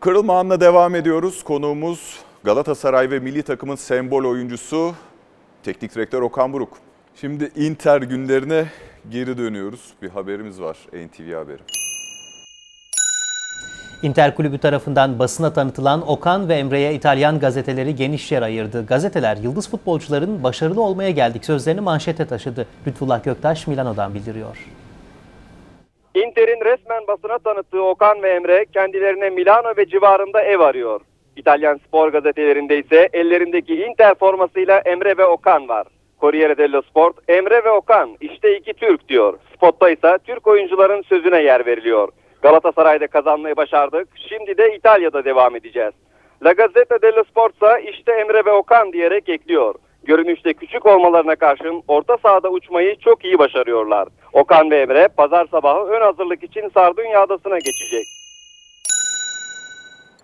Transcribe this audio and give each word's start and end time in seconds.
Kırılma 0.00 0.38
anla 0.38 0.60
devam 0.60 0.94
ediyoruz. 0.94 1.42
Konuğumuz 1.42 2.18
Galatasaray 2.44 3.10
ve 3.10 3.18
milli 3.18 3.42
takımın 3.42 3.76
sembol 3.76 4.24
oyuncusu 4.24 4.94
teknik 5.62 5.94
direktör 5.94 6.22
Okan 6.22 6.52
Buruk. 6.52 6.72
Şimdi 7.14 7.50
Inter 7.56 8.02
günlerine 8.02 8.64
geri 9.10 9.38
dönüyoruz. 9.38 9.80
Bir 10.02 10.08
haberimiz 10.08 10.60
var 10.60 10.76
NTV 10.92 11.34
haberi. 11.34 11.58
Inter 14.02 14.34
Kulübü 14.34 14.58
tarafından 14.58 15.18
basına 15.18 15.52
tanıtılan 15.52 16.08
Okan 16.08 16.48
ve 16.48 16.54
Emre'ye 16.54 16.94
İtalyan 16.94 17.38
gazeteleri 17.38 17.94
geniş 17.94 18.32
yer 18.32 18.42
ayırdı. 18.42 18.86
Gazeteler 18.86 19.36
yıldız 19.36 19.70
futbolcuların 19.70 20.42
başarılı 20.42 20.82
olmaya 20.82 21.10
geldik 21.10 21.44
sözlerini 21.44 21.80
manşete 21.80 22.26
taşıdı. 22.26 22.66
Lütfullah 22.86 23.24
Göktaş 23.24 23.66
Milano'dan 23.66 24.14
bildiriyor. 24.14 24.56
Inter'in 26.14 26.64
resmen 26.64 27.06
basına 27.06 27.38
tanıttığı 27.38 27.82
Okan 27.82 28.22
ve 28.22 28.30
Emre 28.30 28.64
kendilerine 28.74 29.30
Milano 29.30 29.76
ve 29.76 29.86
civarında 29.86 30.42
ev 30.42 30.60
arıyor. 30.60 31.00
İtalyan 31.36 31.80
spor 31.86 32.08
gazetelerinde 32.08 32.78
ise 32.78 33.08
ellerindeki 33.12 33.74
Inter 33.74 34.14
formasıyla 34.14 34.78
Emre 34.78 35.18
ve 35.18 35.26
Okan 35.26 35.68
var. 35.68 35.86
Corriere 36.20 36.58
dello 36.58 36.82
Sport, 36.82 37.16
Emre 37.28 37.64
ve 37.64 37.70
Okan 37.70 38.16
işte 38.20 38.56
iki 38.56 38.74
Türk 38.74 39.08
diyor. 39.08 39.38
Spotta 39.54 39.90
ise 39.90 40.18
Türk 40.24 40.46
oyuncuların 40.46 41.02
sözüne 41.02 41.42
yer 41.42 41.66
veriliyor. 41.66 42.08
Galatasaray'da 42.42 43.06
kazanmayı 43.06 43.56
başardık, 43.56 44.08
şimdi 44.28 44.58
de 44.58 44.74
İtalya'da 44.74 45.24
devam 45.24 45.56
edeceğiz. 45.56 45.92
La 46.44 46.52
Gazzetta 46.52 47.02
dello 47.02 47.24
Sport 47.24 47.54
ise 47.54 47.90
işte 47.90 48.12
Emre 48.12 48.44
ve 48.44 48.52
Okan 48.52 48.92
diyerek 48.92 49.28
ekliyor. 49.28 49.74
Görünüşte 50.04 50.54
küçük 50.54 50.86
olmalarına 50.86 51.36
karşın 51.36 51.82
orta 51.88 52.16
sahada 52.22 52.50
uçmayı 52.50 52.96
çok 52.98 53.24
iyi 53.24 53.38
başarıyorlar. 53.38 54.08
Okan 54.32 54.70
ve 54.70 54.80
Emre 54.80 55.08
pazar 55.08 55.46
sabahı 55.50 55.80
ön 55.86 56.00
hazırlık 56.00 56.42
için 56.42 56.68
Sardunya 56.74 57.22
Adası'na 57.22 57.58
geçecek. 57.58 58.04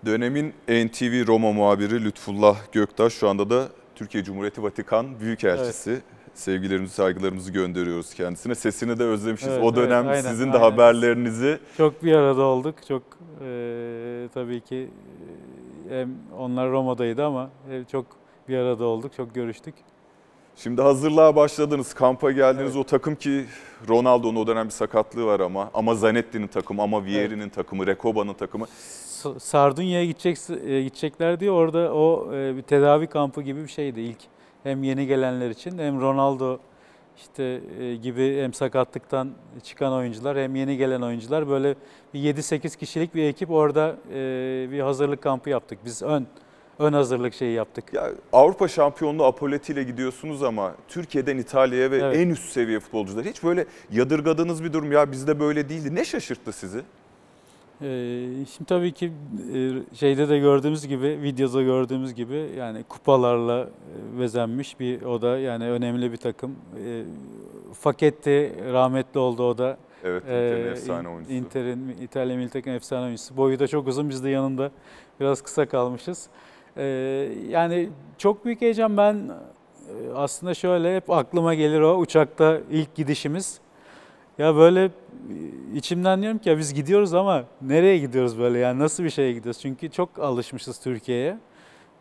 Dönemin 0.05 0.53
NTV 0.67 1.27
Roma 1.27 1.51
muhabiri 1.51 2.05
Lütfullah 2.05 2.55
Göktaş 2.71 3.13
şu 3.13 3.29
anda 3.29 3.49
da 3.49 3.63
Türkiye 3.95 4.23
Cumhuriyeti 4.23 4.63
Vatikan 4.63 5.19
Büyükelçisi. 5.19 6.01
Sevgilerimizi, 6.33 6.93
saygılarımızı 6.93 7.53
gönderiyoruz 7.53 8.13
kendisine. 8.13 8.55
Sesini 8.55 8.99
de 8.99 9.03
özlemişiz. 9.03 9.47
Evet, 9.47 9.63
o 9.63 9.75
dönem 9.75 10.05
evet, 10.05 10.17
aynen, 10.17 10.29
sizin 10.29 10.53
de 10.53 10.57
aynen. 10.57 10.71
haberlerinizi 10.71 11.59
Çok 11.77 12.03
bir 12.03 12.13
arada 12.15 12.41
olduk. 12.41 12.75
Çok 12.87 13.03
eee, 13.41 14.27
tabii 14.33 14.61
ki 14.61 14.89
hem 15.89 16.09
onlar 16.39 16.71
Roma'daydı 16.71 17.25
ama 17.25 17.49
e, 17.71 17.83
çok 17.91 18.05
bir 18.49 18.57
arada 18.57 18.85
olduk. 18.85 19.13
Çok 19.17 19.35
görüştük. 19.35 19.75
Şimdi 20.55 20.81
hazırlığa 20.81 21.35
başladınız, 21.35 21.93
kampa 21.93 22.31
geldiniz. 22.31 22.75
Evet. 22.75 22.75
O 22.75 22.83
takım 22.83 23.15
ki 23.15 23.45
Ronaldo'nun 23.89 24.35
o 24.35 24.47
dönem 24.47 24.65
bir 24.65 24.71
sakatlığı 24.71 25.25
var 25.25 25.39
ama. 25.39 25.71
Ama 25.73 25.95
Zanetti'nin 25.95 26.47
takımı, 26.47 26.81
ama 26.81 27.05
Vieri'nin 27.05 27.49
takımı, 27.49 27.87
Rekoba'nın 27.87 28.33
takımı. 28.33 28.65
Sardunya'ya 29.39 30.05
gidecek, 30.05 30.37
e, 30.49 30.83
gidecekler 30.83 31.39
diye 31.39 31.51
orada 31.51 31.93
o 31.93 32.33
e, 32.33 32.57
bir 32.57 32.61
tedavi 32.61 33.07
kampı 33.07 33.41
gibi 33.41 33.63
bir 33.63 33.67
şeydi 33.67 34.01
ilk. 34.01 34.19
Hem 34.63 34.83
yeni 34.83 35.07
gelenler 35.07 35.49
için 35.49 35.77
hem 35.77 36.01
Ronaldo 36.01 36.57
işte 37.17 37.61
e, 37.79 37.95
gibi 37.95 38.41
hem 38.41 38.53
sakatlıktan 38.53 39.31
çıkan 39.63 39.93
oyuncular 39.93 40.37
hem 40.37 40.55
yeni 40.55 40.77
gelen 40.77 41.01
oyuncular 41.01 41.49
böyle 41.49 41.75
bir 42.13 42.19
7-8 42.19 42.77
kişilik 42.77 43.15
bir 43.15 43.23
ekip 43.23 43.51
orada 43.51 43.95
bir 44.71 44.79
hazırlık 44.79 45.21
kampı 45.21 45.49
yaptık. 45.49 45.79
Biz 45.85 46.01
ön 46.01 46.27
ön 46.79 46.93
hazırlık 46.93 47.33
şeyi 47.33 47.53
yaptık. 47.53 47.93
Ya 47.93 48.11
Avrupa 48.33 48.67
şampiyonluğu 48.67 49.23
Apolleti 49.25 49.73
ile 49.73 49.83
gidiyorsunuz 49.83 50.43
ama 50.43 50.75
Türkiye'den 50.87 51.37
İtalya'ya 51.37 51.91
ve 51.91 51.97
Evet. 51.97 52.17
en 52.17 52.29
üst 52.29 52.49
seviye 52.51 52.79
futbolcular. 52.79 53.25
Hiç 53.25 53.43
böyle 53.43 53.65
yadırgadığınız 53.91 54.63
bir 54.63 54.73
durum 54.73 54.91
ya 54.91 55.11
bizde 55.11 55.39
böyle 55.39 55.69
değildi. 55.69 55.95
Ne 55.95 56.05
şaşırttı 56.05 56.51
sizi? 56.53 56.81
Ee, 57.81 57.85
şimdi 58.55 58.65
tabii 58.67 58.91
ki 58.91 59.11
e, 59.55 59.95
şeyde 59.95 60.29
de 60.29 60.39
gördüğümüz 60.39 60.87
gibi, 60.87 61.19
videoda 61.21 61.61
gördüğümüz 61.61 62.13
gibi 62.13 62.49
yani 62.57 62.83
kupalarla 62.89 63.61
e, 64.15 64.19
bezenmiş 64.19 64.79
bir 64.79 65.01
o 65.01 65.21
da 65.21 65.37
yani 65.39 65.69
önemli 65.69 66.11
bir 66.11 66.17
takım. 66.17 66.55
E, 66.85 67.03
Faketti 67.73 68.53
rahmetli 68.73 69.19
oldu 69.19 69.43
o 69.49 69.57
da. 69.57 69.77
Evet, 70.03 70.23
Ee, 70.29 70.47
Inter'in 70.49 70.71
efsane 70.71 71.01
In- 71.09 71.13
oyuncusu. 71.13 71.33
Inter'in 71.33 71.95
İtalya 72.01 72.37
milli 72.37 72.49
takım 72.49 72.73
efsane 72.73 73.05
oyuncusu. 73.05 73.37
Boyu 73.37 73.59
da 73.59 73.67
çok 73.67 73.87
uzun. 73.87 74.09
Biz 74.09 74.23
de 74.23 74.29
yanında 74.29 74.71
biraz 75.19 75.41
kısa 75.41 75.65
kalmışız. 75.65 76.27
Ee, 76.77 76.83
yani 77.49 77.89
çok 78.17 78.45
büyük 78.45 78.61
heyecan. 78.61 78.97
Ben 78.97 79.15
e, 79.15 80.13
aslında 80.15 80.53
şöyle 80.53 80.95
hep 80.95 81.09
aklıma 81.09 81.53
gelir 81.53 81.81
o 81.81 81.97
uçakta 81.97 82.59
ilk 82.71 82.95
gidişimiz. 82.95 83.59
Ya 84.37 84.55
böyle 84.55 84.85
e, 84.85 84.89
içimden 85.75 86.21
diyorum 86.21 86.37
ki 86.39 86.49
ya 86.49 86.57
biz 86.57 86.73
gidiyoruz 86.73 87.13
ama 87.13 87.43
nereye 87.61 87.97
gidiyoruz 87.97 88.39
böyle 88.39 88.59
yani 88.59 88.79
nasıl 88.79 89.03
bir 89.03 89.09
şeye 89.09 89.33
gidiyoruz? 89.33 89.61
Çünkü 89.61 89.91
çok 89.91 90.19
alışmışız 90.19 90.79
Türkiye'ye. 90.79 91.37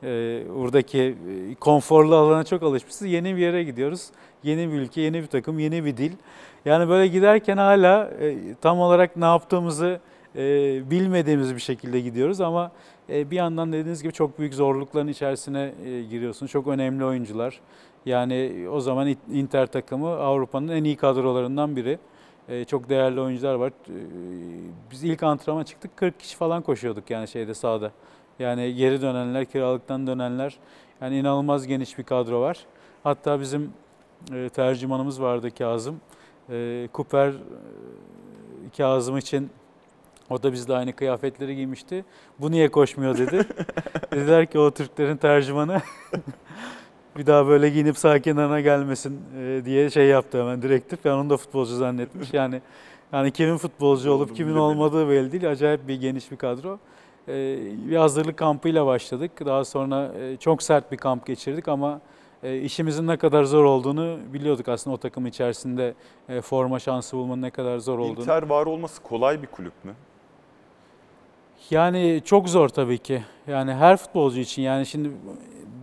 Ee, 0.02 0.42
buradaki 0.54 0.98
e, 0.98 1.54
konforlu 1.54 2.16
alana 2.16 2.44
çok 2.44 2.62
alışmışız. 2.62 3.02
Yeni 3.02 3.36
bir 3.36 3.40
yere 3.40 3.64
gidiyoruz. 3.64 4.06
Yeni 4.42 4.72
bir 4.72 4.78
ülke, 4.78 5.00
yeni 5.00 5.22
bir 5.22 5.26
takım, 5.26 5.58
yeni 5.58 5.84
bir 5.84 5.96
dil. 5.96 6.12
Yani 6.64 6.88
böyle 6.88 7.06
giderken 7.06 7.56
hala 7.56 8.10
e, 8.20 8.54
tam 8.60 8.80
olarak 8.80 9.16
ne 9.16 9.24
yaptığımızı 9.24 10.00
e, 10.36 10.40
bilmediğimiz 10.90 11.54
bir 11.54 11.60
şekilde 11.60 12.00
gidiyoruz 12.00 12.40
ama 12.40 12.72
bir 13.08 13.36
yandan 13.36 13.72
dediğiniz 13.72 14.02
gibi 14.02 14.12
çok 14.12 14.38
büyük 14.38 14.54
zorlukların 14.54 15.08
içerisine 15.08 15.72
e, 15.84 16.02
giriyorsun. 16.02 16.46
Çok 16.46 16.66
önemli 16.66 17.04
oyuncular. 17.04 17.60
Yani 18.06 18.66
o 18.72 18.80
zaman 18.80 19.16
Inter 19.32 19.66
takımı 19.66 20.08
Avrupa'nın 20.08 20.68
en 20.68 20.84
iyi 20.84 20.96
kadrolarından 20.96 21.76
biri. 21.76 21.98
E, 22.48 22.64
çok 22.64 22.88
değerli 22.88 23.20
oyuncular 23.20 23.54
var. 23.54 23.68
E, 23.68 23.94
Biz 24.90 25.04
ilk 25.04 25.22
antrenmana 25.22 25.64
çıktık 25.64 25.96
40 25.96 26.20
kişi 26.20 26.36
falan 26.36 26.62
koşuyorduk 26.62 27.10
yani 27.10 27.28
şeyde 27.28 27.54
sahada. 27.54 27.92
Yani 28.38 28.74
geri 28.74 29.02
dönenler, 29.02 29.44
kiralıktan 29.44 30.06
dönenler. 30.06 30.56
Yani 31.00 31.18
inanılmaz 31.18 31.66
geniş 31.66 31.98
bir 31.98 32.04
kadro 32.04 32.40
var. 32.40 32.58
Hatta 33.04 33.40
bizim 33.40 33.72
e, 34.32 34.48
tercümanımız 34.48 35.22
vardı 35.22 35.50
Kazım. 35.58 36.00
E, 36.50 36.88
Kuper 36.92 37.28
e, 37.28 37.34
Kazım 38.76 39.18
için 39.18 39.50
o 40.30 40.42
da 40.42 40.52
bizle 40.52 40.74
aynı 40.74 40.92
kıyafetleri 40.92 41.56
giymişti. 41.56 42.04
Bu 42.40 42.50
niye 42.50 42.68
koşmuyor 42.68 43.18
dedi. 43.18 43.46
Dediler 44.12 44.46
ki 44.46 44.58
o 44.58 44.70
Türklerin 44.70 45.16
tercümanı 45.16 45.80
bir 47.16 47.26
daha 47.26 47.46
böyle 47.46 47.70
giyinip 47.70 47.98
sağ 47.98 48.18
kenarına 48.18 48.60
gelmesin 48.60 49.20
e, 49.40 49.62
diye 49.64 49.90
şey 49.90 50.06
yaptı 50.06 50.40
hemen 50.40 50.62
direktif. 50.62 51.04
Ben 51.04 51.10
onu 51.10 51.30
da 51.30 51.36
futbolcu 51.36 51.76
zannetmiş. 51.76 52.34
Yani 52.34 52.60
yani 53.12 53.30
kimin 53.30 53.56
futbolcu 53.56 54.12
olup 54.12 54.36
kimin 54.36 54.54
olmadığı 54.54 55.08
belli 55.08 55.32
değil. 55.32 55.50
Acayip 55.50 55.88
bir 55.88 56.00
geniş 56.00 56.30
bir 56.30 56.36
kadro. 56.36 56.78
E, 57.28 57.58
bir 57.90 57.96
hazırlık 57.96 58.36
kampıyla 58.36 58.86
başladık. 58.86 59.30
Daha 59.46 59.64
sonra 59.64 60.12
e, 60.20 60.36
çok 60.36 60.62
sert 60.62 60.92
bir 60.92 60.96
kamp 60.96 61.26
geçirdik 61.26 61.68
ama 61.68 62.00
işimizin 62.62 63.06
ne 63.06 63.16
kadar 63.16 63.44
zor 63.44 63.64
olduğunu 63.64 64.18
biliyorduk 64.32 64.68
aslında 64.68 64.94
o 64.94 64.98
takım 64.98 65.26
içerisinde 65.26 65.94
forma 66.42 66.78
şansı 66.78 67.16
bulmanın 67.16 67.42
ne 67.42 67.50
kadar 67.50 67.78
zor 67.78 67.98
olduğunu. 67.98 68.20
Inter 68.20 68.42
var 68.42 68.66
olması 68.66 69.02
kolay 69.02 69.42
bir 69.42 69.46
kulüp 69.46 69.84
mü? 69.84 69.92
Yani 71.70 72.22
çok 72.24 72.48
zor 72.48 72.68
tabii 72.68 72.98
ki. 72.98 73.22
Yani 73.46 73.74
her 73.74 73.96
futbolcu 73.96 74.40
için 74.40 74.62
yani 74.62 74.86
şimdi 74.86 75.10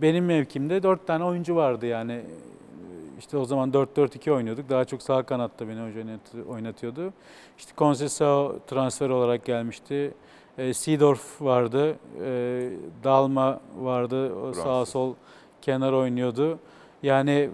benim 0.02 0.24
mevkimde 0.24 0.82
dört 0.82 1.06
tane 1.06 1.24
oyuncu 1.24 1.56
vardı 1.56 1.86
yani. 1.86 2.20
İşte 3.18 3.36
o 3.38 3.44
zaman 3.44 3.70
4-4-2 3.72 4.30
oynuyorduk. 4.32 4.70
Daha 4.70 4.84
çok 4.84 5.02
sağ 5.02 5.22
kanatta 5.22 5.68
beni 5.68 5.80
hoca 5.80 6.00
oynat- 6.00 6.48
oynatıyordu. 6.48 7.12
İşte 7.58 7.72
Conceição 7.78 8.52
transfer 8.66 9.08
olarak 9.08 9.44
gelmişti. 9.44 10.14
E, 10.58 10.74
Seedorf 10.74 11.42
vardı. 11.42 11.96
E, 12.24 12.68
Dalma 13.04 13.60
vardı. 13.80 14.34
O 14.34 14.52
sağ 14.52 14.86
sol 14.86 15.14
kenar 15.62 15.92
oynuyordu. 15.92 16.58
Yani 17.02 17.30
e, 17.30 17.50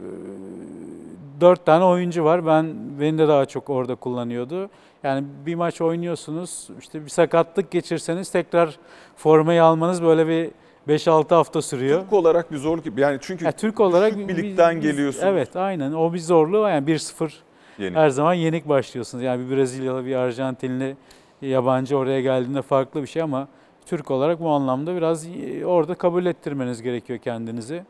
dört 1.41 1.67
tane 1.67 1.85
oyuncu 1.85 2.25
var. 2.25 2.47
Ben 2.47 2.75
beni 3.01 3.19
de 3.19 3.29
daha 3.29 3.47
çok 3.47 3.71
orada 3.71 3.95
kullanıyordu. 3.95 4.71
Yani 5.05 5.25
bir 5.47 5.55
maç 5.55 5.81
oynuyorsunuz. 5.81 6.69
işte 6.81 7.05
bir 7.05 7.09
sakatlık 7.09 7.71
geçirseniz 7.71 8.31
tekrar 8.31 8.79
formayı 9.17 9.65
almanız 9.65 10.03
böyle 10.03 10.27
bir 10.29 10.51
5-6 10.89 11.35
hafta 11.35 11.63
sürüyor. 11.63 12.01
Türk 12.03 12.13
olarak 12.13 12.53
bir 12.53 12.57
zorluk. 12.57 12.99
Yani 12.99 13.19
çünkü 13.21 13.45
Ya 13.45 13.53
Türk 13.53 13.81
olarak 13.81 14.19
bir 14.19 14.37
ligden 14.37 14.77
biz- 14.77 14.83
geliyorsunuz. 14.83 15.25
Evet 15.27 15.57
aynen 15.57 15.93
o 15.93 16.13
bir 16.13 16.19
zorluğu 16.19 16.69
yani 16.69 16.87
1-0 16.87 17.33
Yeni. 17.79 17.97
her 17.97 18.09
zaman 18.11 18.35
yenik 18.35 18.69
başlıyorsunuz. 18.69 19.25
Yani 19.25 19.51
bir 19.51 19.57
Brezilyalı 19.57 20.07
bir 20.07 20.15
Arjantinli 20.17 20.97
yabancı 21.43 21.97
oraya 21.99 22.21
geldiğinde 22.21 22.63
farklı 22.63 23.03
bir 23.03 23.07
şey 23.07 23.23
ama 23.23 23.49
Türk 23.87 24.11
olarak 24.11 24.41
bu 24.41 24.49
anlamda 24.51 24.97
biraz 24.97 25.27
e, 25.27 25.67
orada 25.67 25.95
kabul 25.95 26.27
ettirmeniz 26.27 26.83
gerekiyor 26.83 27.19
kendinizi. 27.19 27.83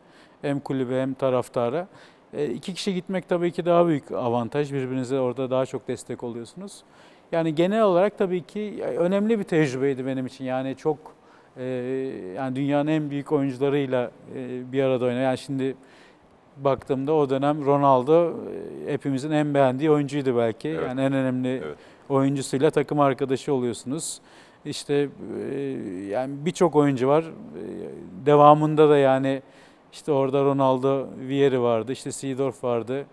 Hem 0.43 0.61
kulübe 0.61 1.03
hem 1.03 1.15
taraftara. 1.15 1.89
E, 2.35 2.47
iki 2.47 2.75
kişi 2.75 2.95
gitmek 2.95 3.29
tabii 3.29 3.53
ki 3.53 3.65
daha 3.65 3.87
büyük 3.87 4.13
avantaj. 4.13 4.73
Birbirinize 4.73 5.21
orada 5.21 5.51
daha 5.51 5.67
çok 5.67 5.89
destek 5.89 6.23
oluyorsunuz. 6.25 6.83
Yani 7.33 7.55
genel 7.55 7.83
olarak 7.83 8.19
tabii 8.19 8.43
ki 8.43 8.85
önemli 8.99 9.39
bir 9.39 9.45
tecrübeydi 9.45 10.07
benim 10.07 10.27
için. 10.27 10.45
Yani 10.45 10.77
çok 10.77 10.99
e, 11.57 11.65
yani 12.37 12.57
dünyanın 12.57 12.87
en 12.91 13.11
büyük 13.11 13.33
oyuncularıyla 13.33 14.11
e, 14.37 14.73
bir 14.73 14.83
arada 14.83 15.05
oynayan. 15.05 15.23
Yani 15.23 15.39
şimdi 15.39 15.75
baktığımda 16.57 17.13
o 17.13 17.31
dönem 17.31 17.67
Ronaldo 17.67 18.31
e, 18.87 18.93
hepimizin 18.93 19.31
en 19.31 19.55
beğendiği 19.55 19.91
oyuncuydu 19.91 20.37
belki. 20.37 20.69
Evet. 20.69 20.83
Yani 20.89 21.01
en 21.01 21.13
önemli 21.13 21.49
Evet. 21.49 21.77
oyuncusuyla 22.09 22.71
takım 22.71 23.01
arkadaşı 23.01 23.55
oluyorsunuz. 23.55 24.21
işte 24.65 25.09
e, 25.51 25.55
yani 26.11 26.35
birçok 26.45 26.77
oyuncu 26.77 27.09
var. 27.09 27.23
E, 27.25 27.27
Devamında 28.27 28.89
da 28.89 28.99
yani 28.99 29.43
işte 29.93 30.13
orada 30.13 30.45
Ronaldo, 30.45 31.07
Vieri 31.29 31.61
vardı, 31.61 31.93
işte 31.93 32.13
Seedorf 32.13 32.65
vardı. 32.65 33.05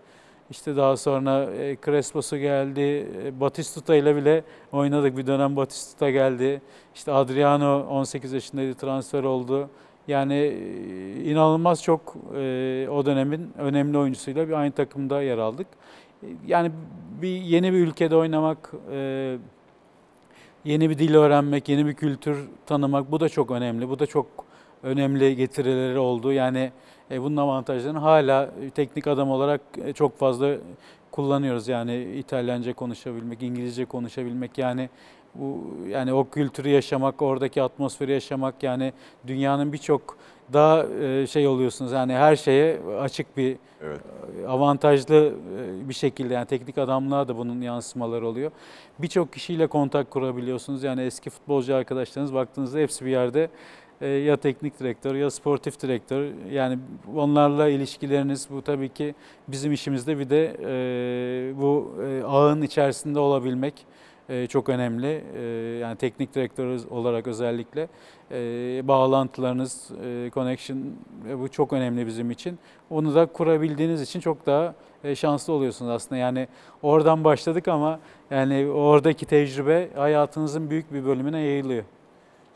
İşte 0.51 0.75
daha 0.75 0.97
sonra 0.97 1.53
e, 1.53 1.77
Crespo'su 1.85 2.37
geldi, 2.37 3.07
e, 3.23 3.39
Batistuta 3.39 3.95
ile 3.95 4.15
bile 4.15 4.43
oynadık. 4.71 5.17
Bir 5.17 5.27
dönem 5.27 5.55
Batistuta 5.55 6.09
geldi. 6.09 6.61
İşte 6.95 7.11
Adriano 7.11 7.87
18 7.87 8.33
yaşındaydı, 8.33 8.73
transfer 8.73 9.23
oldu. 9.23 9.69
Yani 10.07 10.33
e, 10.33 11.23
inanılmaz 11.23 11.83
çok 11.83 12.15
e, 12.35 12.87
o 12.91 13.05
dönemin 13.05 13.53
önemli 13.57 13.97
oyuncusuyla 13.97 14.47
bir 14.47 14.53
aynı 14.53 14.71
takımda 14.71 15.21
yer 15.21 15.37
aldık. 15.37 15.67
Yani 16.47 16.71
bir 17.21 17.41
yeni 17.41 17.73
bir 17.73 17.77
ülkede 17.77 18.15
oynamak, 18.15 18.71
yeni 20.65 20.89
bir 20.89 20.97
dil 20.99 21.15
öğrenmek, 21.15 21.69
yeni 21.69 21.85
bir 21.85 21.93
kültür 21.93 22.49
tanımak 22.65 23.11
bu 23.11 23.19
da 23.19 23.29
çok 23.29 23.51
önemli. 23.51 23.89
Bu 23.89 23.99
da 23.99 24.05
çok 24.05 24.27
önemli 24.83 25.35
getirileri 25.35 25.99
oldu. 25.99 26.31
Yani 26.31 26.71
bunun 27.09 27.37
avantajlarını 27.37 27.99
hala 27.99 28.49
teknik 28.75 29.07
adam 29.07 29.31
olarak 29.31 29.61
e, 29.85 29.93
çok 29.93 30.17
fazla 30.17 30.55
kullanıyoruz. 31.11 31.67
Yani 31.67 32.03
İtalyanca 32.03 32.73
konuşabilmek, 32.73 33.43
İngilizce 33.43 33.85
konuşabilmek 33.85 34.57
yani 34.57 34.89
bu 35.35 35.75
yani 35.87 36.13
o 36.13 36.29
kültürü 36.29 36.69
yaşamak, 36.69 37.21
oradaki 37.21 37.61
atmosferi 37.61 38.11
yaşamak 38.11 38.63
yani 38.63 38.93
dünyanın 39.27 39.73
birçok 39.73 40.17
daha 40.53 40.85
e, 41.01 41.27
şey 41.27 41.47
oluyorsunuz. 41.47 41.91
Yani 41.91 42.13
her 42.13 42.35
şeye 42.35 42.79
açık 43.01 43.37
bir 43.37 43.57
Evet. 43.83 44.01
avantajlı 44.47 45.33
e, 45.85 45.89
bir 45.89 45.93
şekilde 45.93 46.33
yani 46.33 46.45
teknik 46.45 46.77
adamlığa 46.77 47.27
da 47.27 47.37
bunun 47.37 47.61
yansımaları 47.61 48.27
oluyor. 48.27 48.51
Birçok 48.99 49.33
kişiyle 49.33 49.67
kontak 49.67 50.11
kurabiliyorsunuz. 50.11 50.83
Yani 50.83 51.01
eski 51.01 51.29
futbolcu 51.29 51.75
arkadaşlarınız 51.75 52.33
baktığınızda 52.33 52.79
hepsi 52.79 53.05
bir 53.05 53.11
yerde 53.11 53.43
e, 53.43 53.49
ya 54.05 54.37
teknik 54.37 54.79
direktör 54.79 55.15
ya 55.15 55.31
sportif 55.31 55.81
direktör. 55.81 56.31
Yani 56.51 56.79
onlarla 57.15 57.69
ilişkileriniz 57.69 58.47
bu 58.51 58.61
tabii 58.61 58.89
ki 58.89 59.15
bizim 59.47 59.71
işimizde 59.71 60.19
bir 60.19 60.29
de 60.29 60.57
e, 60.63 61.61
bu 61.61 61.95
e, 62.03 62.23
ağın 62.23 62.61
içerisinde 62.61 63.19
olabilmek 63.19 63.73
e, 64.29 64.47
çok 64.47 64.69
önemli. 64.69 65.23
E, 65.35 65.41
yani 65.81 65.97
teknik 65.97 66.35
direktör 66.35 66.79
olarak 66.89 67.27
özellikle 67.27 67.87
e, 68.31 68.37
bağlantılarınız, 68.87 69.91
e, 70.05 70.29
connection 70.33 70.77
e, 71.29 71.39
bu 71.39 71.49
çok 71.49 71.73
önemli 71.73 72.07
bizim 72.07 72.31
için. 72.31 72.59
Onu 72.89 73.15
da 73.15 73.25
kurabildiğiniz 73.25 74.01
için 74.01 74.19
çok 74.19 74.45
daha 74.45 74.75
e, 75.03 75.15
şanslı 75.15 75.53
oluyorsunuz 75.53 75.91
aslında. 75.91 76.17
Yani 76.17 76.47
oradan 76.81 77.23
başladık 77.23 77.67
ama 77.67 77.99
yani 78.31 78.67
oradaki 78.67 79.25
tecrübe 79.25 79.89
hayatınızın 79.95 80.69
büyük 80.69 80.93
bir 80.93 81.05
bölümüne 81.05 81.39
yayılıyor. 81.39 81.83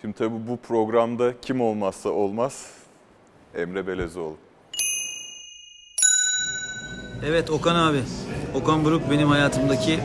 Şimdi 0.01 0.13
tabii 0.13 0.48
bu 0.48 0.57
programda 0.57 1.33
kim 1.42 1.62
olmazsa 1.62 2.09
olmaz 2.09 2.68
Emre 3.56 3.88
Belezoğlu. 3.88 4.36
Evet 7.25 7.50
Okan 7.50 7.75
abi. 7.75 8.00
Okan 8.56 8.86
Buruk 8.86 9.12
benim 9.12 9.30
hayatımdaki 9.30 10.00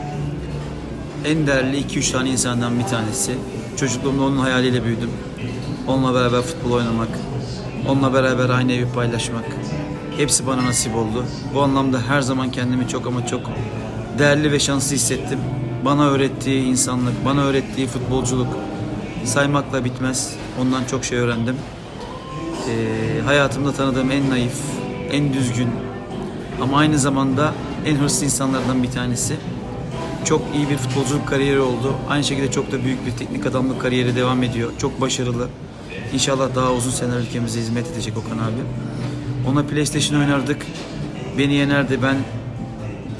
en 1.25 1.47
değerli 1.47 1.77
2-3 1.81 2.11
tane 2.11 2.29
insandan 2.29 2.79
bir 2.79 2.83
tanesi. 2.83 3.35
Çocukluğumda 3.77 4.23
onun 4.23 4.37
hayaliyle 4.37 4.83
büyüdüm. 4.83 5.11
Onunla 5.87 6.13
beraber 6.13 6.41
futbol 6.41 6.71
oynamak, 6.71 7.09
onunla 7.87 8.13
beraber 8.13 8.49
aynı 8.49 8.73
evi 8.73 8.93
paylaşmak. 8.93 9.45
Hepsi 10.17 10.47
bana 10.47 10.65
nasip 10.65 10.95
oldu. 10.95 11.25
Bu 11.53 11.61
anlamda 11.61 12.01
her 12.01 12.21
zaman 12.21 12.51
kendimi 12.51 12.87
çok 12.87 13.07
ama 13.07 13.27
çok 13.27 13.41
değerli 14.19 14.51
ve 14.51 14.59
şanslı 14.59 14.95
hissettim. 14.95 15.39
Bana 15.85 16.09
öğrettiği 16.09 16.63
insanlık, 16.63 17.25
bana 17.25 17.43
öğrettiği 17.43 17.87
futbolculuk 17.87 18.47
saymakla 19.27 19.85
bitmez. 19.85 20.35
Ondan 20.61 20.85
çok 20.85 21.05
şey 21.05 21.17
öğrendim. 21.17 21.55
Ee, 22.69 23.21
hayatımda 23.25 23.71
tanıdığım 23.71 24.11
en 24.11 24.29
naif, 24.29 24.61
en 25.11 25.33
düzgün, 25.33 25.69
ama 26.61 26.77
aynı 26.77 26.99
zamanda 26.99 27.53
en 27.85 27.95
hırslı 27.95 28.25
insanlardan 28.25 28.83
bir 28.83 28.91
tanesi. 28.91 29.35
Çok 30.25 30.41
iyi 30.55 30.69
bir 30.69 30.77
futbolculuk 30.77 31.27
kariyeri 31.27 31.59
oldu. 31.59 31.93
Aynı 32.09 32.23
şekilde 32.23 32.51
çok 32.51 32.71
da 32.71 32.83
büyük 32.83 33.05
bir 33.05 33.11
teknik 33.11 33.45
adamlık 33.45 33.81
kariyeri 33.81 34.15
devam 34.15 34.43
ediyor. 34.43 34.71
Çok 34.77 35.01
başarılı. 35.01 35.47
İnşallah 36.13 36.55
daha 36.55 36.71
uzun 36.71 36.91
seneler 36.91 37.19
ülkemize 37.19 37.59
hizmet 37.59 37.91
edecek 37.91 38.17
Okan 38.17 38.37
abi. 38.37 38.61
Ona 39.47 39.63
PlayStation 39.63 40.19
oynardık. 40.19 40.65
Beni 41.37 41.53
yenerdi. 41.53 41.99
Ben 42.03 42.15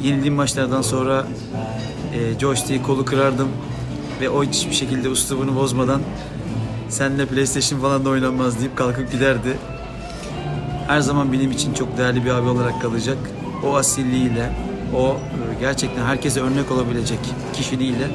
yenildiğim 0.04 0.36
maçlardan 0.36 0.82
sonra 0.82 1.28
e, 2.14 2.40
joystick'i 2.40 2.84
kolu 2.84 3.06
kırardım. 3.06 3.48
Ve 4.22 4.30
o 4.30 4.44
hiçbir 4.44 4.74
şekilde 4.74 5.10
üslubunu 5.10 5.56
bozmadan 5.56 6.02
senle 6.90 7.26
PlayStation 7.26 7.80
falan 7.80 8.06
da 8.06 8.10
oynanmaz 8.10 8.60
deyip 8.60 8.78
kalkıp 8.78 9.12
giderdi 9.12 9.58
her 10.88 11.00
zaman 11.00 11.34
benim 11.34 11.52
için 11.52 11.74
çok 11.74 11.98
değerli 11.98 12.26
bir 12.26 12.30
abi 12.30 12.50
olarak 12.50 12.82
kalacak. 12.82 13.18
O 13.66 13.76
asilliğiyle, 13.76 14.50
o 14.96 15.18
e, 15.18 15.60
gerçekten 15.60 16.06
herkese 16.06 16.42
örnek 16.42 16.72
olabilecek 16.72 17.20
kişiliğiyle 17.54 18.08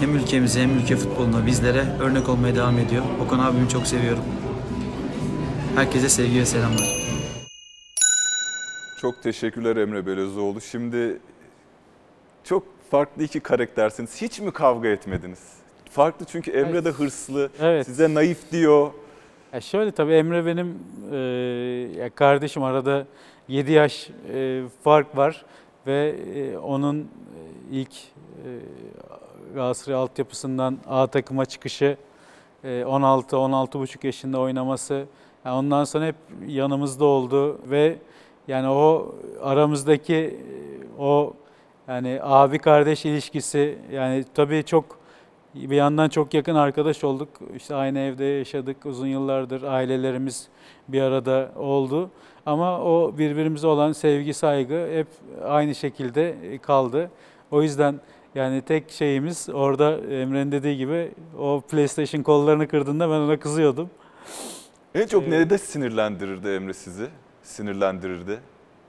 hem 0.00 0.16
ülkemize 0.16 0.62
hem 0.62 0.78
ülke 0.78 0.96
futboluna 0.96 1.46
bizlere 1.46 1.84
örnek 2.00 2.28
olmaya 2.28 2.54
devam 2.54 2.78
ediyor. 2.78 3.02
Okan 3.26 3.38
abimi 3.38 3.68
çok 3.68 3.86
seviyorum. 3.86 4.24
Herkese 5.74 6.08
sevgi 6.08 6.40
ve 6.40 6.46
selamlar. 6.46 7.00
Çok 9.00 9.22
teşekkürler 9.22 9.76
Emre 9.76 10.06
Belezoğlu. 10.06 10.60
Şimdi 10.60 11.20
çok 12.44 12.62
farklı 12.90 13.22
iki 13.22 13.40
karaktersiniz. 13.40 14.22
Hiç 14.22 14.40
mi 14.40 14.50
kavga 14.52 14.88
etmediniz? 14.88 15.38
Farklı 15.90 16.26
çünkü 16.26 16.50
Emre 16.50 16.70
Evet. 16.70 16.84
de 16.84 16.90
hırslı. 16.90 17.50
Evet. 17.60 17.86
Size 17.86 18.14
naif 18.14 18.52
diyor. 18.52 18.90
Ya 19.52 19.60
şöyle 19.60 19.90
tabii 19.92 20.12
Emre 20.12 20.46
benim 20.46 20.78
e, 22.04 22.10
kardeşim 22.14 22.62
arada 22.62 23.06
7 23.48 23.72
yaş 23.72 24.10
e, 24.34 24.62
fark 24.84 25.16
var 25.16 25.44
ve 25.86 26.14
e, 26.36 26.56
onun 26.58 27.00
e, 27.00 27.06
ilk 27.70 27.92
e, 27.92 28.48
Galatasaray 29.54 29.98
altyapısından 30.00 30.78
A 30.86 31.06
takıma 31.06 31.44
çıkışı 31.46 31.96
e, 32.64 32.84
16 32.84 33.36
16,5 33.36 34.06
yaşında 34.06 34.40
oynaması 34.40 35.04
yani 35.44 35.56
ondan 35.56 35.84
sonra 35.84 36.06
hep 36.06 36.16
yanımızda 36.46 37.04
oldu 37.04 37.58
ve 37.70 37.96
yani 38.48 38.68
o 38.68 39.14
aramızdaki 39.42 40.14
e, 40.14 41.02
o 41.02 41.34
yani 41.90 42.18
abi 42.22 42.58
kardeş 42.58 43.04
ilişkisi 43.04 43.78
yani 43.92 44.24
tabii 44.34 44.64
çok 44.64 45.00
bir 45.54 45.76
yandan 45.76 46.08
çok 46.08 46.34
yakın 46.34 46.54
arkadaş 46.54 47.04
olduk. 47.04 47.28
İşte 47.56 47.74
aynı 47.74 47.98
evde 47.98 48.24
yaşadık 48.24 48.86
uzun 48.86 49.06
yıllardır. 49.06 49.62
Ailelerimiz 49.62 50.48
bir 50.88 51.02
arada 51.02 51.52
oldu. 51.56 52.10
Ama 52.46 52.80
o 52.80 53.18
birbirimize 53.18 53.66
olan 53.66 53.92
sevgi, 53.92 54.34
saygı 54.34 54.88
hep 54.92 55.06
aynı 55.44 55.74
şekilde 55.74 56.36
kaldı. 56.62 57.10
O 57.50 57.62
yüzden 57.62 58.00
yani 58.34 58.62
tek 58.62 58.90
şeyimiz 58.90 59.48
orada 59.52 59.96
Emre'nin 59.96 60.52
dediği 60.52 60.76
gibi 60.76 61.10
o 61.38 61.60
PlayStation 61.70 62.22
kollarını 62.22 62.68
kırdığında 62.68 63.10
ben 63.10 63.14
ona 63.14 63.38
kızıyordum. 63.38 63.90
En 64.94 65.06
çok 65.06 65.24
Ee, 65.24 65.30
nerede 65.30 65.58
sinirlendirirdi 65.58 66.48
Emre 66.48 66.72
sizi? 66.74 67.06
Sinirlendirirdi. 67.42 68.40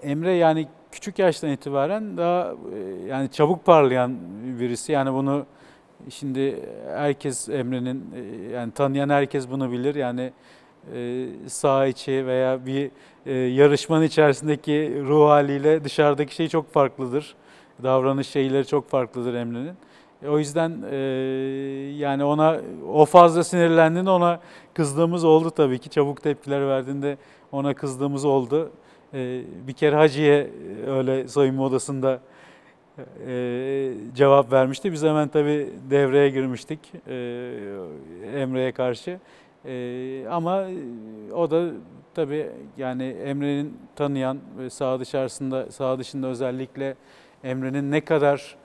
Emre 0.04 0.34
yani 0.34 0.68
küçük 0.92 1.20
yaştan 1.20 1.50
itibaren 1.50 2.18
daha 2.18 2.54
e, 2.76 3.08
yani 3.08 3.32
çabuk 3.32 3.66
parlayan 3.66 4.18
birisi. 4.60 4.92
Yani 4.92 5.14
bunu 5.14 5.46
şimdi 6.10 6.70
herkes 6.88 7.50
Emre'nin 7.50 8.06
e, 8.16 8.52
yani 8.52 8.72
tanıyan 8.72 9.10
herkes 9.10 9.50
bunu 9.50 9.72
bilir. 9.72 9.96
Yani 9.96 10.34
e, 10.96 11.28
saha 11.48 11.86
içi 11.86 12.26
veya 12.26 12.66
bir 12.66 12.92
yarışmanın 13.56 14.04
içerisindeki 14.04 15.02
ruh 15.08 15.30
haliyle 15.30 15.84
dışarıdaki 15.84 16.36
şey 16.36 16.48
çok 16.48 16.74
farklıdır. 16.74 17.36
Davranış 17.84 18.28
şeyleri 18.28 18.68
çok 18.68 18.90
farklıdır 18.90 19.34
Emre'nin. 19.34 19.74
O 20.28 20.40
yüzden 20.40 20.70
yani 21.98 22.24
ona 22.24 22.62
o 22.94 23.06
fazla 23.06 23.44
sinirlendiğinde 23.44 24.10
ona 24.10 24.40
kızdığımız 24.74 25.24
oldu 25.24 25.50
tabii 25.50 25.80
ki. 25.80 25.90
Çabuk 25.90 26.24
tepkiler 26.24 26.68
verdiğinde 26.68 27.18
ona 27.52 27.74
kızdığımız 27.74 28.26
oldu. 28.26 28.72
E, 29.14 29.42
bir 29.68 29.74
kere 29.74 29.96
Hacı'ya 29.96 30.48
öyle 30.88 31.28
soyunma 31.28 31.64
odasında 31.64 32.20
e, 33.28 33.94
cevap 34.16 34.52
vermişti. 34.52 34.92
Biz 34.92 35.04
hemen 35.04 35.28
tabii 35.28 35.70
devreye 35.90 36.30
girmiştik 36.30 36.80
e, 37.08 37.14
Emre'ye 38.36 38.72
karşı. 38.72 39.20
E, 39.66 40.26
ama 40.30 40.68
o 41.34 41.52
da 41.52 41.72
tabii 42.16 42.50
yani 42.78 43.04
Emre'nin 43.04 43.78
tanıyan 43.96 44.40
ve 44.58 44.70
saha 44.70 45.00
dışarısında, 45.00 45.72
saha 45.72 46.00
dışında 46.00 46.28
özellikle 46.28 46.96
Emre'nin 47.44 47.92
ne 47.92 48.02
kadar 48.02 48.56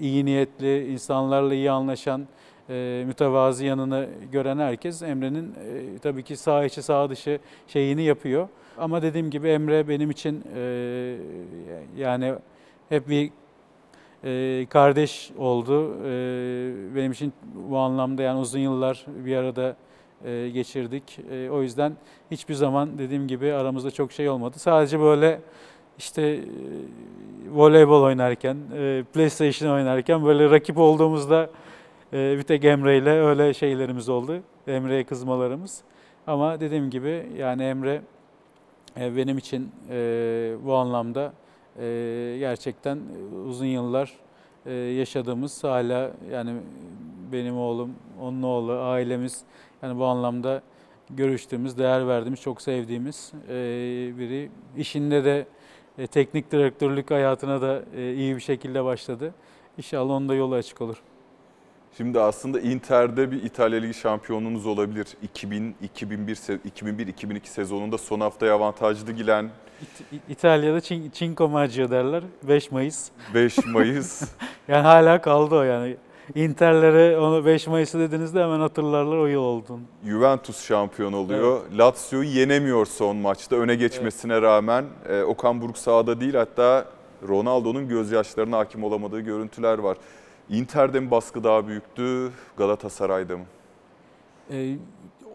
iyi 0.00 0.24
niyetli, 0.24 0.92
insanlarla 0.92 1.54
iyi 1.54 1.70
anlaşan, 1.70 2.26
e, 2.70 3.04
mütevazi 3.06 3.66
yanını 3.66 4.08
gören 4.32 4.58
herkes 4.58 5.02
Emre'nin 5.02 5.54
e, 5.54 5.98
tabii 5.98 6.22
ki 6.22 6.36
saha 6.36 6.64
içi 6.64 6.82
saha 6.82 7.10
dışı 7.10 7.38
şeyini 7.68 8.02
yapıyor. 8.02 8.48
Ama 8.78 9.02
dediğim 9.02 9.30
gibi 9.30 9.48
Emre 9.48 9.88
benim 9.88 10.10
için 10.10 10.44
e, 10.56 11.16
yani 11.96 12.34
hep 12.88 13.08
bir 13.08 13.30
e, 14.24 14.66
kardeş 14.66 15.30
oldu. 15.38 15.94
E, 16.04 16.10
benim 16.96 17.12
için 17.12 17.32
bu 17.70 17.78
anlamda 17.78 18.22
yani 18.22 18.38
uzun 18.38 18.58
yıllar 18.58 19.06
bir 19.24 19.36
arada 19.36 19.76
e, 20.24 20.48
geçirdik. 20.48 21.18
E, 21.30 21.50
o 21.50 21.62
yüzden 21.62 21.92
hiçbir 22.30 22.54
zaman 22.54 22.98
dediğim 22.98 23.28
gibi 23.28 23.52
aramızda 23.52 23.90
çok 23.90 24.12
şey 24.12 24.28
olmadı. 24.28 24.58
Sadece 24.58 25.00
böyle 25.00 25.40
işte 25.98 26.22
e, 26.22 26.42
voleybol 27.52 28.02
oynarken, 28.02 28.56
e, 28.76 29.04
PlayStation 29.14 29.70
oynarken 29.70 30.24
böyle 30.24 30.50
rakip 30.50 30.78
olduğumuzda 30.78 31.50
e, 32.12 32.36
bir 32.38 32.42
tek 32.42 32.64
Emre 32.64 32.98
ile 32.98 33.10
öyle 33.10 33.54
şeylerimiz 33.54 34.08
oldu. 34.08 34.40
Emre'ye 34.66 35.04
kızmalarımız. 35.04 35.82
Ama 36.26 36.60
dediğim 36.60 36.90
gibi 36.90 37.26
yani 37.38 37.62
Emre 37.62 38.02
benim 38.96 39.38
için 39.38 39.70
e, 39.90 39.96
bu 40.64 40.74
anlamda 40.74 41.32
e, 41.80 42.36
gerçekten 42.38 42.98
uzun 43.48 43.66
yıllar 43.66 44.12
e, 44.66 44.72
yaşadığımız 44.72 45.64
hala 45.64 46.10
yani 46.32 46.54
benim 47.32 47.58
oğlum, 47.58 47.94
onun 48.20 48.42
oğlu, 48.42 48.72
ailemiz 48.72 49.40
yani 49.82 49.98
bu 49.98 50.04
anlamda 50.04 50.62
görüştüğümüz, 51.10 51.78
değer 51.78 52.08
verdiğimiz, 52.08 52.40
çok 52.40 52.62
sevdiğimiz 52.62 53.32
e, 53.48 53.52
biri. 54.18 54.50
İşinde 54.76 55.24
de 55.24 55.46
e, 55.98 56.06
teknik 56.06 56.52
direktörlük 56.52 57.10
hayatına 57.10 57.62
da 57.62 57.82
e, 57.96 58.14
iyi 58.14 58.36
bir 58.36 58.40
şekilde 58.40 58.84
başladı. 58.84 59.34
İnşallah 59.78 60.14
onun 60.14 60.28
da 60.28 60.34
yolu 60.34 60.54
açık 60.54 60.80
olur. 60.80 61.02
Şimdi 61.96 62.20
aslında 62.20 62.60
Inter'de 62.60 63.30
bir 63.30 63.42
İtalya 63.42 63.80
Ligi 63.80 63.94
şampiyonluğunuz 63.94 64.66
olabilir. 64.66 65.06
2000 65.22 65.74
2001 65.82 66.34
se- 66.34 66.58
2001 66.64 67.06
2002 67.06 67.50
sezonunda 67.50 67.98
son 67.98 68.20
haftaya 68.20 68.54
avantajlı 68.54 69.12
gilen 69.12 69.50
İt- 69.82 70.20
İtalya'da 70.28 70.80
Çin, 70.80 71.10
Cinco 71.14 71.48
Maggio 71.48 71.90
derler. 71.90 72.22
5 72.42 72.70
Mayıs. 72.70 73.08
5 73.34 73.58
Mayıs 73.66 74.22
Yani 74.68 74.82
hala 74.82 75.20
kaldı 75.20 75.54
o 75.54 75.62
yani. 75.62 75.96
Inter'lere 76.34 77.18
onu 77.18 77.46
5 77.46 77.66
Mayıs'ı 77.66 77.98
dediğinizde 77.98 78.42
hemen 78.42 78.60
hatırlarlar 78.60 79.16
o 79.16 79.26
yıl 79.26 79.40
olduğunu. 79.42 79.80
Juventus 80.04 80.64
şampiyon 80.64 81.12
oluyor. 81.12 81.60
Lazio'yu 81.78 82.28
yenemiyor 82.28 82.86
son 82.86 83.16
maçta 83.16 83.56
öne 83.56 83.74
geçmesine 83.74 84.42
rağmen. 84.42 84.84
E, 85.08 85.22
Okan 85.22 85.60
Buruk 85.60 85.78
sahada 85.78 86.20
değil 86.20 86.34
hatta 86.34 86.84
Ronaldo'nun 87.28 87.88
gözyaşlarına 87.88 88.58
hakim 88.58 88.84
olamadığı 88.84 89.20
görüntüler 89.20 89.78
var. 89.78 89.96
Inter'de 90.50 91.00
mi 91.00 91.10
baskı 91.10 91.44
daha 91.44 91.66
büyüktü, 91.66 92.32
Galatasaray'da 92.56 93.36
mı? 93.36 93.44
Ee, 94.50 94.76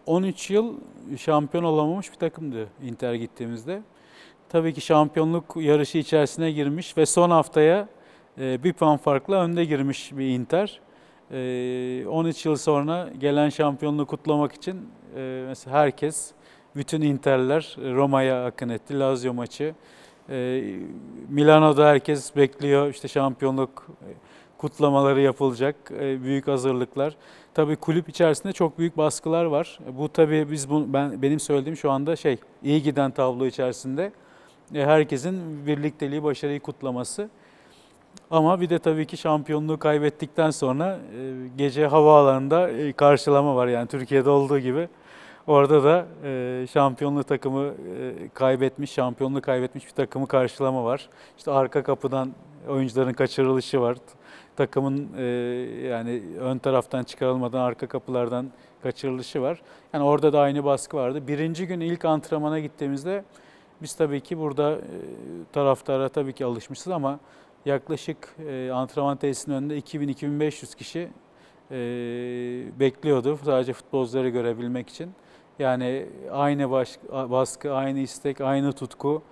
13 0.06 0.50
yıl 0.50 0.74
şampiyon 1.16 1.64
olamamış 1.64 2.12
bir 2.12 2.16
takımdı 2.16 2.68
Inter 2.82 3.14
gittiğimizde. 3.14 3.82
Tabii 4.48 4.74
ki 4.74 4.80
şampiyonluk 4.80 5.56
yarışı 5.56 5.98
içerisine 5.98 6.50
girmiş 6.52 6.96
ve 6.96 7.06
son 7.06 7.30
haftaya 7.30 7.88
e, 8.40 8.64
bir 8.64 8.72
puan 8.72 8.96
farkla 8.96 9.36
önde 9.36 9.64
girmiş 9.64 10.12
bir 10.16 10.26
Inter. 10.26 10.80
Ee, 11.30 12.06
13 12.06 12.46
yıl 12.46 12.56
sonra 12.56 13.08
gelen 13.20 13.48
şampiyonluğu 13.48 14.06
kutlamak 14.06 14.52
için 14.52 14.88
e, 15.16 15.44
mesela 15.48 15.76
herkes, 15.76 16.30
bütün 16.76 17.00
Inter'ler 17.00 17.76
Roma'ya 17.78 18.46
akın 18.46 18.68
etti. 18.68 18.98
Lazio 18.98 19.34
maçı. 19.34 19.74
Ee, 20.28 20.62
Milano'da 21.28 21.86
herkes 21.88 22.36
bekliyor 22.36 22.88
işte 22.88 23.08
şampiyonluk 23.08 23.86
e, 24.00 24.08
kutlamaları 24.62 25.20
yapılacak, 25.20 25.76
e, 26.00 26.22
büyük 26.22 26.48
hazırlıklar. 26.48 27.16
Tabii 27.54 27.76
kulüp 27.76 28.08
içerisinde 28.08 28.52
çok 28.52 28.78
büyük 28.78 28.96
baskılar 28.96 29.44
var. 29.44 29.78
Bu 29.98 30.08
tabii 30.08 30.50
biz 30.50 30.70
bu 30.70 30.92
ben 30.92 31.22
benim 31.22 31.40
söylediğim 31.40 31.76
şu 31.76 31.90
anda 31.90 32.16
şey 32.16 32.36
iyi 32.62 32.82
giden 32.82 33.10
tablo 33.10 33.46
içerisinde 33.46 34.12
e, 34.74 34.84
herkesin 34.84 35.66
birlikteliği, 35.66 36.22
başarıyı 36.22 36.60
kutlaması. 36.60 37.30
Ama 38.30 38.60
bir 38.60 38.70
de 38.70 38.78
tabii 38.78 39.06
ki 39.06 39.16
şampiyonluğu 39.16 39.78
kaybettikten 39.78 40.50
sonra 40.50 40.98
e, 41.18 41.48
gece 41.56 41.86
havaalanında 41.86 42.70
karşılama 42.96 43.56
var 43.56 43.66
yani 43.66 43.86
Türkiye'de 43.86 44.30
olduğu 44.30 44.58
gibi. 44.58 44.88
Orada 45.46 45.84
da 45.84 46.06
şampiyonluk 46.66 47.28
takımı 47.28 47.74
kaybetmiş, 48.34 48.92
şampiyonluğu 48.92 49.40
kaybetmiş 49.40 49.86
bir 49.86 49.92
takımı 49.92 50.26
karşılama 50.26 50.84
var. 50.84 51.08
İşte 51.38 51.50
arka 51.50 51.82
kapıdan 51.82 52.32
oyuncuların 52.68 53.12
kaçırılışı 53.12 53.80
var. 53.80 53.96
Takımın 54.56 55.08
e, 55.18 55.22
yani 55.88 56.22
ön 56.40 56.58
taraftan 56.58 57.04
çıkarılmadan 57.04 57.60
arka 57.60 57.86
kapılardan 57.86 58.46
kaçırılışı 58.82 59.42
var. 59.42 59.62
Yani 59.92 60.04
orada 60.04 60.32
da 60.32 60.40
aynı 60.40 60.64
baskı 60.64 60.96
vardı. 60.96 61.28
Birinci 61.28 61.66
gün 61.66 61.80
ilk 61.80 62.04
antrenmana 62.04 62.58
gittiğimizde 62.58 63.24
biz 63.82 63.94
tabii 63.94 64.20
ki 64.20 64.38
burada 64.38 64.72
e, 64.72 64.78
taraftara 65.52 66.08
tabii 66.08 66.32
ki 66.32 66.44
alışmışız 66.44 66.88
ama 66.88 67.20
yaklaşık 67.66 68.36
e, 68.48 68.70
antrenman 68.70 69.16
tesisinin 69.16 69.56
önünde 69.56 69.78
2000-2500 69.78 70.76
kişi 70.76 71.08
e, 71.70 71.76
bekliyordu 72.80 73.38
sadece 73.44 73.72
futbolcuları 73.72 74.28
görebilmek 74.28 74.88
için. 74.88 75.10
Yani 75.58 76.06
aynı 76.30 76.70
baskı, 77.10 77.74
aynı 77.74 77.98
istek, 77.98 78.40
aynı 78.40 78.72
tutku. 78.72 79.22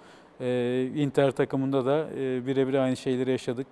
E, 0.40 0.88
Inter 0.94 1.30
takımında 1.30 1.86
da 1.86 2.08
e, 2.18 2.46
birebir 2.46 2.74
aynı 2.74 2.96
şeyleri 2.96 3.30
yaşadık. 3.30 3.66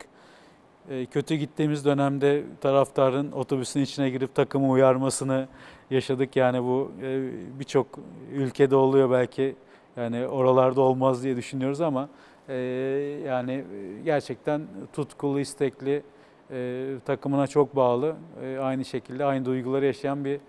E, 0.90 1.06
kötü 1.06 1.34
gittiğimiz 1.34 1.84
dönemde 1.84 2.42
taraftarın 2.60 3.32
otobüsün 3.32 3.80
içine 3.80 4.10
girip 4.10 4.34
takımı 4.34 4.70
uyarmasını 4.70 5.48
yaşadık. 5.90 6.36
Yani 6.36 6.62
bu 6.62 6.92
e, 7.02 7.30
birçok 7.60 7.86
ülkede 8.32 8.76
oluyor 8.76 9.10
belki. 9.10 9.56
Yani 9.96 10.26
oralarda 10.26 10.80
olmaz 10.80 11.22
diye 11.22 11.36
düşünüyoruz 11.36 11.80
ama 11.80 12.08
e, 12.48 12.54
yani 13.26 13.64
gerçekten 14.04 14.62
tutkulu, 14.92 15.40
istekli, 15.40 16.02
takımına 17.04 17.46
çok 17.46 17.76
bağlı, 17.76 18.16
aynı 18.60 18.84
şekilde 18.84 19.24
aynı 19.24 19.44
duyguları 19.44 19.86
yaşayan 19.86 20.24
bir 20.24 20.40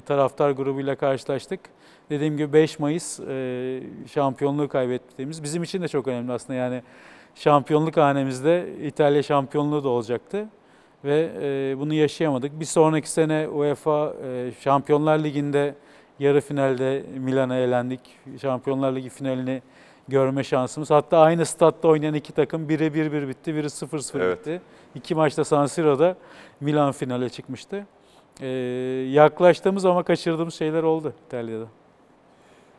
taraftar 0.00 0.50
grubuyla 0.50 0.96
karşılaştık. 0.96 1.60
Dediğim 2.10 2.36
gibi 2.36 2.52
5 2.52 2.78
Mayıs 2.78 3.20
şampiyonluğu 4.12 4.68
kaybettiğimiz 4.68 5.42
bizim 5.42 5.62
için 5.62 5.82
de 5.82 5.88
çok 5.88 6.08
önemli 6.08 6.32
aslında 6.32 6.54
yani 6.58 6.82
şampiyonluk 7.34 7.96
hanemizde 7.96 8.74
İtalya 8.82 9.22
şampiyonluğu 9.22 9.84
da 9.84 9.88
olacaktı 9.88 10.48
ve 11.04 11.30
e, 11.42 11.80
bunu 11.80 11.94
yaşayamadık. 11.94 12.60
Bir 12.60 12.64
sonraki 12.64 13.10
sene 13.10 13.48
UEFA 13.48 14.14
e, 14.24 14.52
Şampiyonlar 14.60 15.18
Ligi'nde 15.18 15.74
yarı 16.18 16.40
finalde 16.40 17.04
Milan'a 17.18 17.56
elendik. 17.56 18.00
Şampiyonlar 18.42 18.96
Ligi 18.96 19.08
finalini 19.08 19.62
görme 20.08 20.44
şansımız. 20.44 20.90
Hatta 20.90 21.18
aynı 21.18 21.46
statta 21.46 21.88
oynayan 21.88 22.14
iki 22.14 22.32
takım 22.32 22.68
biri 22.68 22.84
1-1 22.86 23.28
bitti, 23.28 23.54
biri 23.54 23.66
0-0 23.66 24.18
Evet. 24.22 24.38
bitti. 24.38 24.60
İki 24.94 25.14
maçta 25.14 25.44
San 25.44 25.66
Siro'da 25.66 26.16
Milan 26.60 26.92
finale 26.92 27.28
çıkmıştı. 27.28 27.86
Ee, 28.40 28.46
yaklaştığımız 29.10 29.84
ama 29.84 30.02
kaçırdığımız 30.02 30.54
şeyler 30.54 30.82
oldu 30.82 31.12
İtalya'da. 31.26 31.64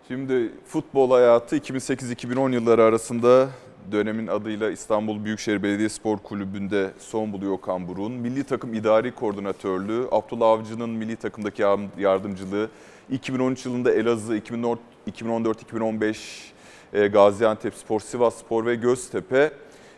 Şimdi 0.08 0.52
futbol 0.66 1.12
hayatı 1.12 1.58
2008-2010 1.58 2.54
yılları 2.54 2.84
arasında 2.84 3.48
dönemin 3.92 4.27
adıyla 4.27 4.72
İstanbul 4.72 5.25
Büyükşehir 5.25 5.63
Belediyespor 5.63 6.18
Kulübü'nde 6.18 6.92
son 7.00 7.34
buluyor 7.34 7.51
Okan 7.54 7.88
Buruk'un. 7.88 8.12
Milli 8.12 8.44
takım 8.44 8.74
idari 8.74 9.12
koordinatörlüğü, 9.15 10.08
Abdullah 10.12 10.48
Avcı'nın 10.50 10.89
milli 10.89 11.15
takımdaki 11.15 11.62
yardım- 11.62 11.89
yardımcılığı, 12.00 12.70
2013 13.12 13.65
yılında 13.65 13.92
Elazığ, 13.94 14.38
2014-2015 15.08 16.15
e, 16.94 17.08
Gaziantep 17.08 17.74
Spor, 17.74 18.00
Sivas 18.00 18.36
Spor 18.36 18.65
ve 18.65 18.75
Göztepe. 18.75 19.51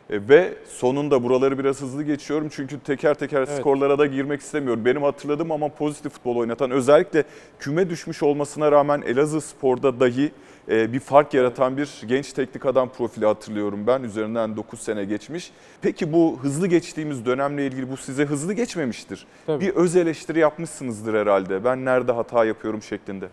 E, 0.09 0.29
Ve 0.29 0.53
sonunda 0.67 1.23
buraları 1.23 1.59
biraz 1.59 1.81
hızlı 1.81 2.03
geçiyorum 2.03 2.49
çünkü 2.51 2.79
teker 2.79 3.13
teker 3.13 3.37
Evet. 3.37 3.49
skorlara 3.59 3.99
da 3.99 4.05
girmek 4.05 4.41
istemiyorum. 4.41 4.85
Benim 4.85 5.03
hatırladığım 5.03 5.51
ama 5.51 5.67
pozitif 5.69 6.11
futbol 6.13 6.35
oynatan 6.35 6.71
özellikle 6.71 7.23
küme 7.59 7.89
düşmüş 7.89 8.23
olmasına 8.23 8.71
rağmen 8.71 9.01
Elazığ 9.01 9.41
Spor'da 9.41 9.99
dahi 9.99 10.31
bir 10.67 10.99
fark 10.99 11.33
yaratan 11.33 11.77
bir 11.77 12.01
genç 12.07 12.33
teknik 12.33 12.65
adam 12.65 12.89
profili 12.89 13.25
hatırlıyorum 13.25 13.87
ben. 13.87 14.03
Üzerinden 14.03 14.57
9 14.57 14.79
sene 14.79 15.05
geçmiş. 15.05 15.51
Peki 15.81 16.13
bu 16.13 16.39
hızlı 16.41 16.67
geçtiğimiz 16.67 17.25
dönemle 17.25 17.67
ilgili 17.67 17.91
bu 17.91 17.97
size 17.97 18.25
hızlı 18.25 18.53
geçmemiştir. 18.53 19.25
Tabii. 19.45 19.65
Bir 19.65 19.75
öz 19.75 19.95
eleştiri 19.95 20.39
yapmışsınızdır 20.39 21.13
herhalde. 21.13 21.63
Ben 21.63 21.85
nerede 21.85 22.11
hata 22.11 22.45
yapıyorum 22.45 22.81
şeklinde. 22.81 23.29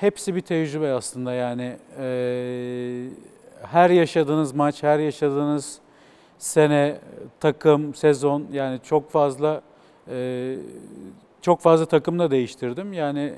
Hepsi 0.00 0.34
bir 0.34 0.40
tecrübe 0.40 0.92
aslında 0.92 1.32
yani. 1.32 1.76
Ee, 1.98 3.04
her 3.62 3.90
yaşadığınız 3.90 4.54
maç, 4.54 4.82
her 4.82 4.98
yaşadığınız 4.98 5.78
sene, 6.38 6.98
takım, 7.40 7.94
sezon 7.94 8.46
yani 8.52 8.80
çok 8.84 9.10
fazla 9.10 9.62
e, 10.10 10.56
çok 11.42 11.60
fazla 11.60 11.86
takım 11.86 12.18
da 12.18 12.30
değiştirdim. 12.30 12.92
Yani 12.92 13.34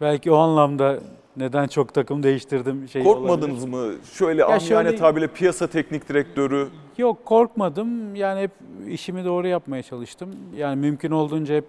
belki 0.00 0.30
o 0.32 0.36
anlamda 0.36 0.98
neden 1.36 1.66
çok 1.66 1.94
takım 1.94 2.22
değiştirdim 2.22 2.88
şey 2.88 3.04
Korkmadınız 3.04 3.64
olabilir. 3.64 3.94
mı? 3.96 4.04
Şöyle 4.12 4.44
amiyane 4.44 4.60
şöyle- 4.60 4.96
tabirle 4.96 5.26
piyasa 5.28 5.66
teknik 5.66 6.08
direktörü 6.08 6.68
Yok 6.98 7.24
korkmadım. 7.24 8.14
Yani 8.14 8.40
hep 8.40 8.50
işimi 8.88 9.24
doğru 9.24 9.46
yapmaya 9.48 9.82
çalıştım. 9.82 10.30
Yani 10.56 10.76
mümkün 10.80 11.10
olduğunca 11.10 11.54
hep 11.54 11.64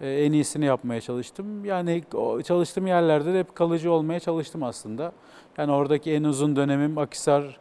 e, 0.00 0.10
en 0.10 0.32
iyisini 0.32 0.64
yapmaya 0.64 1.00
çalıştım. 1.00 1.64
Yani 1.64 2.02
çalıştığım 2.44 2.86
yerlerde 2.86 3.34
de 3.34 3.38
hep 3.38 3.54
kalıcı 3.54 3.92
olmaya 3.92 4.20
çalıştım 4.20 4.62
aslında. 4.62 5.12
Yani 5.58 5.72
oradaki 5.72 6.12
en 6.12 6.24
uzun 6.24 6.56
dönemim 6.56 6.98
Akhisar 6.98 7.42
e, 7.42 7.56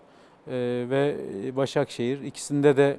ve 0.89 1.15
Başakşehir. 1.55 2.21
İkisinde 2.21 2.77
de 2.77 2.97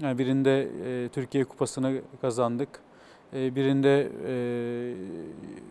Yani 0.00 0.18
birinde 0.18 0.68
e, 0.86 1.08
Türkiye 1.08 1.44
Kupası'nı 1.44 2.00
kazandık. 2.20 2.68
Birinde 3.32 4.08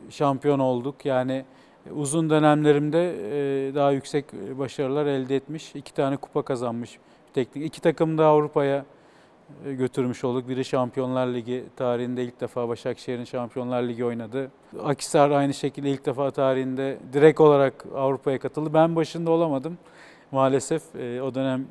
şampiyon 0.10 0.60
olduk. 0.60 1.06
Yani 1.06 1.46
uzun 1.96 2.30
dönemlerimde 2.30 3.16
e, 3.70 3.76
daha 3.76 3.92
yüksek 3.92 4.26
başarılar 4.34 5.06
elde 5.06 5.36
etmiş. 5.36 5.76
iki 5.76 5.94
tane 5.94 6.18
kupa 6.18 6.42
kazanmış 6.42 7.00
teknik. 7.34 7.66
İki 7.66 7.82
takım 7.82 8.18
da 8.18 8.26
Avrupa'ya 8.26 8.86
e, 9.66 9.74
götürmüş 9.74 10.24
olduk. 10.24 10.50
Biri 10.50 10.66
Şampiyonlar 10.66 11.28
Ligi 11.28 11.64
tarihinde 11.76 12.24
ilk 12.24 12.42
defa 12.42 12.70
Başakşehir'in 12.70 13.24
Şampiyonlar 13.24 13.84
Ligi 13.84 14.06
oynadı. 14.06 14.52
Akisar 14.84 15.32
aynı 15.32 15.54
şekilde 15.54 15.90
ilk 15.90 16.06
defa 16.06 16.32
tarihinde 16.32 16.98
direkt 17.14 17.40
olarak 17.40 17.86
Avrupa'ya 17.96 18.40
katıldı. 18.40 18.74
Ben 18.74 18.96
başında 18.96 19.32
olamadım 19.32 19.78
maalesef. 20.32 20.96
E, 20.96 21.22
o 21.22 21.36
dönem 21.36 21.68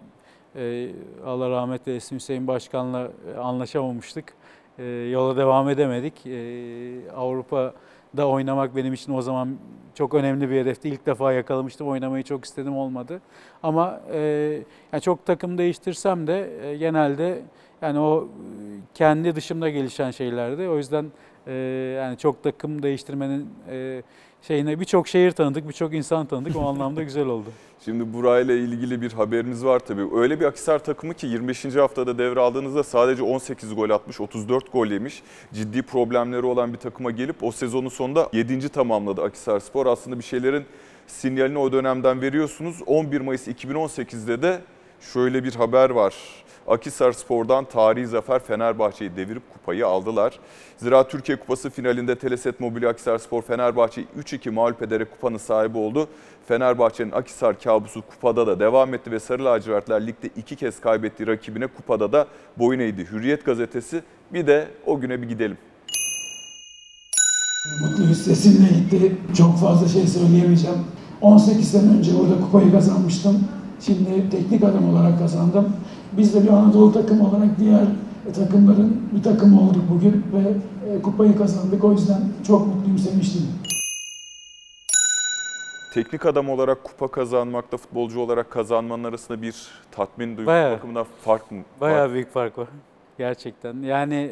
e, 0.57 0.89
Allah 1.27 1.51
rahmet 1.51 1.89
eylesin 1.89 2.17
Hüseyin 2.17 2.47
Başkan'la 2.47 3.09
e, 3.35 3.39
anlaşamamıştık. 3.39 4.35
E, 4.79 4.85
yola 4.85 5.37
devam 5.37 5.69
edemedik. 5.69 6.27
E, 6.27 7.11
Avrupa'da 8.15 8.29
oynamak 8.29 8.77
benim 8.77 8.93
için 8.95 9.15
o 9.15 9.23
zaman 9.23 9.57
çok 9.95 10.15
önemli 10.15 10.51
bir 10.51 10.61
hedefti. 10.61 10.89
İlk 10.89 11.07
defa 11.07 11.33
yakalamıştım, 11.33 11.89
oynamayı 11.89 12.25
çok 12.25 12.45
istedim 12.45 12.77
olmadı. 12.77 13.21
Ama 13.63 14.01
e, 14.13 14.19
yani 14.93 15.03
çok 15.03 15.27
takım 15.27 15.59
değiştirsem 15.59 16.27
de 16.27 16.67
e, 16.67 16.77
genelde 16.77 17.43
yani 17.83 17.99
o 17.99 18.25
e, 18.25 18.29
kendi 18.95 19.35
dışımda 19.35 19.71
gelişen 19.71 20.11
şeylerdi. 20.11 20.69
O 20.69 20.77
yüzden 20.77 21.13
e, 21.47 21.53
yani 22.03 22.19
çok 22.19 22.43
takım 22.43 22.83
değiştirmenin 22.83 23.49
e, 23.71 24.03
şeyine 24.43 24.81
birçok 24.81 25.09
şehir 25.09 25.31
tanıdık, 25.31 25.69
birçok 25.69 25.95
insan 25.95 26.27
tanıdık. 26.27 26.57
O 26.57 26.61
anlamda 26.61 27.03
güzel 27.03 27.27
oldu. 27.27 27.49
Şimdi 27.85 28.13
burayla 28.13 28.55
ilgili 28.55 29.03
bir 29.03 29.13
haberiniz 29.13 29.65
var 29.65 29.79
tabii. 29.79 30.17
Öyle 30.17 30.41
bir 30.41 30.45
Akisar 30.45 30.79
takımı 30.79 31.15
ki 31.15 31.27
25. 31.27 31.65
haftada 31.65 32.19
devraldığınızda 32.19 32.83
sadece 32.83 33.23
18 33.23 33.75
gol 33.75 33.91
atmış, 33.91 34.21
34 34.21 34.73
gol 34.73 34.87
yemiş. 34.87 35.23
Ciddi 35.55 35.83
problemleri 35.83 36.47
olan 36.47 36.73
bir 36.73 36.79
takıma 36.79 37.11
gelip 37.11 37.45
o 37.45 37.53
sezonun 37.53 37.89
sonunda 37.89 38.29
7. 38.33 38.69
tamamladı 38.69 39.23
Akisar 39.23 39.61
Spor. 39.61 39.87
Aslında 39.87 40.19
bir 40.19 40.25
şeylerin 40.25 40.65
sinyalini 41.07 41.59
o 41.59 41.73
dönemden 41.73 42.23
veriyorsunuz. 42.23 42.77
11 42.87 43.21
Mayıs 43.21 43.49
2018'de 43.49 44.43
de 44.43 44.61
şöyle 45.01 45.45
bir 45.45 45.55
haber 45.55 45.91
var. 45.91 46.15
Akisar 46.69 47.13
Spor'dan 47.13 47.65
tarihi 47.65 48.07
zafer 48.07 48.39
Fenerbahçe'yi 48.39 49.17
devirip 49.17 49.53
kupayı 49.53 49.87
aldılar. 49.87 50.39
Zira 50.77 51.09
Türkiye 51.09 51.39
Kupası 51.41 51.71
finalinde 51.71 52.19
Teleset 52.19 52.61
Mobilya 52.61 52.91
Akisar 52.91 53.19
Spor 53.19 53.43
Fenerbahçe'yi 53.43 54.07
3-2 54.19 54.51
mağlup 54.51 54.83
ederek 54.83 55.11
kupanın 55.11 55.37
sahibi 55.37 55.79
oldu. 55.79 56.09
Fenerbahçe'nin 56.49 57.13
Akisar 57.13 57.61
kabusu 57.61 58.03
kupada 58.03 58.47
da 58.47 58.61
devam 58.61 58.95
etti 58.95 59.11
ve 59.11 59.21
Sarı 59.21 59.45
Lacivertler 59.45 60.07
ligde 60.07 60.27
iki 60.37 60.57
kez 60.57 60.81
kaybettiği 60.81 61.27
rakibine 61.27 61.67
kupada 61.67 62.13
da 62.13 62.27
boyun 62.59 62.81
eğdi. 62.81 63.07
Hürriyet 63.11 63.45
gazetesi 63.45 64.03
bir 64.33 64.47
de 64.47 64.69
o 64.87 65.01
güne 65.01 65.23
bir 65.23 65.29
gidelim. 65.29 65.59
Mutluyuz 67.81 68.25
sesimle 68.25 68.69
gitti. 68.69 69.17
Çok 69.37 69.59
fazla 69.59 69.89
şey 69.89 70.07
söyleyemeyeceğim. 70.07 70.79
18 71.21 71.71
sene 71.71 71.99
önce 71.99 72.11
burada 72.19 72.41
kupayı 72.41 72.73
kazanmıştım. 72.73 73.49
Şimdi 73.81 74.31
teknik 74.31 74.65
adam 74.65 74.89
olarak 74.89 75.19
kazandım. 75.19 75.77
Biz 76.13 76.35
de 76.35 76.43
bir 76.45 76.49
Anadolu 76.49 76.93
takım 76.93 77.21
olarak 77.21 77.59
diğer 77.59 77.85
takımların 78.35 79.09
bir 79.17 79.23
takımı 79.23 79.61
olduk 79.61 79.83
bugün 79.91 80.25
ve 80.33 80.55
e, 80.91 81.03
kupayı 81.03 81.39
kazandık. 81.39 81.85
O 81.85 81.93
yüzden 81.93 82.21
çok 82.47 82.67
mutluyum, 82.67 82.99
sevinçliyim. 82.99 83.49
Teknik 85.95 86.27
adam 86.27 86.49
olarak 86.49 86.85
kupa 86.85 87.09
kazanmakta 87.09 87.77
futbolcu 87.77 88.21
olarak 88.21 88.51
kazanmanın 88.51 89.05
arasında 89.05 89.43
bir 89.43 89.55
tatmin 89.91 90.29
duygusu 90.29 90.47
Bayağı. 90.47 90.77
bakımından 90.77 91.07
fark 91.25 91.53
mı? 91.53 91.59
Bayağı 91.81 92.13
büyük 92.13 92.33
fark 92.33 92.59
var. 92.59 92.69
Gerçekten. 93.19 93.83
Yani 93.83 94.31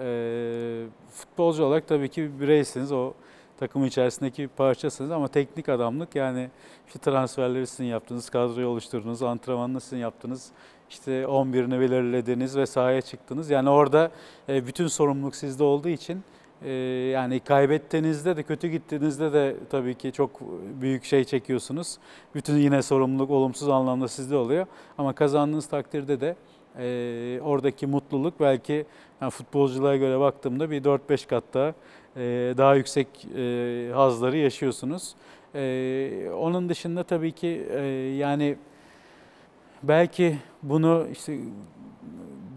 e, 0.00 0.82
futbolcu 1.10 1.64
olarak 1.64 1.88
tabii 1.88 2.08
ki 2.08 2.22
bir 2.22 2.40
bireysiniz. 2.40 2.92
O 2.92 3.12
takımın 3.58 3.86
içerisindeki 3.86 4.42
bir 4.42 4.48
parçasınız 4.48 5.10
ama 5.10 5.28
teknik 5.28 5.68
adamlık 5.68 6.16
yani 6.16 6.50
işte 6.86 6.98
transferleri 6.98 7.66
sizin 7.66 7.84
yaptınız, 7.84 8.30
kadroyu 8.30 8.66
oluşturdunuz, 8.66 9.22
antrenmanını 9.22 9.80
sizin 9.80 9.98
yaptınız. 9.98 10.50
işte 10.90 11.22
11'ini 11.22 11.80
belirlediniz 11.80 12.56
ve 12.56 12.66
sahaya 12.66 13.00
çıktınız. 13.00 13.50
Yani 13.50 13.70
orada 13.70 14.10
e, 14.48 14.66
bütün 14.66 14.86
sorumluluk 14.86 15.36
sizde 15.36 15.64
olduğu 15.64 15.88
için 15.88 16.22
e, 16.62 16.70
yani 17.12 17.40
kaybettiğinizde 17.40 18.36
de 18.36 18.42
kötü 18.42 18.68
gittiğinizde 18.68 19.32
de 19.32 19.56
tabii 19.70 19.94
ki 19.94 20.12
çok 20.12 20.40
büyük 20.80 21.04
şey 21.04 21.24
çekiyorsunuz. 21.24 21.98
Bütün 22.34 22.56
yine 22.56 22.82
sorumluluk 22.82 23.30
olumsuz 23.30 23.68
anlamda 23.68 24.08
sizde 24.08 24.36
oluyor. 24.36 24.66
Ama 24.98 25.12
kazandığınız 25.12 25.66
takdirde 25.66 26.20
de 26.20 26.36
e, 26.78 27.40
oradaki 27.42 27.86
mutluluk 27.86 28.40
belki 28.40 28.86
yani 29.20 29.30
futbolculuğa 29.30 29.96
göre 29.96 30.20
baktığımda 30.20 30.70
bir 30.70 30.84
4-5 30.84 31.26
kat 31.26 31.44
daha 31.54 31.74
daha 32.56 32.74
yüksek 32.74 33.08
e, 33.36 33.90
hazları 33.94 34.36
yaşıyorsunuz. 34.36 35.14
E, 35.54 36.30
onun 36.36 36.68
dışında 36.68 37.02
tabii 37.02 37.32
ki 37.32 37.66
e, 37.70 37.80
yani 38.18 38.56
belki 39.82 40.36
bunu 40.62 41.06
işte 41.12 41.38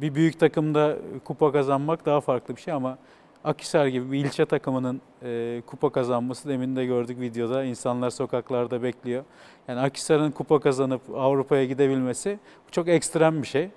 bir 0.02 0.16
büyük 0.16 0.40
takımda 0.40 0.98
kupa 1.24 1.52
kazanmak 1.52 2.06
daha 2.06 2.22
farklı 2.22 2.56
bir 2.56 2.62
şey 2.62 2.74
ama 2.74 2.98
Akhisar 3.44 3.88
gibi 3.88 4.12
bir 4.12 4.26
ilçe 4.26 4.46
takımının 4.46 5.02
e, 5.24 5.62
kupa 5.68 5.90
kazanması 5.90 6.50
demin 6.50 6.76
de 6.76 6.86
gördük 6.86 7.20
videoda 7.20 7.64
insanlar 7.64 8.10
sokaklarda 8.10 8.84
bekliyor. 8.84 9.24
Yani 9.68 9.80
Akhisar'ın 9.80 10.32
kupa 10.32 10.60
kazanıp 10.60 11.02
Avrupa'ya 11.16 11.66
gidebilmesi 11.66 12.40
çok 12.72 12.88
ekstrem 12.88 13.42
bir 13.42 13.48
şey. 13.48 13.70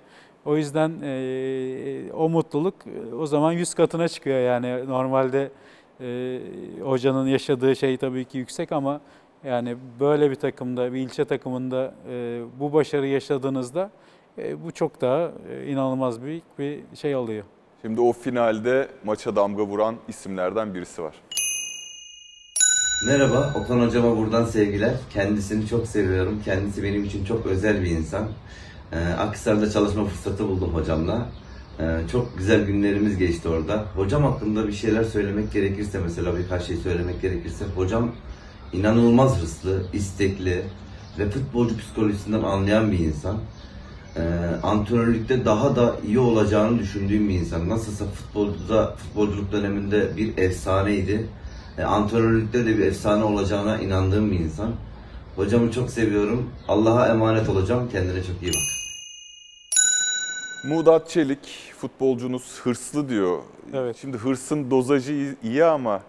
O 0.45 0.57
yüzden 0.57 0.91
e, 1.03 2.13
o 2.13 2.29
mutluluk 2.29 2.75
e, 2.87 3.15
o 3.15 3.25
zaman 3.25 3.51
100 3.51 3.73
katına 3.73 4.07
çıkıyor 4.07 4.39
yani 4.39 4.87
normalde 4.87 5.51
e, 6.01 6.39
hocanın 6.81 7.27
yaşadığı 7.27 7.75
şey 7.75 7.97
tabii 7.97 8.25
ki 8.25 8.37
yüksek 8.37 8.71
ama 8.71 9.01
yani 9.43 9.75
böyle 9.99 10.31
bir 10.31 10.35
takımda, 10.35 10.93
bir 10.93 10.99
ilçe 10.99 11.25
takımında 11.25 11.93
e, 12.09 12.41
bu 12.59 12.73
başarı 12.73 13.07
yaşadığınızda 13.07 13.91
e, 14.37 14.63
bu 14.63 14.71
çok 14.71 15.01
daha 15.01 15.31
e, 15.49 15.67
inanılmaz 15.67 16.21
büyük 16.21 16.59
bir 16.59 16.79
şey 16.95 17.15
oluyor. 17.15 17.43
Şimdi 17.81 18.01
o 18.01 18.13
finalde 18.13 18.87
maça 19.03 19.35
damga 19.35 19.63
vuran 19.63 19.95
isimlerden 20.07 20.73
birisi 20.73 21.03
var. 21.03 21.15
Merhaba, 23.07 23.53
Okan 23.55 23.79
hocama 23.79 24.17
buradan 24.17 24.45
sevgiler. 24.45 24.93
Kendisini 25.13 25.67
çok 25.67 25.87
seviyorum. 25.87 26.41
Kendisi 26.45 26.83
benim 26.83 27.03
için 27.03 27.25
çok 27.25 27.45
özel 27.45 27.81
bir 27.81 27.89
insan. 27.89 28.27
Ee, 28.91 29.13
Akhisar'da 29.19 29.69
çalışma 29.69 30.05
fırsatı 30.05 30.47
buldum 30.47 30.73
hocamla. 30.73 31.25
Ee, 31.79 31.99
çok 32.11 32.37
güzel 32.37 32.65
günlerimiz 32.65 33.17
geçti 33.17 33.49
orada. 33.49 33.85
Hocam 33.95 34.23
hakkında 34.23 34.67
bir 34.67 34.73
şeyler 34.73 35.03
söylemek 35.03 35.53
gerekirse, 35.53 35.99
mesela 35.99 36.37
birkaç 36.37 36.63
şey 36.63 36.77
söylemek 36.77 37.21
gerekirse, 37.21 37.65
hocam 37.75 38.11
inanılmaz 38.73 39.41
hırslı, 39.41 39.83
istekli 39.93 40.61
ve 41.19 41.29
futbolcu 41.29 41.77
psikolojisinden 41.77 42.43
anlayan 42.43 42.91
bir 42.91 42.99
insan. 42.99 43.37
Ee, 44.17 44.21
antrenörlükte 44.63 45.45
daha 45.45 45.75
da 45.75 45.95
iyi 46.07 46.19
olacağını 46.19 46.79
düşündüğüm 46.79 47.29
bir 47.29 47.33
insan. 47.33 47.69
Nasılsa 47.69 48.05
futbolda, 48.05 48.95
futbolculuk 48.95 49.51
döneminde 49.51 50.17
bir 50.17 50.37
efsaneydi. 50.37 51.27
E, 51.77 51.83
antrenörlükte 51.83 52.65
de 52.65 52.77
bir 52.77 52.85
efsane 52.85 53.23
olacağına 53.23 53.77
inandığım 53.77 54.31
bir 54.31 54.39
insan. 54.39 54.71
Hocamı 55.35 55.71
çok 55.71 55.89
seviyorum. 55.89 56.49
Allah'a 56.67 57.07
emanet 57.07 57.49
olacağım. 57.49 57.89
Kendine 57.91 58.23
çok 58.23 58.43
iyi 58.43 58.53
bak. 58.53 58.82
Muğdat 60.63 61.09
Çelik 61.09 61.73
futbolcunuz 61.77 62.59
hırslı 62.61 63.09
diyor. 63.09 63.39
Evet. 63.73 63.97
Şimdi 63.97 64.17
hırsın 64.17 64.71
dozajı 64.71 65.35
iyi- 65.43 65.65
ama 65.65 66.01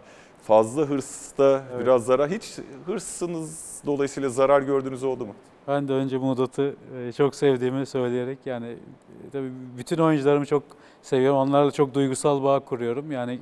fazla 0.43 0.83
hırsta 0.83 1.63
Evet. 1.73 1.83
biraz 1.83 2.05
zarar. 2.05 2.31
Hiç 2.31 2.59
hırsınız 2.87 3.83
dolayısıyla 3.87 4.29
zarar 4.29 4.63
gördüğünüz 4.63 5.03
oldu 5.05 5.27
mu? 5.27 5.35
Ben 5.69 5.89
de 5.89 5.93
önce 5.93 6.19
Mudat'ı 6.19 6.75
e, 6.99 7.13
çok 7.13 7.35
sevdiğimi 7.35 7.87
söyleyerek 7.87 8.39
yani 8.47 8.67
e, 8.67 9.31
tabii 9.33 9.51
bütün 9.79 9.99
oyuncularımı 9.99 10.47
çok 10.47 10.63
seviyorum. 11.03 11.39
Onlarla 11.39 11.71
çok 11.71 11.95
duygusal 11.95 12.43
bağ 12.45 12.61
kuruyorum. 12.61 13.13
Yani 13.13 13.39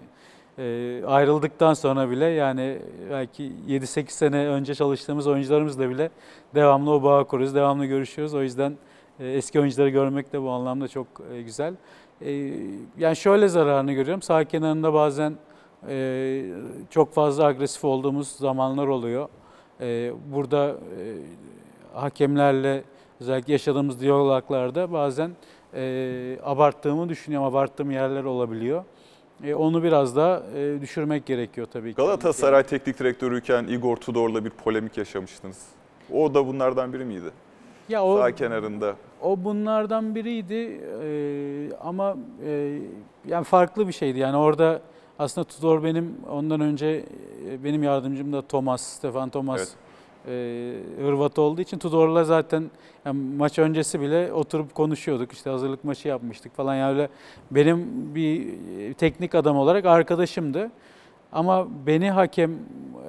e, 0.59 1.03
ayrıldıktan 1.07 1.75
sonra 1.75 2.11
bile 2.11 2.25
yani 2.25 2.79
belki 3.11 3.53
7-8 3.69 4.11
sene 4.17 4.47
önce 4.49 4.75
çalıştığımız 4.75 5.27
oyuncularımızla 5.27 5.91
bile 5.91 6.11
devamlı 6.55 6.91
o 6.91 7.03
bağı 7.03 7.25
kuruyoruz. 7.25 7.55
Devamlı 7.55 7.87
görüşüyoruz. 7.87 8.35
O 8.35 8.43
yüzden 8.43 8.77
eski 9.25 9.61
oyuncuları 9.61 9.89
görmek 9.89 10.33
de 10.33 10.43
bu 10.43 10.51
anlamda 10.51 10.89
çok 10.89 11.07
e, 11.33 11.43
güzel. 11.43 11.75
E, 12.21 12.53
yani 12.99 13.17
şöyle 13.17 13.49
zararını 13.49 13.93
görüyorum. 13.93 14.23
Sağ 14.23 14.45
kenarında 14.45 14.95
bazen 14.95 15.35
e, 15.89 16.45
çok 16.91 17.15
fazla 17.15 17.45
agresif 17.45 17.85
olduğumuz 17.85 18.29
zamanlar 18.29 18.87
oluyor. 18.87 19.29
E, 19.81 20.13
burada 20.33 20.69
e, 20.69 21.05
hakemlerle 21.95 22.85
özellikle 23.21 23.53
yaşadığımız 23.53 24.01
diyaloglarda 24.01 24.93
bazen 24.93 25.31
e, 25.75 26.39
abarttığımı 26.43 27.09
düşünüyorum. 27.09 27.49
Abarttığım 27.49 27.91
yerler 27.91 28.25
olabiliyor. 28.25 28.85
E, 29.45 29.55
onu 29.55 29.83
biraz 29.83 30.17
daha 30.17 30.43
e, 30.57 30.81
düşürmek 30.81 31.27
gerekiyor 31.27 31.67
tabii 31.73 31.91
ki. 31.91 31.97
Galatasaray 31.97 32.63
teknik 32.63 32.99
direktörüyken 32.99 33.65
Igor 33.65 33.97
Tudor'la 33.97 34.45
bir 34.45 34.51
polemik 34.51 34.97
yaşamıştınız. 34.97 35.67
O 36.13 36.35
da 36.35 36.47
bunlardan 36.47 36.93
biri 36.93 37.05
miydi? 37.05 37.31
Ya 37.89 38.05
o 38.05 38.19
Sağ 38.19 38.35
kenarında. 38.35 38.95
O 39.23 39.45
bunlardan 39.45 40.15
biriydi 40.15 40.81
Ee, 41.03 41.77
ama 41.81 42.17
e, 42.47 42.79
yani 43.29 43.45
farklı 43.45 43.89
bir 43.89 43.93
şeydi. 43.93 44.19
Yani 44.19 44.37
orada 44.37 44.81
aslında 45.19 45.45
Tudor 45.45 45.85
benim 45.85 46.17
ondan 46.31 46.61
önce 46.61 47.05
e, 47.51 47.65
benim 47.65 47.83
yardımcım 47.83 48.33
da 48.33 48.43
Thomas, 48.43 48.83
Stefan 48.83 49.29
Thomas 49.31 49.61
Evet. 49.61 49.77
e, 50.99 51.03
Hırvat 51.05 51.39
olduğu 51.39 51.61
için 51.61 51.79
Tudor'la 51.79 52.25
zaten 52.25 52.71
yani 53.05 53.21
maç 53.37 53.59
öncesi 53.59 54.01
bile 54.01 54.33
oturup 54.33 54.75
konuşuyorduk. 54.75 55.33
İşte 55.33 55.51
hazırlık 55.51 55.85
maçı 55.85 56.09
yapmıştık 56.09 56.57
falan. 56.57 56.75
Yani 56.75 56.93
öyle 56.93 57.09
benim 57.51 57.87
bir 58.15 58.47
e, 58.81 58.95
teknik 58.95 59.35
adam 59.35 59.57
olarak 59.57 59.85
arkadaşımdı. 59.85 60.71
Ama 61.33 61.67
beni 61.87 62.11
hakem 62.11 62.51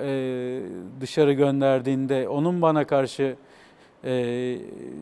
e, 0.01 0.59
dışarı 1.01 1.33
gönderdiğinde 1.33 2.29
onun 2.29 2.61
bana 2.61 2.87
karşı 2.87 3.35
e, 4.05 4.57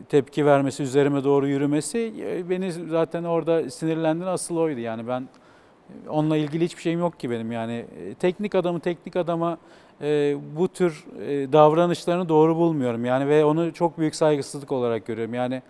tepki 0.08 0.46
vermesi, 0.46 0.82
üzerime 0.82 1.24
doğru 1.24 1.48
yürümesi 1.48 2.12
e, 2.20 2.50
beni 2.50 2.72
zaten 2.72 3.24
orada 3.24 3.70
sinirlendiren 3.70 4.26
asıl 4.26 4.56
oydu. 4.56 4.80
Yani 4.80 5.08
ben 5.08 5.20
e, 5.20 6.08
onunla 6.08 6.36
ilgili 6.36 6.64
hiçbir 6.64 6.82
şeyim 6.82 7.00
yok 7.00 7.20
ki 7.20 7.30
benim. 7.30 7.52
Yani 7.52 7.72
e, 7.72 8.14
teknik 8.14 8.54
adamı 8.54 8.80
teknik 8.80 9.16
adama 9.16 9.58
e, 10.00 10.36
bu 10.56 10.68
tür 10.68 11.04
e, 11.26 11.52
davranışlarını 11.52 12.28
doğru 12.28 12.56
bulmuyorum. 12.56 13.04
Yani 13.04 13.28
ve 13.28 13.44
onu 13.44 13.72
çok 13.72 13.98
büyük 13.98 14.14
saygısızlık 14.14 14.72
olarak 14.72 15.06
görüyorum. 15.06 15.34
Yani 15.34 15.62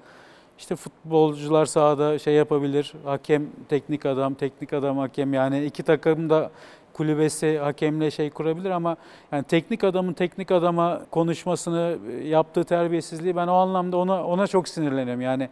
işte 0.58 0.76
futbolcular 0.76 1.66
sahada 1.66 2.18
şey 2.18 2.34
yapabilir, 2.34 2.92
hakem 3.04 3.46
teknik 3.68 4.06
adam, 4.06 4.34
teknik 4.34 4.72
adam 4.72 4.98
hakem 4.98 5.34
yani 5.34 5.64
iki 5.64 5.82
takım 5.82 6.30
da 6.30 6.50
kulübesi 6.92 7.58
hakemle 7.58 8.10
şey 8.10 8.30
kurabilir 8.30 8.70
ama 8.70 8.96
yani 9.32 9.44
teknik 9.44 9.84
adamın 9.84 10.12
teknik 10.12 10.50
adama 10.50 11.02
konuşmasını 11.10 11.98
e, 12.10 12.28
yaptığı 12.28 12.64
terbiyesizliği 12.64 13.36
ben 13.36 13.46
o 13.46 13.54
anlamda 13.54 13.96
ona 13.96 14.24
ona 14.26 14.46
çok 14.46 14.68
sinirleniyorum. 14.68 15.20
Yani 15.20 15.48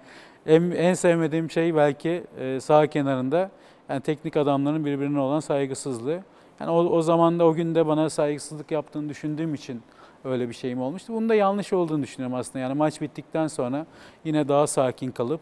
en, 0.46 0.70
en 0.70 0.94
sevmediğim 0.94 1.50
şey 1.50 1.76
belki 1.76 2.24
e, 2.40 2.61
sağ 2.61 2.87
kenarında 2.87 3.50
yani 3.88 4.00
teknik 4.00 4.37
adamların 4.37 4.85
birbirine 4.85 5.20
olan 5.20 5.40
saygısızlığı. 5.40 6.20
Yani 6.61 6.70
o, 6.70 6.76
o 6.76 7.03
zaman 7.03 7.38
da 7.38 7.44
o 7.44 7.55
günde 7.55 7.87
bana 7.87 8.11
saygısızlık 8.11 8.70
yaptığını 8.70 9.09
düşündüğüm 9.09 9.55
için 9.55 9.83
öyle 10.24 10.48
bir 10.48 10.55
şeyim 10.55 10.81
olmuştu. 10.81 11.12
Bunun 11.12 11.29
da 11.29 11.35
yanlış 11.35 11.72
olduğunu 11.72 12.03
düşünüyorum 12.03 12.37
aslında. 12.38 12.59
Yani 12.59 12.74
maç 12.74 13.00
bittikten 13.00 13.46
sonra 13.46 13.87
yine 14.24 14.48
daha 14.48 14.66
sakin 14.66 15.11
kalıp 15.11 15.40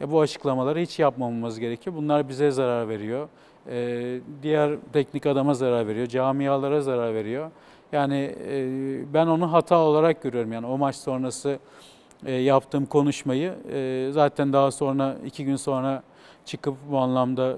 ya 0.00 0.10
bu 0.10 0.20
açıklamaları 0.20 0.78
hiç 0.78 0.98
yapmamamız 0.98 1.58
gerekiyor. 1.58 1.96
Bunlar 1.96 2.28
bize 2.28 2.50
zarar 2.50 2.88
veriyor. 2.88 3.28
Ee, 3.68 4.20
diğer 4.42 4.76
teknik 4.92 5.26
adama 5.26 5.54
zarar 5.54 5.88
veriyor. 5.88 6.06
Camialara 6.06 6.80
zarar 6.80 7.14
veriyor. 7.14 7.50
Yani 7.92 8.34
e, 8.48 9.14
ben 9.14 9.26
onu 9.26 9.52
hata 9.52 9.78
olarak 9.78 10.22
görüyorum. 10.22 10.52
Yani 10.52 10.66
o 10.66 10.78
maç 10.78 10.96
sonrası 10.96 11.58
e, 12.26 12.32
yaptığım 12.32 12.86
konuşmayı 12.86 13.54
e, 13.72 14.08
zaten 14.12 14.52
daha 14.52 14.70
sonra 14.70 15.16
iki 15.26 15.44
gün 15.44 15.56
sonra 15.56 16.02
çıkıp 16.44 16.74
bu 16.90 16.98
anlamda 16.98 17.56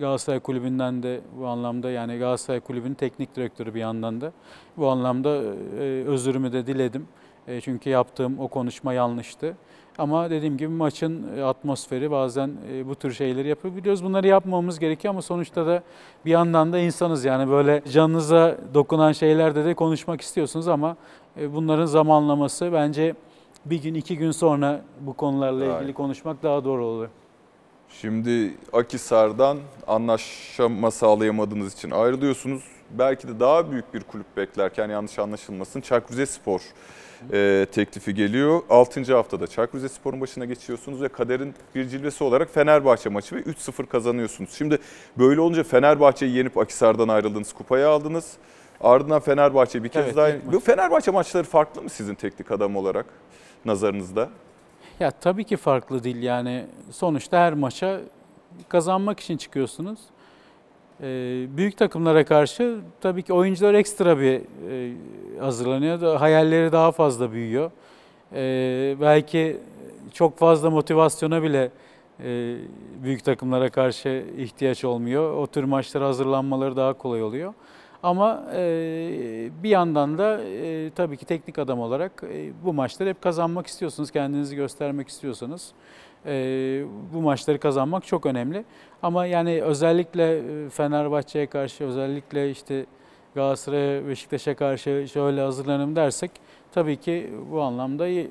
Galatasaray 0.00 0.40
Kulübü'nden 0.40 1.02
de 1.02 1.20
bu 1.40 1.46
anlamda 1.46 1.90
yani 1.90 2.18
Galatasaray 2.18 2.60
Kulübü'nün 2.60 2.94
teknik 2.94 3.36
direktörü 3.36 3.74
bir 3.74 3.80
yandan 3.80 4.20
da 4.20 4.32
bu 4.76 4.88
anlamda 4.88 5.28
özürümü 6.06 6.52
de 6.52 6.66
diledim. 6.66 7.08
Çünkü 7.60 7.90
yaptığım 7.90 8.38
o 8.38 8.48
konuşma 8.48 8.92
yanlıştı. 8.92 9.56
Ama 9.98 10.30
dediğim 10.30 10.56
gibi 10.56 10.68
maçın 10.68 11.38
e, 11.38 11.42
atmosferi 11.42 12.10
bazen 12.10 12.50
e, 12.72 12.88
bu 12.88 12.94
tür 12.94 13.12
şeyleri 13.12 13.48
yapabiliyoruz. 13.48 14.04
Bunları 14.04 14.26
yapmamamız 14.26 14.78
gerekiyor 14.78 15.14
ama 15.14 15.22
sonuçta 15.22 15.66
da 15.66 15.82
bir 16.24 16.30
yandan 16.30 16.72
da 16.72 16.78
insanız 16.78 17.24
yani 17.24 17.50
böyle 17.50 17.82
canınıza 17.92 18.58
dokunan 18.74 19.12
şeylerde 19.12 19.64
de 19.64 19.74
konuşmak 19.74 20.20
istiyorsunuz 20.20 20.68
ama 20.68 20.96
e, 21.40 21.54
bunların 21.54 21.86
zamanlaması 21.86 22.72
bence 22.72 23.14
bir 23.64 23.82
gün 23.82 23.94
iki 23.94 24.18
gün 24.18 24.30
sonra 24.30 24.80
bu 25.00 25.12
konularla 25.12 25.64
ilgili 25.64 25.90
iyi. 25.90 25.94
konuşmak 25.94 26.42
daha 26.42 26.64
doğru 26.64 26.84
olur. 26.84 27.08
Şimdi 27.88 28.54
Akisar'dan 28.72 29.58
anlaşma 29.86 30.90
sağlayamadığınız 30.90 31.74
için 31.74 31.90
ayrılıyorsunuz. 31.90 32.62
Belki 32.90 33.28
de 33.28 33.40
daha 33.40 33.70
büyük 33.70 33.94
bir 33.94 34.00
kulüp 34.00 34.36
beklerken 34.36 34.88
yanlış 34.88 35.18
anlaşılmasın. 35.18 35.80
Çak 35.80 36.10
Rizespor 36.10 36.60
e, 37.32 37.66
teklifi 37.72 38.14
geliyor. 38.14 38.60
6. 38.70 39.14
haftada 39.14 39.46
Çak 39.46 39.74
Rizespor'un 39.74 40.20
başına 40.20 40.44
geçiyorsunuz 40.44 41.02
ve 41.02 41.08
kaderin 41.08 41.54
bir 41.74 41.88
cilvesi 41.88 42.24
olarak 42.24 42.50
Fenerbahçe 42.54 43.08
maçı 43.08 43.36
ve 43.36 43.40
3-0 43.40 43.86
kazanıyorsunuz. 43.86 44.50
Şimdi 44.50 44.78
böyle 45.18 45.40
olunca 45.40 45.64
Fenerbahçe'yi 45.64 46.36
yenip 46.36 46.58
Akisar'dan 46.58 47.08
ayrıldınız, 47.08 47.52
kupayı 47.52 47.88
aldınız. 47.88 48.32
Ardından 48.80 49.20
Fenerbahçe 49.20 49.84
bir 49.84 49.88
kez 49.88 50.04
Evet, 50.04 50.16
daha... 50.16 50.28
maç. 50.28 50.36
Bu 50.52 50.60
Fenerbahçe 50.60 51.10
maçları 51.10 51.44
farklı 51.44 51.82
mı 51.82 51.90
sizin 51.90 52.14
teknik 52.14 52.50
adam 52.50 52.76
olarak 52.76 53.06
nazarınızda? 53.64 54.28
Ya 55.00 55.10
tabii 55.10 55.44
ki 55.44 55.56
farklı 55.56 56.04
değil 56.04 56.22
yani 56.22 56.66
sonuçta 56.90 57.38
her 57.38 57.54
maça 57.54 58.00
kazanmak 58.68 59.20
için 59.20 59.36
çıkıyorsunuz. 59.36 59.98
Ee, 61.02 61.46
büyük 61.56 61.76
takımlara 61.76 62.24
karşı 62.24 62.78
tabii 63.00 63.22
ki 63.22 63.32
oyuncular 63.32 63.74
ekstra 63.74 64.18
bir 64.20 64.40
e, 64.70 64.92
hazırlanıyor. 65.40 66.16
Hayalleri 66.16 66.72
daha 66.72 66.92
fazla 66.92 67.32
büyüyor. 67.32 67.70
Ee, 68.32 68.96
belki 69.00 69.56
çok 70.12 70.38
fazla 70.38 70.70
motivasyona 70.70 71.42
bile 71.42 71.70
e, 72.24 72.56
büyük 73.02 73.24
takımlara 73.24 73.70
karşı 73.70 74.24
ihtiyaç 74.38 74.84
olmuyor. 74.84 75.36
O 75.36 75.46
tür 75.46 75.64
maçlara 75.64 76.06
hazırlanmaları 76.06 76.76
daha 76.76 76.92
kolay 76.92 77.22
oluyor. 77.22 77.54
Ama 78.06 78.44
e, 78.54 79.50
bir 79.62 79.68
yandan 79.68 80.18
da 80.18 80.40
e, 80.44 80.90
tabii 80.90 81.16
ki 81.16 81.24
teknik 81.26 81.58
adam 81.58 81.80
olarak 81.80 82.12
e, 82.32 82.52
bu 82.64 82.72
maçları 82.72 83.08
hep 83.08 83.22
kazanmak 83.22 83.66
istiyorsunuz, 83.66 84.10
kendinizi 84.10 84.56
göstermek 84.56 85.08
istiyorsanız. 85.08 85.72
e, 86.26 86.32
bu 87.14 87.20
maçları 87.20 87.58
kazanmak 87.60 88.06
çok 88.06 88.26
önemli. 88.26 88.64
Ama 89.02 89.26
yani 89.26 89.62
özellikle 89.62 90.38
e, 90.38 90.70
Fenerbahçe'ye 90.70 91.46
karşı, 91.46 91.84
özellikle 91.84 92.50
işte 92.50 92.86
Galatasaray'a, 93.34 94.08
Beşiktaş'a 94.08 94.54
karşı 94.56 95.06
şöyle 95.12 95.40
hazırlanım 95.40 95.96
dersek 95.96 96.30
tabii 96.72 96.96
ki 96.96 97.32
bu 97.52 97.62
anlamda 97.62 98.08
e, 98.08 98.26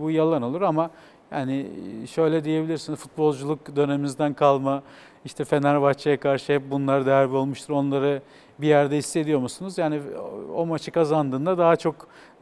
bu 0.00 0.10
yalan 0.10 0.42
olur 0.42 0.62
ama 0.62 0.90
yani 1.32 1.66
şöyle 2.10 2.44
diyebilirsiniz 2.44 2.98
futbolculuk 2.98 3.76
dönemimizden 3.76 4.34
kalma 4.34 4.82
işte 5.24 5.44
Fenerbahçe'ye 5.44 6.16
karşı 6.16 6.52
hep 6.52 6.62
bunlar 6.70 7.06
değerli 7.06 7.36
olmuştur. 7.36 7.74
Onları 7.74 8.22
bir 8.58 8.68
yerde 8.68 8.96
hissediyor 8.96 9.40
musunuz? 9.40 9.78
Yani 9.78 10.00
o- 10.54 10.66
maçı 10.66 10.90
kazandığında 10.90 11.58
daha 11.58 11.76
çok 11.76 11.94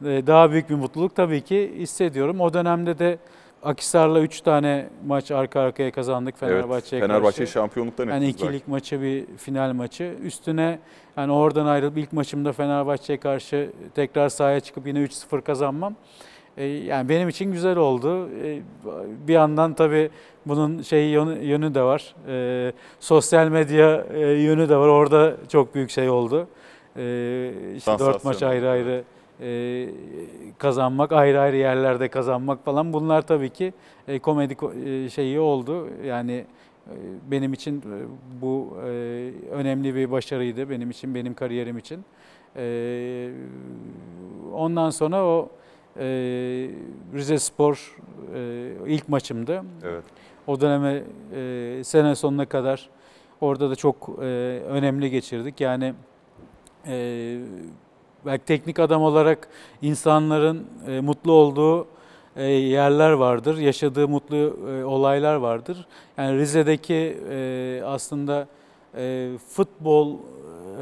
e, 0.05 0.27
daha 0.27 0.51
büyük 0.51 0.69
bir 0.69 0.75
mutluluk 0.75 1.15
tabii 1.15 1.41
ki 1.41 1.73
hissediyorum. 1.77 2.41
O 2.41 2.53
dönemde 2.53 2.99
de 2.99 3.17
Akisar'la 3.63 4.21
3 4.21 4.41
tane 4.41 4.89
maç 5.07 5.31
arka 5.31 5.59
arkaya 5.59 5.91
kazandık 5.91 6.37
Fenerbahçe'ye 6.39 6.99
evet, 6.99 7.09
Fenerbahçe 7.09 7.37
karşı. 7.37 7.51
şampiyonluktan 7.51 8.07
Yani 8.07 8.25
belki. 8.25 8.29
ikilik 8.45 8.67
maçı 8.67 9.01
bir 9.01 9.25
final 9.37 9.73
maçı. 9.73 10.13
Üstüne 10.23 10.79
yani 11.17 11.31
oradan 11.31 11.65
ayrılıp 11.65 11.97
ilk 11.97 12.13
maçımda 12.13 12.51
Fenerbahçe'ye 12.53 13.19
karşı 13.19 13.69
tekrar 13.95 14.29
sahaya 14.29 14.59
çıkıp 14.59 14.87
yine 14.87 14.99
3-0 14.99 15.41
kazanmam. 15.41 15.95
e, 16.57 16.65
yani 16.65 17.09
benim 17.09 17.29
için 17.29 17.51
güzel 17.51 17.77
oldu. 17.77 18.29
E, 18.43 18.61
bir 19.27 19.33
yandan 19.33 19.73
tabii 19.73 20.09
bunun 20.45 20.81
şeyi 20.81 21.11
yönü, 21.11 21.45
yönü 21.45 21.75
de 21.75 21.81
var. 21.81 22.15
E, 22.27 22.71
sosyal 22.99 23.47
medya 23.47 24.05
e, 24.13 24.19
yönü 24.19 24.69
de 24.69 24.75
var. 24.77 24.87
Orada 24.87 25.33
çok 25.49 25.75
büyük 25.75 25.89
şey 25.89 26.09
oldu. 26.09 26.47
E, 26.97 27.51
işte 27.75 27.91
dört 27.99 28.25
maç 28.25 28.43
ayrı 28.43 28.69
ayrı 28.69 29.03
e, 29.41 29.89
kazanmak, 30.57 31.11
ayrı 31.11 31.39
ayrı 31.39 31.55
yerlerde 31.55 32.07
kazanmak 32.07 32.65
falan 32.65 32.93
bunlar 32.93 33.21
tabii 33.21 33.49
ki 33.49 33.73
e, 34.07 34.19
komedi 34.19 34.53
ko- 34.53 35.05
e, 35.05 35.09
şeyi 35.09 35.39
oldu. 35.39 35.87
Yani 36.05 36.45
e, 36.87 36.95
benim 37.31 37.53
için 37.53 37.77
e, 37.77 37.95
bu 38.41 38.77
e, 38.85 38.89
önemli 39.51 39.95
bir 39.95 40.11
başarıydı 40.11 40.69
benim 40.69 40.89
için, 40.91 41.15
benim 41.15 41.33
kariyerim 41.33 41.77
için. 41.77 42.05
E, 42.55 43.29
ondan 44.53 44.89
sonra 44.89 45.25
o 45.25 45.49
e, 45.97 46.05
Rize 47.13 47.39
Spor 47.39 47.97
e, 48.35 48.71
ilk 48.87 49.09
maçımdı. 49.09 49.63
Evet. 49.83 50.03
O 50.47 50.61
döneme 50.61 51.03
e, 51.35 51.81
sene 51.83 52.15
sonuna 52.15 52.45
kadar 52.45 52.89
orada 53.41 53.69
da 53.69 53.75
çok 53.75 54.09
e, 54.21 54.23
önemli 54.67 55.09
geçirdik. 55.09 55.61
Yani 55.61 55.93
e, 56.87 57.39
belki 58.25 58.45
teknik 58.45 58.79
adam 58.79 59.01
olarak 59.01 59.47
insanların 59.81 60.67
e, 60.87 60.99
mutlu 60.99 61.31
olduğu 61.31 61.87
e, 62.35 62.43
yerler 62.45 63.11
vardır, 63.11 63.57
yaşadığı 63.57 64.07
mutlu 64.07 64.57
e, 64.69 64.83
olaylar 64.83 65.35
vardır. 65.35 65.87
Yani 66.17 66.37
Rize'deki 66.37 67.17
e, 67.29 67.81
aslında 67.85 68.47
e, 68.97 69.31
futbol 69.49 70.17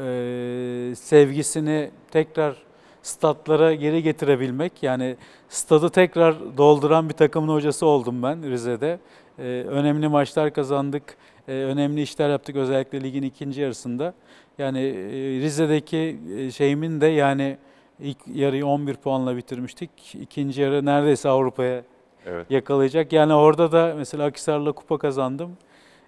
e, 0.04 0.94
sevgisini 0.94 1.90
tekrar 2.10 2.56
statlara 3.02 3.74
geri 3.74 4.02
getirebilmek, 4.02 4.82
yani 4.82 5.16
stadı 5.48 5.88
tekrar 5.90 6.56
dolduran 6.56 7.08
bir 7.08 7.14
takımın 7.14 7.54
hocası 7.54 7.86
oldum 7.86 8.22
ben 8.22 8.50
Rize'de. 8.50 8.98
E, 9.38 9.42
önemli 9.68 10.08
maçlar 10.08 10.52
kazandık, 10.52 11.16
e, 11.48 11.52
önemli 11.52 12.02
işler 12.02 12.30
yaptık 12.30 12.56
özellikle 12.56 13.00
ligin 13.02 13.22
ikinci 13.22 13.60
yarısında. 13.60 14.14
Yani 14.58 14.80
e, 14.80 14.92
Rize'deki 15.40 16.18
e, 16.38 16.50
şeyimin 16.50 17.00
de 17.00 17.06
yani 17.06 17.56
ilk 18.00 18.18
yarıyı 18.34 18.66
11 18.66 18.94
puanla 18.94 19.36
bitirmiştik. 19.36 19.90
İkinci 20.14 20.60
yarı 20.62 20.84
neredeyse 20.84 21.28
Avrupa'ya 21.28 21.82
Evet. 22.26 22.50
yakalayacak. 22.50 23.12
Yani 23.12 23.34
orada 23.34 23.72
da 23.72 23.94
mesela 23.96 24.24
Akhisar'la 24.24 24.72
kupa 24.72 24.98
kazandım. 24.98 25.56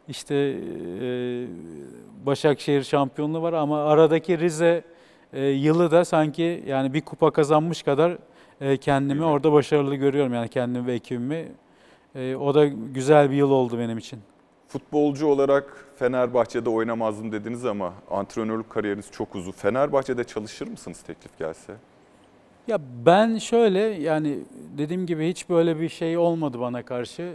İşte 0.08 0.34
e, 0.34 1.46
Başakşehir 2.26 2.82
şampiyonluğu 2.82 3.42
var 3.42 3.52
ama 3.52 3.84
aradaki 3.84 4.38
Rize 4.38 4.84
e, 5.34 5.46
yılı 5.46 5.90
da 5.90 6.04
sanki 6.04 6.64
yani 6.66 6.94
bir 6.94 7.00
kupa 7.00 7.30
kazanmış 7.30 7.82
kadar 7.82 8.18
e, 8.60 8.76
kendimi 8.76 9.24
orada 9.24 9.52
başarılı 9.52 9.94
görüyorum 9.94 10.34
yani 10.34 10.48
kendimi 10.48 10.86
ve 10.86 10.94
ekibimi. 10.94 11.48
E, 12.14 12.36
o 12.36 12.54
da 12.54 12.66
güzel 12.66 13.30
bir 13.30 13.36
yıl 13.36 13.50
oldu 13.50 13.78
benim 13.78 13.98
için. 13.98 14.18
Futbolcu 14.68 15.26
olarak 15.26 15.86
Fenerbahçe'de 15.96 16.70
oynamazdım 16.70 17.32
dediniz 17.32 17.64
ama 17.64 17.92
antrenörlük 18.10 18.70
kariyeriniz 18.70 19.10
çok 19.12 19.34
uzun. 19.34 19.52
Fenerbahçe'de 19.52 20.24
çalışır 20.24 20.68
mısınız 20.68 21.00
teklif 21.00 21.38
gelse? 21.38 21.72
Ya 22.66 22.78
ben 23.06 23.38
şöyle 23.38 23.78
yani 23.80 24.38
dediğim 24.78 25.06
gibi 25.06 25.28
hiç 25.28 25.48
böyle 25.48 25.80
bir 25.80 25.88
şey 25.88 26.18
olmadı 26.18 26.60
bana 26.60 26.82
karşı. 26.82 27.22
Ee, 27.22 27.34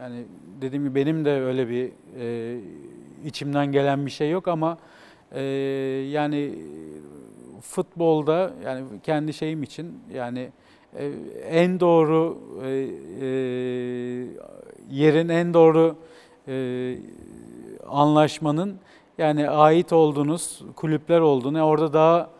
Yani 0.00 0.24
dediğim 0.60 0.84
gibi 0.84 0.94
benim 0.94 1.24
de 1.24 1.30
öyle 1.40 1.68
bir 1.68 1.92
e, 2.20 2.58
içimden 3.24 3.72
gelen 3.72 4.06
bir 4.06 4.10
şey 4.10 4.30
yok 4.30 4.48
ama 4.48 4.78
e, 5.32 5.42
yani 6.10 6.54
futbolda 7.62 8.52
yani 8.64 8.84
kendi 9.02 9.32
şeyim 9.32 9.62
için 9.62 10.00
yani 10.14 10.50
e, 10.96 11.12
en 11.50 11.80
doğru 11.80 12.38
e, 12.64 12.68
e, 12.68 13.26
yerin 14.90 15.28
en 15.28 15.54
doğru 15.54 15.96
anlaşmanın 17.88 18.78
yani 19.18 19.50
ait 19.50 19.92
olduğunuz 19.92 20.62
kulüpler 20.76 21.20
olduğunu 21.20 21.62
orada 21.62 21.92
daha 21.92 22.30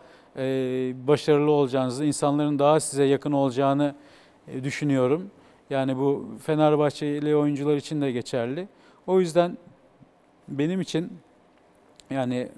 başarılı 1.07 1.51
olacağınızı, 1.51 2.05
insanların 2.05 2.59
daha 2.59 2.79
size 2.79 3.03
yakın 3.03 3.31
olacağını 3.31 3.95
düşünüyorum. 4.63 5.31
Yani 5.69 5.97
bu 5.97 6.25
Fenerbahçeli 6.41 7.35
oyuncular 7.35 7.75
için 7.75 8.01
de 8.01 8.11
geçerli. 8.11 8.67
O 9.07 9.19
yüzden 9.19 9.57
benim 10.47 10.81
için 10.81 11.17
yani 12.09 12.49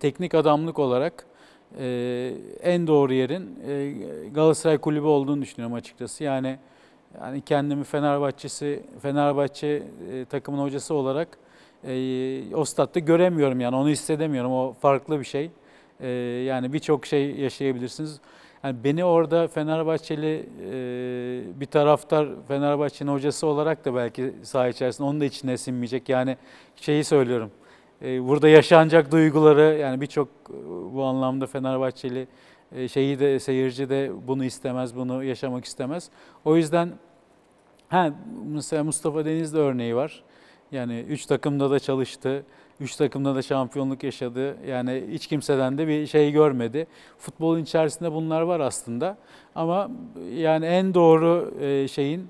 teknik 0.00 0.34
adamlık 0.34 0.78
olarak 0.78 1.26
e, 1.78 2.34
en 2.62 2.86
doğru 2.86 3.12
yerin 3.12 3.58
e, 3.68 3.92
Galatasaray 4.34 4.78
Kulübü 4.78 5.06
olduğunu 5.06 5.42
düşünüyorum 5.42 5.74
açıkçası. 5.74 6.24
Yani 6.24 6.58
yani 7.20 7.40
kendimi 7.40 7.84
Fenerbahçesi 7.84 8.82
Fenerbahçe 9.02 9.82
e, 10.12 10.24
takımın 10.24 10.62
hocası 10.62 10.94
olarak 10.94 11.28
e, 11.84 12.54
o 12.54 12.64
statta 12.64 13.00
göremiyorum 13.00 13.60
yani 13.60 13.76
onu 13.76 13.88
hissedemiyorum. 13.88 14.52
O 14.52 14.72
farklı 14.72 15.20
bir 15.20 15.24
şey. 15.24 15.50
E, 16.00 16.08
yani 16.46 16.72
birçok 16.72 17.06
şey 17.06 17.36
yaşayabilirsiniz. 17.36 18.20
Yani 18.64 18.76
beni 18.84 19.04
orada 19.04 19.48
Fenerbahçeli 19.48 20.46
e, 20.70 21.60
bir 21.60 21.66
taraftar 21.66 22.28
Fenerbahçe'nin 22.48 23.12
hocası 23.12 23.46
olarak 23.46 23.84
da 23.84 23.94
belki 23.94 24.32
saha 24.42 24.68
içerisinde 24.68 25.08
onun 25.08 25.20
da 25.20 25.24
içine 25.24 25.56
sinmeyecek. 25.56 26.08
Yani 26.08 26.36
şeyi 26.76 27.04
söylüyorum. 27.04 27.50
E, 28.02 28.28
burada 28.28 28.48
yaşanacak 28.48 29.12
duyguları 29.12 29.78
yani 29.78 30.00
birçok 30.00 30.28
e, 30.28 30.54
bu 30.94 31.04
anlamda 31.04 31.46
Fenerbahçeli 31.46 32.28
e, 32.76 32.88
şeyi 32.88 33.20
de 33.20 33.40
seyirci 33.40 33.88
de 33.88 34.10
bunu 34.26 34.44
istemez, 34.44 34.96
bunu 34.96 35.24
yaşamak 35.24 35.64
istemez. 35.64 36.10
O 36.44 36.56
yüzden 36.56 36.92
ha 37.88 38.10
mesela 38.46 38.84
Mustafa 38.84 39.24
Denizli 39.24 39.58
örneği 39.58 39.96
var. 39.96 40.22
Yani 40.72 41.04
üç 41.08 41.26
takımda 41.26 41.70
da 41.70 41.78
çalıştı. 41.78 42.44
Üç 42.80 42.96
takımda 42.96 43.34
da 43.34 43.42
şampiyonluk 43.42 44.04
yaşadı. 44.04 44.56
Yani 44.66 45.04
hiç 45.10 45.26
kimseden 45.26 45.78
de 45.78 45.88
bir 45.88 46.06
şey 46.06 46.32
görmedi. 46.32 46.86
Futbolun 47.18 47.62
içerisinde 47.62 48.12
bunlar 48.12 48.42
var 48.42 48.60
aslında. 48.60 49.16
Ama 49.54 49.90
yani 50.34 50.66
en 50.66 50.94
doğru 50.94 51.54
şeyin 51.88 52.28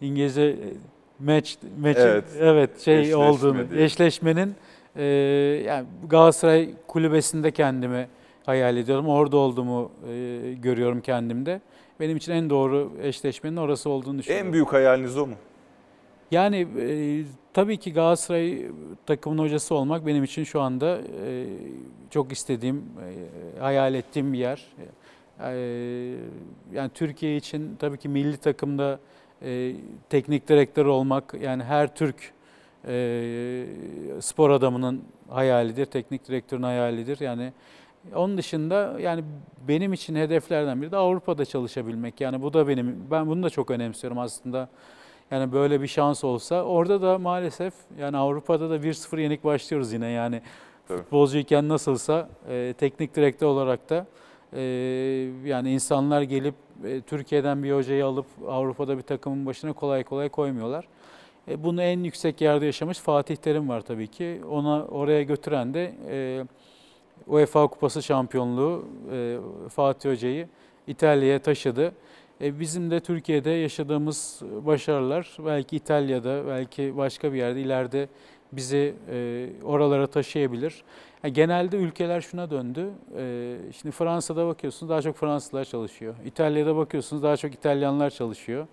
İngilizce 0.00 0.56
match, 1.24 1.54
match 1.82 1.98
Evet. 2.00 2.24
evet, 2.40 2.80
şey 2.80 3.00
Eşleşme 3.00 3.16
olduğunu, 3.16 3.70
diye. 3.70 3.84
eşleşmenin 3.84 4.54
e, 4.96 5.04
yani 5.66 5.86
Galatasaray 6.08 6.70
kulübesinde 6.86 7.50
kendimi 7.50 8.08
hayal 8.46 8.76
ediyorum. 8.76 9.08
Orada 9.08 9.36
olduğumu 9.36 9.90
e, 10.10 10.52
görüyorum 10.62 11.00
kendimde. 11.00 11.60
Benim 12.00 12.16
için 12.16 12.32
en 12.32 12.50
doğru 12.50 12.92
eşleşmenin 13.02 13.56
orası 13.56 13.90
olduğunu 13.90 14.18
düşünüyorum. 14.18 14.46
En 14.46 14.52
büyük 14.52 14.72
hayaliniz 14.72 15.18
o 15.18 15.26
mu? 15.26 15.34
Yani 16.30 16.66
e, 16.80 17.22
tabii 17.52 17.76
ki 17.76 17.92
Galatasaray 17.92 18.66
takımın 19.06 19.38
hocası 19.38 19.74
olmak 19.74 20.06
benim 20.06 20.24
için 20.24 20.44
şu 20.44 20.60
anda 20.60 20.98
e, 21.26 21.46
çok 22.10 22.32
istediğim, 22.32 22.76
e, 22.76 23.60
hayal 23.60 23.94
ettiğim 23.94 24.32
bir 24.32 24.38
yer. 24.38 24.66
E, 25.40 25.52
yani 26.74 26.90
Türkiye 26.94 27.36
için 27.36 27.76
tabii 27.78 27.98
ki 27.98 28.08
milli 28.08 28.36
takımda 28.36 28.98
e, 29.42 29.72
teknik 30.10 30.48
direktör 30.48 30.86
olmak 30.86 31.34
yani 31.42 31.64
her 31.64 31.94
Türk 31.94 32.32
e, 32.88 33.66
spor 34.20 34.50
adamının 34.50 35.02
hayalidir, 35.28 35.86
teknik 35.86 36.28
direktörün 36.28 36.62
hayalidir. 36.62 37.20
Yani 37.20 37.52
onun 38.14 38.38
dışında 38.38 38.96
yani 39.00 39.24
benim 39.68 39.92
için 39.92 40.14
hedeflerden 40.14 40.82
biri 40.82 40.92
de 40.92 40.96
Avrupa'da 40.96 41.44
çalışabilmek. 41.44 42.20
Yani 42.20 42.42
bu 42.42 42.52
da 42.52 42.68
benim, 42.68 43.06
ben 43.10 43.26
bunu 43.26 43.42
da 43.42 43.50
çok 43.50 43.70
önemsiyorum 43.70 44.18
aslında. 44.18 44.68
Yani 45.30 45.52
böyle 45.52 45.80
bir 45.80 45.86
şans 45.86 46.24
olsa 46.24 46.62
orada 46.62 47.02
da 47.02 47.18
maalesef 47.18 47.74
yani 47.98 48.16
Avrupa'da 48.16 48.70
da 48.70 48.76
1-0 48.76 49.20
yenik 49.20 49.44
başlıyoruz 49.44 49.92
yine 49.92 50.08
yani 50.08 50.42
Tabii. 50.88 50.98
futbolcuyken 50.98 51.68
nasılsa 51.68 52.28
e, 52.48 52.74
teknik 52.78 53.16
direktör 53.16 53.46
olarak 53.46 53.90
da 53.90 54.06
e, 54.54 54.62
yani 55.44 55.72
insanlar 55.72 56.22
gelip 56.22 56.54
e, 56.84 57.00
Türkiye'den 57.00 57.62
bir 57.62 57.72
hocayı 57.72 58.06
alıp 58.06 58.26
Avrupa'da 58.48 58.98
bir 58.98 59.02
takımın 59.02 59.46
başına 59.46 59.72
kolay 59.72 60.04
kolay 60.04 60.28
koymuyorlar. 60.28 60.88
E, 61.48 61.64
bunu 61.64 61.82
en 61.82 62.04
yüksek 62.04 62.40
yerde 62.40 62.66
yaşamış 62.66 62.98
Fatih 62.98 63.36
Terim 63.36 63.68
var 63.68 63.80
tabii 63.80 64.06
ki. 64.06 64.40
Ona 64.50 64.84
oraya 64.84 65.22
götüren 65.22 65.74
de 65.74 65.94
e, 66.10 66.44
UEFA 67.26 67.66
Kupası 67.66 68.02
şampiyonluğu 68.02 68.84
Fatih 69.68 70.10
Hoca'yı 70.10 70.48
İtalya'ya 70.86 71.38
taşıdı. 71.38 71.92
Bizim 72.40 72.90
de 72.90 73.00
Türkiye'de 73.00 73.50
yaşadığımız 73.50 74.40
başarılar 74.42 75.36
belki 75.46 75.76
İtalya'da 75.76 76.46
belki 76.46 76.96
başka 76.96 77.32
bir 77.32 77.38
yerde 77.38 77.60
ileride 77.60 78.08
bizi 78.56 78.94
e, 79.10 79.48
oralara 79.64 80.06
taşıyabilir. 80.06 80.84
Genelde 81.32 81.76
ülkeler 81.76 82.20
şuna 82.20 82.50
döndü. 82.50 82.90
E, 83.18 83.56
şimdi 83.76 83.94
Fransa'da 83.94 84.46
bakıyorsunuz 84.46 84.90
daha 84.90 85.02
çok 85.02 85.16
Fransızlar 85.16 85.64
çalışıyor. 85.64 86.14
İtalya'da 86.26 86.76
bakıyorsunuz 86.76 87.22
daha 87.22 87.36
çok 87.36 87.54
İtalyanlar 87.54 88.10
çalışıyor. 88.10 88.66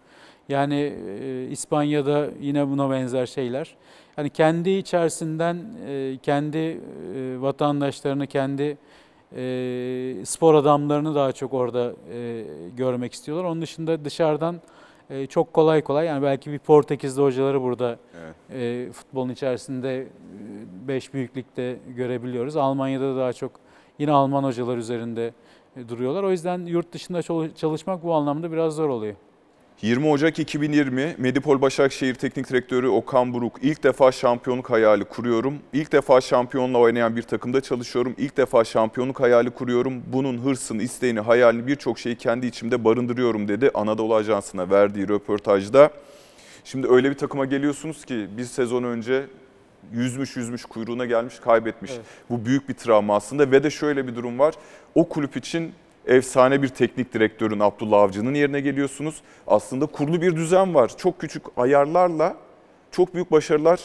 Yani 0.50 0.94
e, 1.22 1.48
İspanya'da 1.52 2.30
yine 2.42 2.68
buna 2.68 2.92
benzer 2.92 3.26
şeyler. 3.26 3.76
Yani 4.18 4.30
kendi 4.30 4.70
içerisinden 4.70 5.58
kendi 6.24 6.82
vatandaşlarını, 7.42 8.28
kendi 8.28 8.78
spor 10.26 10.54
adamlarını 10.54 11.16
daha 11.16 11.32
çok 11.32 11.54
orada 11.54 11.94
görmek 12.78 13.14
istiyorlar. 13.14 13.44
Onun 13.46 13.62
dışında 13.62 14.06
dışarıdan 14.06 14.62
e, 15.12 15.28
çok 15.28 15.54
kolay 15.54 15.82
kolay 15.82 16.06
yani 16.06 16.24
belki 16.24 16.52
bir 16.52 16.60
Portekizli 16.60 17.22
hocaları 17.22 17.62
burada 17.62 17.98
Evet. 18.22 18.36
e, 18.62 18.92
futbolun 18.92 19.30
içerisinde 19.30 20.08
5 20.88 21.14
büyüklükte 21.14 21.80
görebiliyoruz. 21.96 22.58
Almanya'da 22.58 23.16
da 23.16 23.20
daha 23.20 23.34
çok 23.34 23.52
yine 24.00 24.12
Alman 24.12 24.44
hocalar 24.44 24.78
üzerinde 24.78 25.34
e, 25.78 25.90
duruyorlar. 25.90 26.24
O 26.24 26.32
yüzden 26.32 26.66
yurt 26.66 26.94
dışında 26.94 27.22
çalışmak 27.56 28.04
bu 28.04 28.14
anlamda 28.14 28.52
biraz 28.52 28.76
zor 28.76 28.90
oluyor. 28.90 29.16
20 29.82 30.08
Ocak 30.08 30.40
2020 30.40 31.16
Medipol 31.18 31.62
Başakşehir 31.62 32.16
Teknik 32.16 32.50
Direktörü 32.50 32.88
Okan 32.88 33.34
Buruk 33.34 33.58
ilk 33.62 33.84
defa 33.84 34.12
şampiyonluk 34.12 34.70
hayali 34.70 35.04
kuruyorum. 35.04 35.60
İlk 35.74 35.92
defa 35.92 36.22
şampiyonla 36.22 36.78
oynayan 36.78 37.16
bir 37.16 37.22
takımda 37.22 37.62
çalışıyorum. 37.62 38.16
İlk 38.18 38.38
defa 38.38 38.64
şampiyonluk 38.64 39.20
hayali 39.20 39.50
kuruyorum. 39.50 40.04
Bunun 40.14 40.38
hırsını, 40.38 40.84
isteğini, 40.84 41.20
hayalini 41.20 41.68
birçok 41.68 42.00
şeyi 42.00 42.16
kendi 42.16 42.46
içimde 42.46 42.84
barındırıyorum 42.84 43.48
dedi 43.48 43.72
Anadolu 43.74 44.16
Ajansı'na 44.16 44.70
verdiği 44.70 45.08
röportajda. 45.08 45.92
Şimdi 46.64 46.88
öyle 46.88 47.10
bir 47.10 47.18
takıma 47.18 47.46
geliyorsunuz 47.46 48.06
ki 48.06 48.28
bir 48.38 48.46
sezon 48.46 48.84
önce 48.84 49.26
yüzmüş 49.94 50.36
yüzmüş 50.36 50.66
kuyruğuna 50.66 51.06
gelmiş 51.06 51.40
kaybetmiş. 51.40 51.92
Evet. 51.96 52.06
Bu 52.30 52.46
büyük 52.46 52.70
bir 52.70 52.74
travma 52.74 53.16
aslında 53.16 53.52
ve 53.52 53.64
de 53.64 53.70
şöyle 53.70 54.08
bir 54.08 54.16
durum 54.16 54.40
var. 54.40 54.54
O 54.96 55.10
kulüp 55.10 55.38
için 55.38 55.74
efsane 56.08 56.62
bir 56.62 56.68
teknik 56.68 57.14
direktörün 57.14 57.60
Abdullah 57.60 58.02
Avcı'nın 58.02 58.34
yerine 58.34 58.62
geliyorsunuz. 58.62 59.22
Aslında 59.48 59.86
kurulu 59.86 60.22
bir 60.22 60.36
düzen 60.36 60.76
var. 60.76 60.98
Çok 60.98 61.20
küçük 61.20 61.44
ayarlarla 61.58 62.38
çok 62.92 63.14
büyük 63.14 63.32
başarılar 63.32 63.82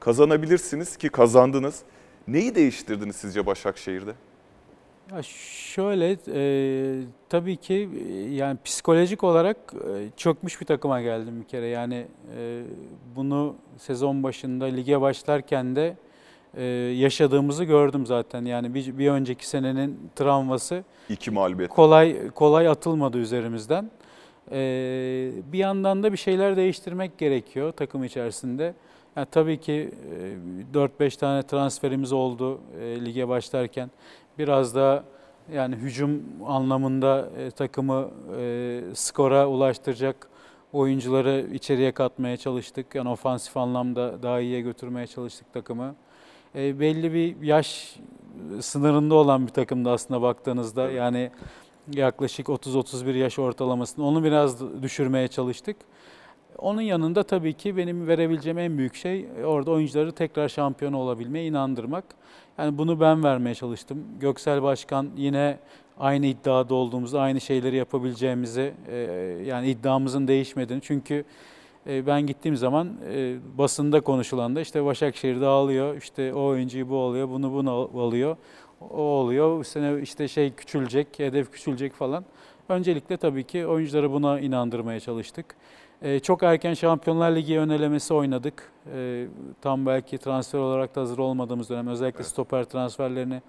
kazanabilirsiniz 0.00 0.96
ki 0.96 1.08
kazandınız. 1.08 1.82
Neyi 2.28 2.54
değiştirdiniz 2.54 3.16
sizce 3.16 3.46
Başakşehir'de? 3.46 4.12
Ya 5.12 5.22
şöyle 5.22 6.16
e, 6.34 7.02
tabii 7.28 7.56
ki 7.56 7.88
e, 8.08 8.12
yani 8.12 8.58
psikolojik 8.64 9.24
olarak 9.24 9.56
e, 9.74 10.08
çökmüş 10.16 10.60
bir 10.60 10.66
takıma 10.66 11.00
geldim 11.00 11.40
bir 11.40 11.48
kere. 11.48 11.66
Yani 11.66 12.06
e, 12.36 12.62
bunu 13.16 13.56
sezon 13.78 14.22
başında 14.22 14.64
lige 14.64 15.00
başlarken 15.00 15.76
de 15.76 15.96
e, 16.56 16.62
yaşadığımızı 16.96 17.64
gördüm 17.64 18.06
zaten. 18.06 18.44
Yani 18.44 18.74
bir, 18.74 18.98
bir 18.98 19.10
önceki 19.10 19.48
senenin 19.48 20.10
travması 20.16 20.84
İki 21.08 21.30
mağlubiyet. 21.30 21.70
kolay 21.70 22.30
kolay 22.30 22.68
atılmadı 22.68 23.18
üzerimizden. 23.18 23.90
Ee, 24.52 25.30
bir 25.52 25.58
yandan 25.58 26.02
da 26.02 26.12
bir 26.12 26.16
şeyler 26.16 26.56
değiştirmek 26.56 27.18
gerekiyor 27.18 27.72
takım 27.72 28.04
içerisinde. 28.04 28.74
Yani 29.16 29.26
tabii 29.30 29.60
ki 29.60 29.90
e, 30.74 30.78
4-5 30.78 31.18
tane 31.18 31.42
transferimiz 31.42 32.12
oldu 32.12 32.60
e, 32.80 33.04
lige 33.04 33.28
başlarken. 33.28 33.90
Biraz 34.38 34.74
da 34.74 35.04
yani 35.52 35.76
hücum 35.76 36.22
anlamında 36.46 37.28
e, 37.38 37.50
takımı 37.50 38.08
e, 38.38 38.80
skora 38.94 39.48
ulaştıracak 39.48 40.28
oyuncuları 40.72 41.46
içeriye 41.52 41.92
katmaya 41.92 42.36
çalıştık. 42.36 42.94
Yani 42.94 43.08
ofansif 43.08 43.56
anlamda 43.56 44.22
daha 44.22 44.40
iyiye 44.40 44.60
götürmeye 44.60 45.06
çalıştık 45.06 45.52
takımı. 45.52 45.94
E, 46.54 46.80
belli 46.80 47.12
bir 47.14 47.46
yaş 47.46 47.96
sınırında 48.60 49.14
olan 49.14 49.46
bir 49.46 49.52
takımdı 49.52 49.90
aslında 49.90 50.22
baktığınızda. 50.22 50.90
Yani 50.90 51.30
yaklaşık 51.94 52.46
30-31 52.46 53.16
yaş 53.16 53.38
ortalamasını 53.38 54.06
onu 54.06 54.24
biraz 54.24 54.82
düşürmeye 54.82 55.28
çalıştık. 55.28 55.76
Onun 56.58 56.80
yanında 56.80 57.22
tabii 57.22 57.52
ki 57.52 57.76
benim 57.76 58.06
verebileceğim 58.06 58.58
en 58.58 58.78
büyük 58.78 58.94
şey 58.94 59.26
e, 59.40 59.44
orada 59.44 59.70
oyuncuları 59.70 60.12
tekrar 60.12 60.48
şampiyon 60.48 60.92
olabilmeye 60.92 61.46
inandırmak. 61.46 62.04
Yani 62.58 62.78
bunu 62.78 63.00
ben 63.00 63.24
vermeye 63.24 63.54
çalıştım. 63.54 64.04
Göksel 64.20 64.62
Başkan 64.62 65.10
yine 65.16 65.58
aynı 65.98 66.26
iddiada 66.26 66.74
olduğumuzda 66.74 67.20
aynı 67.20 67.40
şeyleri 67.40 67.76
yapabileceğimizi 67.76 68.74
e, 68.88 68.96
yani 69.46 69.70
iddiamızın 69.70 70.28
değişmediğini 70.28 70.82
çünkü 70.82 71.24
ben 71.86 72.26
gittiğim 72.26 72.56
zaman 72.56 72.90
e, 73.12 73.36
basında 73.58 74.00
konuşulan 74.00 74.56
da 74.56 74.60
işte 74.60 74.84
Başakşehir 74.84 75.40
dağılıyor, 75.40 75.96
işte 75.96 76.34
o 76.34 76.44
oyuncuyu 76.44 76.88
bu 76.88 76.98
alıyor, 76.98 77.28
bunu 77.28 77.52
bunu 77.52 77.70
al- 77.70 77.98
alıyor, 78.00 78.36
o 78.90 79.02
oluyor, 79.02 79.58
bu 79.58 79.64
sene 79.64 80.02
işte 80.02 80.28
şey 80.28 80.52
küçülecek, 80.52 81.18
hedef 81.18 81.52
küçülecek 81.52 81.92
falan. 81.94 82.24
Öncelikle 82.68 83.16
tabii 83.16 83.44
ki 83.44 83.66
oyuncuları 83.66 84.12
buna 84.12 84.40
inandırmaya 84.40 85.00
çalıştık. 85.00 85.56
E, 86.02 86.20
çok 86.20 86.42
erken 86.42 86.74
Şampiyonlar 86.74 87.36
Ligi 87.36 87.58
önelemesi 87.58 88.14
oynadık. 88.14 88.72
E, 88.94 89.26
tam 89.60 89.86
belki 89.86 90.18
transfer 90.18 90.58
olarak 90.58 90.96
da 90.96 91.00
hazır 91.00 91.18
olmadığımız 91.18 91.70
dönem, 91.70 91.88
özellikle 91.88 92.24
stoper 92.24 92.64
transferlerini 92.64 93.42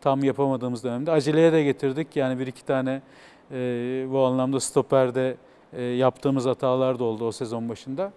tam 0.00 0.24
yapamadığımız 0.24 0.84
dönemde 0.84 1.10
aceleye 1.10 1.52
de 1.52 1.62
getirdik. 1.62 2.16
Yani 2.16 2.38
bir 2.38 2.46
iki 2.46 2.64
tane 2.64 3.02
e, 3.52 3.56
bu 4.10 4.18
anlamda 4.18 4.60
stoperde 4.60 5.36
e, 5.72 5.82
yaptığımız 5.82 6.46
hatalar 6.46 6.98
da 6.98 7.04
oldu 7.04 7.26
o 7.26 7.32
sezon 7.32 7.68
başında. 7.68 8.12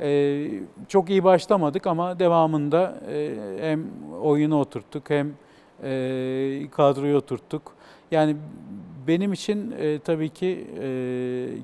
E, 0.00 0.50
çok 0.88 1.10
iyi 1.10 1.24
başlamadık 1.24 1.86
ama 1.86 2.18
devamında 2.18 3.00
e, 3.10 3.36
hem 3.60 3.86
oyunu 4.22 4.60
oturttuk 4.60 5.10
hem 5.10 5.32
kadroyu 6.70 7.16
oturttuk. 7.16 7.62
Yani 8.10 8.36
benim 9.06 9.32
için 9.32 9.74
tabii 10.04 10.28
ki 10.28 10.66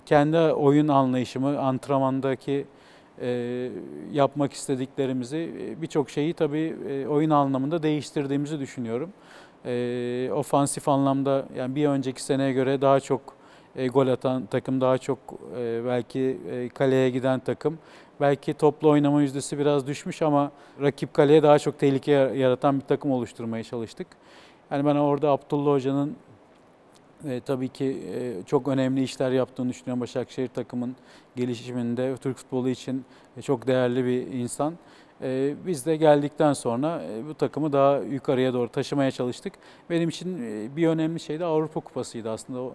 kendi 0.06 0.38
oyun 0.38 0.88
anlayışımı, 0.88 1.58
antrenmandaki 1.58 2.66
yapmak 4.12 4.52
istediklerimizi 4.52 5.76
birçok 5.82 6.10
şeyi 6.10 6.34
tabii 6.34 6.76
oyun 7.08 7.30
anlamında 7.30 7.82
değiştirdiğimizi 7.82 8.60
düşünüyorum. 8.60 9.10
Ofansif 10.34 10.88
anlamda 10.88 11.46
yani 11.56 11.74
bir 11.74 11.86
önceki 11.86 12.22
seneye 12.22 12.52
göre 12.52 12.80
daha 12.80 13.00
çok 13.00 13.33
e, 13.76 13.86
gol 13.86 14.06
atan 14.06 14.46
takım, 14.46 14.80
daha 14.80 14.98
çok 14.98 15.18
e, 15.58 15.82
belki 15.86 16.38
e, 16.50 16.68
kaleye 16.68 17.10
giden 17.10 17.40
takım. 17.40 17.78
Belki 18.20 18.54
toplu 18.54 18.88
oynama 18.88 19.22
yüzdesi 19.22 19.58
biraz 19.58 19.86
düşmüş 19.86 20.22
ama 20.22 20.52
rakip 20.82 21.14
kaleye 21.14 21.42
daha 21.42 21.58
çok 21.58 21.78
tehlike 21.78 22.12
yaratan 22.12 22.80
bir 22.80 22.84
takım 22.84 23.10
oluşturmaya 23.10 23.64
çalıştık. 23.64 24.06
Yani 24.70 24.86
ben 24.86 24.96
orada 24.96 25.30
Abdullah 25.30 25.72
Hoca'nın 25.72 26.16
e, 27.28 27.40
tabii 27.40 27.68
ki 27.68 27.84
e, 28.14 28.42
çok 28.46 28.68
önemli 28.68 29.02
işler 29.02 29.30
yaptığını 29.30 29.68
düşünüyorum. 29.68 30.00
Başakşehir 30.00 30.48
takımın 30.48 30.96
gelişiminde 31.36 32.16
Türk 32.16 32.36
futbolu 32.36 32.68
için 32.68 33.04
e, 33.36 33.42
çok 33.42 33.66
değerli 33.66 34.04
bir 34.04 34.26
insan. 34.26 34.74
E, 35.22 35.54
biz 35.66 35.86
de 35.86 35.96
geldikten 35.96 36.52
sonra 36.52 37.02
e, 37.02 37.28
bu 37.28 37.34
takımı 37.34 37.72
daha 37.72 37.98
yukarıya 37.98 38.54
doğru 38.54 38.68
taşımaya 38.68 39.10
çalıştık. 39.10 39.52
Benim 39.90 40.08
için 40.08 40.42
e, 40.42 40.76
bir 40.76 40.88
önemli 40.88 41.20
şey 41.20 41.40
de 41.40 41.44
Avrupa 41.44 41.80
Kupası'ydı 41.80 42.30
aslında. 42.30 42.74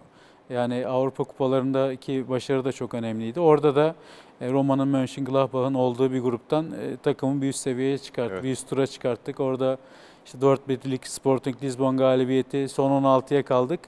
Yani 0.50 0.86
Avrupa 0.86 1.24
Kupalarındaki 1.24 2.28
başarı 2.28 2.64
da 2.64 2.72
çok 2.72 2.94
önemliydi. 2.94 3.40
Orada 3.40 3.76
da 3.76 3.94
e, 4.40 4.50
Roma'nın 4.50 4.88
Mönchengladbach'ın 4.88 5.74
olduğu 5.74 6.12
bir 6.12 6.20
gruptan 6.20 6.66
e, 6.66 6.96
takımı 6.96 7.42
bir 7.42 7.48
üst 7.48 7.60
seviyeye 7.60 7.98
çıkarttık, 7.98 8.32
Evet. 8.32 8.44
bir 8.44 8.50
üst 8.50 8.70
tura 8.70 8.86
çıkarttık. 8.86 9.40
Orada 9.40 9.78
işte 10.26 10.40
4 10.40 10.68
birlik 10.68 11.06
Sporting 11.06 11.62
Lisbon 11.62 11.96
galibiyeti, 11.96 12.68
son 12.68 13.02
16'ya 13.02 13.42
kaldık. 13.42 13.80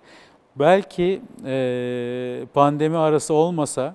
Belki 0.57 1.23
e, 1.47 2.47
pandemi 2.55 2.97
arası 2.97 3.35
olmasa, 3.35 3.95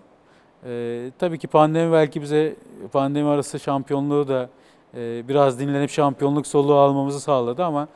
e, 0.66 1.12
tabii 1.20 1.40
ki 1.40 1.48
pandemi 1.48 1.94
belki 1.94 2.22
bize 2.22 2.56
pandemi 2.92 3.30
arası 3.30 3.60
şampiyonluğu 3.60 4.28
da 4.28 4.50
e, 4.98 5.28
biraz 5.28 5.60
dinlenip 5.60 5.90
şampiyonluk 5.90 6.48
soluğu 6.48 6.76
almamızı 6.76 7.20
sağladı 7.20 7.64
ama 7.64 7.88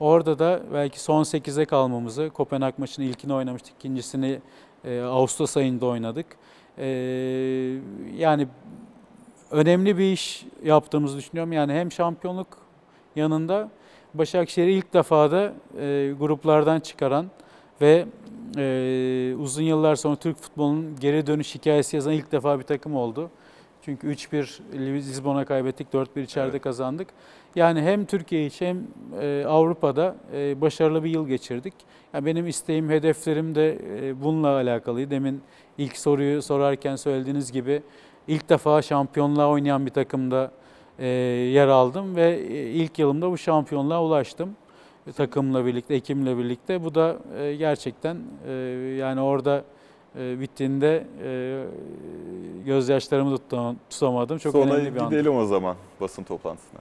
orada 0.00 0.38
da 0.38 0.60
belki 0.72 1.00
son 1.00 1.22
8'e 1.22 1.64
kalmamızı, 1.64 2.30
Kopenhag 2.34 2.74
maçının 2.78 3.06
ilkini 3.06 3.34
oynamıştık, 3.34 3.74
ikincisini 3.78 4.40
e, 4.84 5.00
Ağustos 5.00 5.56
ayında 5.56 5.86
oynadık. 5.86 6.26
E, 6.78 6.86
yani 8.16 8.48
önemli 9.50 9.98
bir 9.98 10.12
iş 10.12 10.46
yaptığımızı 10.64 11.18
düşünüyorum. 11.18 11.52
Yani 11.52 11.72
hem 11.72 11.92
şampiyonluk 11.92 12.46
yanında 13.16 13.70
Başakşehir'i 14.14 14.72
ilk 14.72 14.92
defa 14.94 15.30
da 15.30 15.52
e, 15.80 16.12
gruplardan 16.18 16.80
çıkaran 16.80 17.26
ve 17.80 18.06
e, 18.56 19.34
uzun 19.38 19.62
yıllar 19.62 19.96
sonra 19.96 20.16
Türk 20.16 20.36
futbolunun 20.38 20.96
geri 21.00 21.26
dönüş 21.26 21.54
hikayesi 21.54 21.96
yazan 21.96 22.12
ilk 22.12 22.32
defa 22.32 22.58
bir 22.58 22.64
takım 22.64 22.96
oldu. 22.96 23.30
Çünkü 23.82 24.06
3-1 24.12 24.60
Lisbon'a 24.74 25.44
kaybettik, 25.44 25.86
4-1 25.92 26.22
içeride 26.22 26.50
Evet. 26.50 26.62
kazandık. 26.62 27.08
Yani 27.54 27.82
hem 27.82 28.04
Türkiye 28.04 28.46
için 28.46 28.66
hem 28.66 28.86
e, 29.20 29.44
Avrupa'da 29.46 30.16
e, 30.34 30.60
başarılı 30.60 31.04
bir 31.04 31.10
yıl 31.10 31.28
geçirdik. 31.28 31.74
Yani 32.14 32.26
benim 32.26 32.46
isteğim, 32.46 32.90
hedeflerim 32.90 33.54
de 33.54 33.78
e, 33.98 34.22
bununla 34.22 34.48
alakalıydı. 34.48 35.10
Demin 35.10 35.42
ilk 35.78 35.96
soruyu 35.96 36.42
sorarken 36.42 36.96
söylediğiniz 36.96 37.52
gibi 37.52 37.82
ilk 38.28 38.48
defa 38.48 38.82
şampiyonluğa 38.82 39.48
oynayan 39.48 39.86
bir 39.86 39.90
takımda 39.90 40.50
yer 41.52 41.68
aldım 41.68 42.16
ve 42.16 42.40
ilk 42.50 42.98
yılımda 42.98 43.30
bu 43.30 43.38
şampiyonluğa 43.38 44.04
ulaştım 44.04 44.56
takımla 45.16 45.66
birlikte, 45.66 45.94
ekimle 45.94 46.38
birlikte. 46.38 46.84
Bu 46.84 46.94
da 46.94 47.16
gerçekten 47.58 48.16
yani 48.98 49.20
orada 49.20 49.64
e, 50.18 50.40
bittiğinde 50.40 51.06
e, 51.24 51.64
gözyaşlarımı 52.66 53.36
tutam- 53.36 53.76
tutamadım. 53.90 54.38
Çok 54.38 54.52
Sonra 54.52 54.74
önemli 54.74 54.94
bir 54.94 55.00
andı. 55.00 55.10
gidelim 55.14 55.36
o 55.36 55.44
zaman 55.46 55.76
basın 56.00 56.22
toplantısına. 56.22 56.80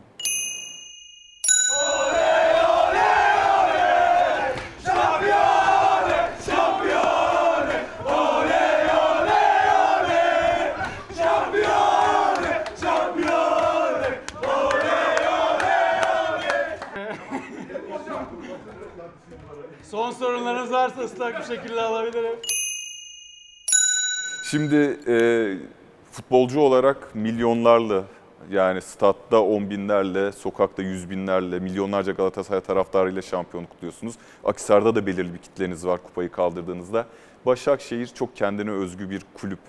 Son 19.92 20.12
sorunlarınız 20.12 20.72
varsa 20.72 21.02
ıslak 21.02 21.40
bir 21.40 21.56
şekilde 21.56 21.82
alabilirim. 21.82 22.36
Şimdi 24.50 25.00
e, 25.08 25.54
futbolcu 26.12 26.60
olarak 26.60 27.16
milyonlarla 27.16 28.04
yani 28.52 28.82
statta 28.82 29.42
on 29.42 29.70
binlerle, 29.70 30.32
sokakta 30.32 30.82
yüz 30.82 31.10
binlerle, 31.10 31.60
milyonlarca 31.60 32.12
Galatasaray 32.12 32.62
taraftarıyla 32.62 33.22
şampiyonluk 33.22 33.70
kutluyorsunuz. 33.70 34.16
Akhisar'da 34.44 34.96
da 34.96 35.06
belirli 35.06 35.34
bir 35.34 35.38
kitleniz 35.38 35.86
var 35.86 36.04
kupayı 36.04 36.30
kaldırdığınızda. 36.32 37.06
Başakşehir 37.46 38.08
çok 38.08 38.36
kendine 38.36 38.72
özgü 38.72 39.10
bir 39.10 39.22
kulüp. 39.34 39.60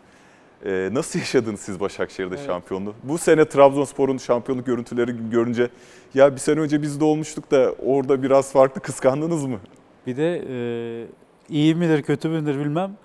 E, 0.64 0.88
nasıl 0.93 1.19
yaşadınız 1.19 1.61
siz 1.61 1.81
Başakşehir'de 1.81 2.35
Evet. 2.35 2.47
şampiyonluğu? 2.47 2.95
Bu 3.03 3.19
sene 3.19 3.45
Trabzonspor'un 3.45 4.19
şampiyonluk 4.19 4.67
görüntüleri 4.67 5.31
görünce 5.31 5.69
ya 6.15 6.33
bir 6.33 6.40
sene 6.40 6.61
önce 6.61 6.83
biz 6.83 7.00
de 7.00 7.04
olmuştuk 7.04 7.50
da 7.50 7.75
orada 7.87 8.23
biraz 8.23 8.52
farklı 8.52 8.81
kıskandınız 8.81 9.46
mı? 9.46 9.59
Bir 10.07 10.17
de 10.17 10.42
e, 10.48 11.07
iyi 11.48 11.75
midir 11.75 12.02
kötü 12.02 12.29
müdür 12.29 12.59
bilmem. 12.59 12.96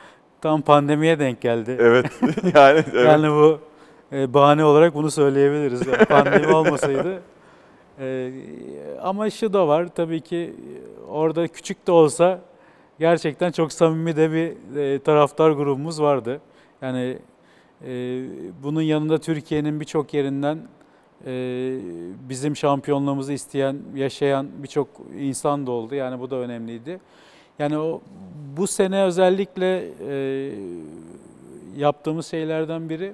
Tam 0.45 0.61
pandemiye 0.61 1.19
denk 1.19 1.41
geldi. 1.41 1.77
Evet. 1.79 2.05
yani 2.55 2.83
evet. 2.93 3.05
Yani 3.05 3.29
bu 3.29 3.59
e, 4.11 4.33
bahane 4.33 4.63
olarak 4.63 4.95
bunu 4.95 5.11
söyleyebiliriz. 5.11 5.87
Yani 5.87 6.05
pandemi 6.09 6.53
olmasaydı. 6.53 7.21
E, 7.99 8.31
ama 9.01 9.29
şu 9.29 9.53
da 9.53 9.67
var 9.67 9.87
tabii 9.95 10.21
ki 10.21 10.35
e, 10.37 11.05
orada 11.09 11.47
küçük 11.47 11.87
de 11.87 11.91
olsa 11.91 12.39
gerçekten 12.99 13.51
çok 13.51 13.73
samimi 13.73 14.15
de 14.15 14.31
bir 14.31 14.77
e, 14.79 14.99
taraftar 14.99 15.51
grubumuz 15.51 16.01
vardı. 16.01 16.41
Yani 16.81 17.17
e, 17.87 17.91
bunun 18.63 18.81
yanında 18.81 19.17
Türkiye'nin 19.17 19.79
birçok 19.79 20.13
yerinden 20.13 20.57
e, 21.25 21.31
bizim 22.29 22.55
şampiyonluğumuzu 22.55 23.31
isteyen, 23.31 23.77
yaşayan 23.95 24.47
birçok 24.63 24.87
insan 25.19 25.67
da 25.67 25.71
oldu. 25.71 25.95
Yani 25.95 26.19
bu 26.19 26.29
da 26.29 26.35
önemliydi. 26.35 26.99
Yani 27.59 27.77
o 27.77 28.01
bu 28.57 28.67
sene 28.67 29.03
özellikle 29.03 29.83
e, 30.09 30.51
yaptığımız 31.77 32.25
şeylerden 32.25 32.89
biri 32.89 33.13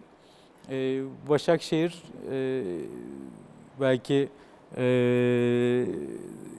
e, 0.70 1.02
Başakşehir 1.30 2.04
e, 2.32 2.64
belki 3.82 4.30
e, 4.78 5.86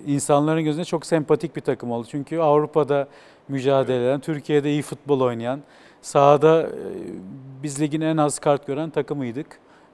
insanların 0.06 0.64
gözünde 0.64 0.84
çok 0.84 1.06
sempatik 1.06 1.56
bir 1.56 1.60
takım 1.60 1.90
oldu. 1.90 2.06
Çünkü 2.10 2.38
Avrupa'da 2.38 3.08
mücadele 3.48 4.04
eden, 4.06 4.20
Türkiye'de 4.20 4.70
iyi 4.70 4.82
futbol 4.82 5.20
oynayan, 5.20 5.60
sahada 6.02 6.62
e, 6.62 6.68
biz 7.62 7.80
ligin 7.80 8.00
en 8.00 8.16
az 8.16 8.38
kart 8.38 8.66
gören 8.66 8.90
takımıydık. 8.90 9.46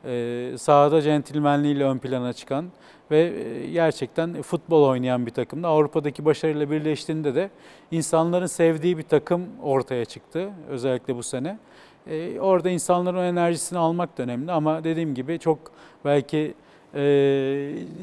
E, 0.05 0.53
sahada 0.59 1.03
centilmenliğiyle 1.03 1.85
ön 1.85 1.99
plana 1.99 2.33
çıkan 2.33 2.65
ve 3.11 3.21
e, 3.21 3.71
gerçekten 3.71 4.43
futbol 4.43 4.89
oynayan 4.89 5.27
bir 5.27 5.31
takımdı. 5.31 5.67
Avrupa'daki 5.67 6.25
başarıyla 6.25 6.71
birleştiğinde 6.71 7.35
de 7.35 7.51
insanların 7.91 8.47
sevdiği 8.47 8.99
bir 8.99 9.03
takım 9.03 9.47
ortaya 9.63 10.05
çıktı 10.05 10.51
özellikle 10.69 11.17
bu 11.17 11.23
sene. 11.23 11.59
E, 12.07 12.41
orada 12.41 12.71
insanların 12.71 13.17
o 13.17 13.23
enerjisini 13.23 13.79
almak 13.79 14.19
da 14.19 14.23
önemli 14.23 14.53
ama 14.53 14.85
dediğim 14.85 15.15
gibi 15.15 15.39
çok 15.39 15.59
belki 16.05 16.55
e, 16.95 17.03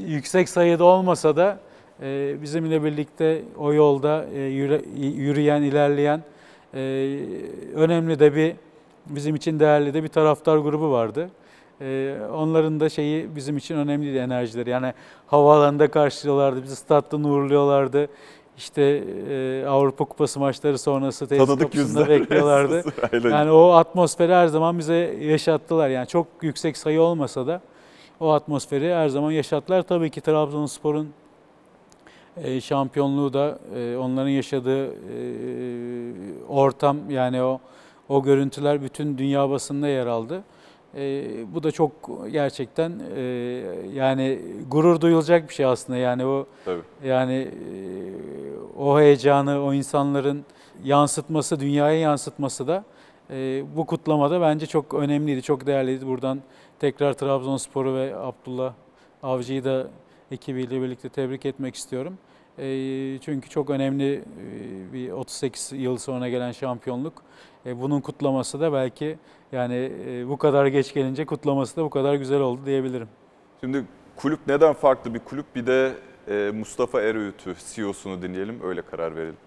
yüksek 0.07 0.49
sayıda 0.49 0.83
olmasa 0.83 1.35
da 1.35 1.59
e, 2.01 2.35
bizimle 2.41 2.83
birlikte 2.83 3.41
o 3.57 3.73
yolda 3.73 4.25
yürü- 4.33 4.99
yürüyen, 4.99 5.61
ilerleyen 5.61 6.23
önemli 7.75 8.19
de 8.19 8.35
bir 8.35 8.55
bizim 9.05 9.35
için 9.35 9.59
değerli 9.59 9.93
de 9.93 10.03
bir 10.03 10.07
taraftar 10.07 10.57
grubu 10.57 10.91
vardı. 10.91 11.29
E, 11.81 12.17
onların 12.33 12.79
da 12.79 12.89
şeyi 12.89 13.35
bizim 13.35 13.57
için 13.57 13.75
önemliydi 13.75 14.17
enerjileri. 14.17 14.69
Yani 14.69 14.93
havaalanında 15.27 15.91
karşılıyorlardı, 15.91 16.63
bizi 16.63 16.75
statta 16.75 17.17
uğurluyorlardı. 17.17 18.07
İşte 18.57 19.03
e, 19.29 19.65
Avrupa 19.67 20.05
Kupası 20.05 20.39
maçları 20.39 20.77
sonrası 20.77 21.27
tesis 21.27 21.47
Tanıdık 21.47 21.71
kapısında 21.71 22.01
yüzler. 22.01 22.19
bekliyorlardı. 22.21 22.83
Yani 23.29 23.51
o 23.51 23.71
atmosferi 23.71 24.33
her 24.33 24.47
zaman 24.47 24.79
bize 24.79 24.95
yaşattılar. 25.21 25.89
Yani 25.89 26.07
çok 26.07 26.27
yüksek 26.41 26.77
sayı 26.77 27.01
olmasa 27.01 27.47
da 27.47 27.61
o 28.19 28.31
atmosferi 28.31 28.93
her 28.93 29.09
zaman 29.09 29.31
yaşattılar. 29.31 29.81
Tabii 29.81 30.09
ki 30.09 30.21
Trabzonspor'un 30.21 31.09
e, 32.37 32.61
şampiyonluğu 32.61 33.33
da 33.33 33.59
e, 33.75 33.97
onların 33.97 34.29
yaşadığı 34.29 34.85
e, 34.87 34.93
ortam 36.49 37.09
yani 37.09 37.41
o 37.43 37.59
o 38.09 38.23
görüntüler 38.23 38.81
bütün 38.81 39.17
dünya 39.17 39.49
basında 39.49 39.87
yer 39.87 40.07
aldı. 40.07 40.43
E, 40.95 41.25
bu 41.53 41.63
da 41.63 41.71
çok 41.71 41.91
gerçekten 42.31 43.01
e, 43.15 43.21
yani 43.93 44.39
gurur 44.71 45.01
duyulacak 45.01 45.49
bir 45.49 45.53
şey 45.53 45.65
aslında 45.65 45.99
yani 45.99 46.25
o 46.25 46.45
Tabii. 46.65 46.81
yani 47.05 47.33
e, 47.33 48.79
o 48.79 48.99
heyecanı 48.99 49.63
o 49.63 49.73
insanların 49.73 50.45
yansıtması, 50.83 51.59
dünyaya 51.59 51.99
yansıtması 51.99 52.67
da 52.67 52.83
e, 53.29 53.63
bu 53.75 53.85
kutlamada 53.85 54.41
bence 54.41 54.65
çok 54.65 54.93
önemliydi, 54.93 55.41
çok 55.41 55.67
değerliydi. 55.67 56.07
Buradan 56.07 56.39
tekrar 56.79 57.13
Trabzonspor'u 57.13 57.95
ve 57.95 58.15
Abdullah 58.15 58.73
Avcı'yı 59.23 59.63
da 59.63 59.87
ekibiyle 60.31 60.81
birlikte 60.81 61.09
tebrik 61.09 61.45
etmek 61.45 61.75
istiyorum. 61.75 62.17
E, 62.57 62.65
çünkü 63.21 63.49
çok 63.49 63.69
önemli 63.69 64.13
e, 64.15 64.93
bir 64.93 65.11
38 65.11 65.71
yıl 65.71 65.97
sonra 65.97 66.29
gelen 66.29 66.51
şampiyonluk. 66.51 67.13
E, 67.65 67.81
bunun 67.81 68.01
kutlaması 68.01 68.59
da 68.59 68.73
belki 68.73 69.17
yani 69.55 69.91
e, 70.07 70.29
bu 70.29 70.37
kadar 70.37 70.65
geç 70.65 70.93
gelince 70.93 71.25
kutlaması 71.25 71.77
da 71.77 71.83
bu 71.83 71.89
kadar 71.89 72.15
güzel 72.15 72.39
oldu 72.39 72.61
diyebilirim. 72.65 73.07
Şimdi 73.61 73.85
kulüp 74.15 74.39
neden 74.47 74.73
farklı 74.73 75.13
bir 75.13 75.19
kulüp? 75.19 75.45
Bir 75.55 75.67
de 75.67 75.93
e, 76.27 76.51
Mustafa 76.51 77.01
Eröğüt'ü, 77.01 77.55
CEO'sunu 77.73 78.21
dinleyelim, 78.21 78.59
öyle 78.63 78.81
karar 78.81 79.15
verelim. 79.15 79.37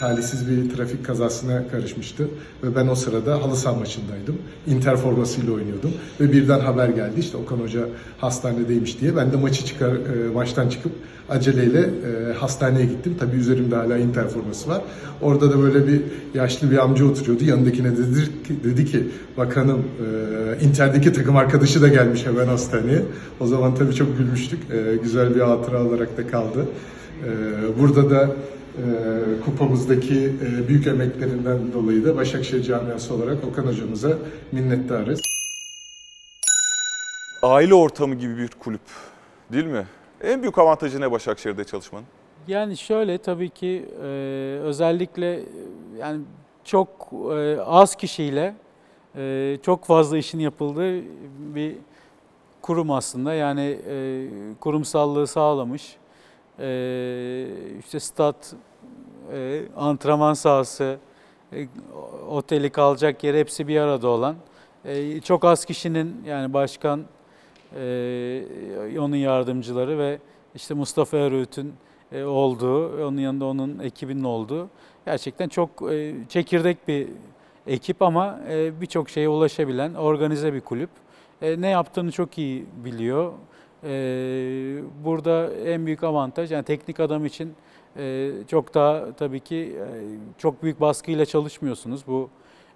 Talihsiz 0.00 0.48
bir 0.50 0.76
trafik 0.76 1.06
kazasına 1.06 1.68
karışmıştı 1.68 2.28
ve 2.62 2.76
ben 2.76 2.86
o 2.86 2.94
sırada 2.94 3.42
halı 3.42 3.56
saha 3.56 3.74
maçındaydım. 3.74 4.38
Inter 4.66 4.96
formasıyla 4.96 5.52
oynuyordum 5.52 5.92
ve 6.20 6.32
birden 6.32 6.60
haber 6.60 6.88
geldi 6.88 7.20
işte 7.20 7.36
Okan 7.36 7.56
Hoca 7.56 7.80
hastanedeymiş 8.18 9.00
diye. 9.00 9.16
Ben 9.16 9.32
de 9.32 9.36
maçı 9.36 9.64
çıkar 9.64 9.92
e, 9.92 10.30
maçtan 10.34 10.68
çıkıp 10.68 10.92
aceleyle 11.28 11.80
e, 11.80 12.32
hastaneye 12.32 12.86
gittim. 12.86 13.16
Tabii 13.20 13.36
üzerimde 13.36 13.76
hala 13.76 13.96
Inter 13.98 14.28
forması 14.28 14.68
var. 14.68 14.82
Orada 15.22 15.50
da 15.52 15.62
böyle 15.62 15.86
bir 15.86 16.00
yaşlı 16.34 16.70
bir 16.70 16.78
amca 16.84 17.04
oturuyordu. 17.04 17.44
Yanındakine 17.44 17.96
dedi 17.96 18.20
ki, 18.44 18.64
dedi 18.64 18.84
ki 18.84 19.08
bakanım 19.36 19.78
e, 20.60 20.64
Inter'deki 20.64 21.12
takım 21.12 21.36
arkadaşı 21.36 21.82
da 21.82 21.88
gelmiş 21.88 22.26
hemen 22.26 22.46
hastaneye. 22.46 23.02
O 23.40 23.46
zaman 23.46 23.74
tabii 23.74 23.94
çok 23.94 24.18
gülmüştük. 24.18 24.60
E, 24.70 24.96
güzel 24.96 25.34
bir 25.34 25.40
hatıra 25.40 25.84
olarak 25.84 26.16
da 26.16 26.26
kaldı. 26.26 26.66
E, 27.24 27.30
burada 27.80 28.10
da 28.10 28.30
kupamızdaki 29.44 30.32
e, 30.42 30.68
büyük 30.68 30.86
emeklerinden 30.86 31.72
dolayı 31.72 32.04
da 32.04 32.16
Başakşehir 32.16 32.62
camiası 32.62 33.14
olarak 33.14 33.44
Okan 33.44 33.62
hocamıza 33.66 34.18
minnettarız. 34.52 35.20
Aile 37.42 37.74
ortamı 37.74 38.14
gibi 38.14 38.36
bir 38.36 38.48
kulüp 38.48 38.80
değil 39.52 39.64
mi? 39.66 39.86
En 40.22 40.42
büyük 40.42 40.58
avantajı 40.58 41.00
ne 41.00 41.10
Başakşehir'de 41.10 41.64
çalışmanın? 41.64 42.06
Yani 42.48 42.76
şöyle 42.76 43.18
tabii 43.18 43.50
ki 43.50 43.86
e, 44.02 44.06
özellikle 44.62 45.34
e, 45.34 45.44
yani 45.98 46.20
çok 46.64 47.12
e, 47.32 47.60
az 47.60 47.96
kişiyle 47.96 48.54
e, 49.16 49.56
çok 49.62 49.84
fazla 49.84 50.18
işin 50.18 50.38
yapıldığı 50.38 51.02
bir 51.54 51.76
kurum 52.62 52.90
aslında. 52.90 53.34
Yani 53.34 53.78
e, 53.88 54.26
kurumsallığı 54.60 55.26
sağlamış. 55.26 55.96
E, 56.58 57.46
işte 57.78 58.00
stat, 58.00 58.54
e, 59.34 59.62
antrenman 59.76 60.34
sahası, 60.34 60.98
e, 61.52 61.66
oteli 62.30 62.70
kalacak 62.70 63.24
yer 63.24 63.34
hepsi 63.34 63.68
bir 63.68 63.80
arada 63.80 64.08
olan. 64.08 64.36
E, 64.84 65.20
çok 65.20 65.44
az 65.44 65.64
kişinin 65.64 66.22
yani 66.26 66.52
başkan, 66.52 67.04
e, 67.76 68.42
onun 69.00 69.16
yardımcıları 69.16 69.98
ve 69.98 70.18
işte 70.54 70.74
Mustafa 70.74 71.16
Eröğüt'ün 71.16 71.72
e, 72.12 72.24
olduğu, 72.24 73.06
onun 73.06 73.18
yanında 73.18 73.44
onun 73.44 73.78
ekibinin 73.78 74.24
olduğu 74.24 74.68
gerçekten 75.06 75.48
çok 75.48 75.92
e, 75.92 76.14
çekirdek 76.28 76.88
bir 76.88 77.08
ekip 77.66 78.02
ama 78.02 78.40
e, 78.50 78.80
birçok 78.80 79.10
şeye 79.10 79.28
ulaşabilen 79.28 79.94
organize 79.94 80.54
bir 80.54 80.60
kulüp. 80.60 80.90
E, 81.42 81.60
Ne 81.60 81.68
yaptığını 81.68 82.12
çok 82.12 82.38
iyi 82.38 82.66
biliyor. 82.84 83.32
E, 83.84 83.88
Burada 85.04 85.54
en 85.54 85.86
büyük 85.86 86.04
avantaj 86.04 86.52
yani 86.52 86.64
teknik 86.64 87.00
adam 87.00 87.26
için 87.26 87.54
çok 88.48 88.74
daha 88.74 89.12
tabii 89.12 89.40
ki 89.40 89.56
e, 89.56 89.86
çok 90.38 90.62
büyük 90.62 90.80
baskıyla 90.80 91.26
çalışmıyorsunuz. 91.26 92.06
Bu 92.06 92.30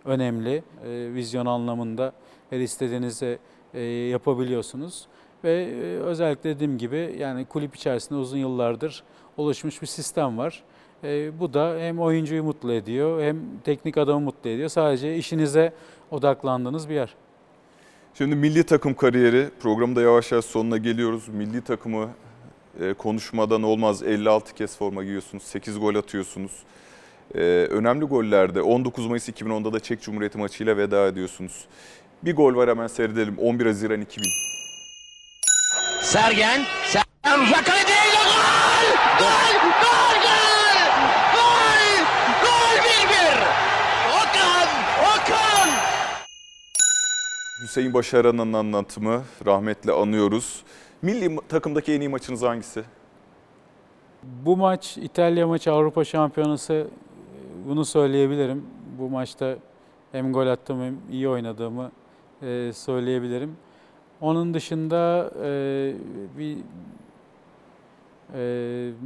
önemli. 0.04 0.62
E, 0.84 1.14
Vizyon 1.14 1.46
anlamında 1.46 2.12
her 2.50 2.60
istediğinizi 2.60 3.38
e, 3.74 3.80
yapabiliyorsunuz. 3.82 5.06
Ve 5.44 5.66
özellikle 6.02 6.54
dediğim 6.54 6.78
gibi 6.78 7.16
yani 7.18 7.44
kulüp 7.44 7.76
içerisinde 7.76 8.18
uzun 8.18 8.38
yıllardır 8.38 9.02
oluşmuş 9.36 9.82
bir 9.82 9.86
sistem 9.86 10.38
var. 10.38 10.62
E, 11.04 11.40
bu 11.40 11.54
da 11.54 11.76
hem 11.78 12.00
oyuncuyu 12.00 12.44
mutlu 12.44 12.72
ediyor 12.72 13.22
hem 13.22 13.36
teknik 13.64 13.98
adamı 13.98 14.20
mutlu 14.20 14.50
ediyor. 14.50 14.68
Sadece 14.68 15.16
işinize 15.16 15.72
odaklandığınız 16.10 16.88
bir 16.88 16.94
yer. 16.94 17.14
Şimdi 18.14 18.34
milli 18.36 18.64
takım 18.64 18.94
kariyeri 18.94 19.48
programda 19.60 20.02
yavaş 20.02 20.32
yavaş 20.32 20.44
sonuna 20.44 20.76
geliyoruz. 20.76 21.28
Milli 21.28 21.60
takımı 21.60 22.08
e, 22.80 22.92
konuşmadan 22.92 23.62
olmaz. 23.62 24.02
56 24.02 24.54
kez 24.54 24.76
forma 24.76 25.02
giyiyorsunuz, 25.02 25.42
8 25.42 25.78
gol 25.80 25.94
atıyorsunuz. 25.94 26.52
E, 27.34 27.40
önemli 27.70 28.04
gollerde 28.04 28.62
19 28.62 29.06
Mayıs 29.06 29.28
2010'da 29.28 29.72
da 29.72 29.80
Çek 29.80 30.02
Cumhuriyeti 30.02 30.38
maçıyla 30.38 30.76
veda 30.76 31.06
ediyorsunuz. 31.06 31.64
Bir 32.22 32.36
gol 32.36 32.54
var 32.54 32.70
hemen 32.70 32.86
seyredelim. 32.86 33.38
11 33.38 33.66
Haziran 33.66 34.00
2000. 34.00 34.24
Sergen, 36.00 36.60
Sergen 36.86 37.44
uzak 37.44 37.66
kaleye 37.66 37.84
gol! 37.84 38.30
Gol! 39.18 39.54
Gol! 39.82 40.16
Gol! 40.24 40.80
Gol! 41.34 42.04
Gol 42.42 42.76
1-1! 42.84 43.40
Okan! 44.08 44.68
Okan! 45.02 45.68
Hüseyin 47.62 47.94
Başaran'ın 47.94 48.52
anlatımı 48.52 49.24
rahmetle 49.46 49.92
anıyoruz. 49.92 50.62
Milli 51.02 51.36
takımdaki 51.48 51.92
en 51.92 52.00
iyi 52.00 52.08
maçınız 52.08 52.42
hangisi? 52.42 52.84
Bu 54.22 54.56
maç 54.56 54.96
İtalya 54.98 55.46
maçı 55.46 55.72
Avrupa 55.72 56.04
Şampiyonası 56.04 56.72
e, 56.74 57.68
bunu 57.68 57.84
söyleyebilirim. 57.84 58.66
Bu 58.98 59.08
maçta 59.10 59.56
hem 60.12 60.32
gol 60.32 60.46
attım 60.46 60.82
hem 60.82 60.96
iyi 61.10 61.28
oynadığımı 61.28 61.90
e, 62.42 62.72
söyleyebilirim. 62.74 63.56
Onun 64.20 64.54
dışında 64.54 65.30
e, 65.44 65.48
bir 66.38 66.56
e, 68.34 68.40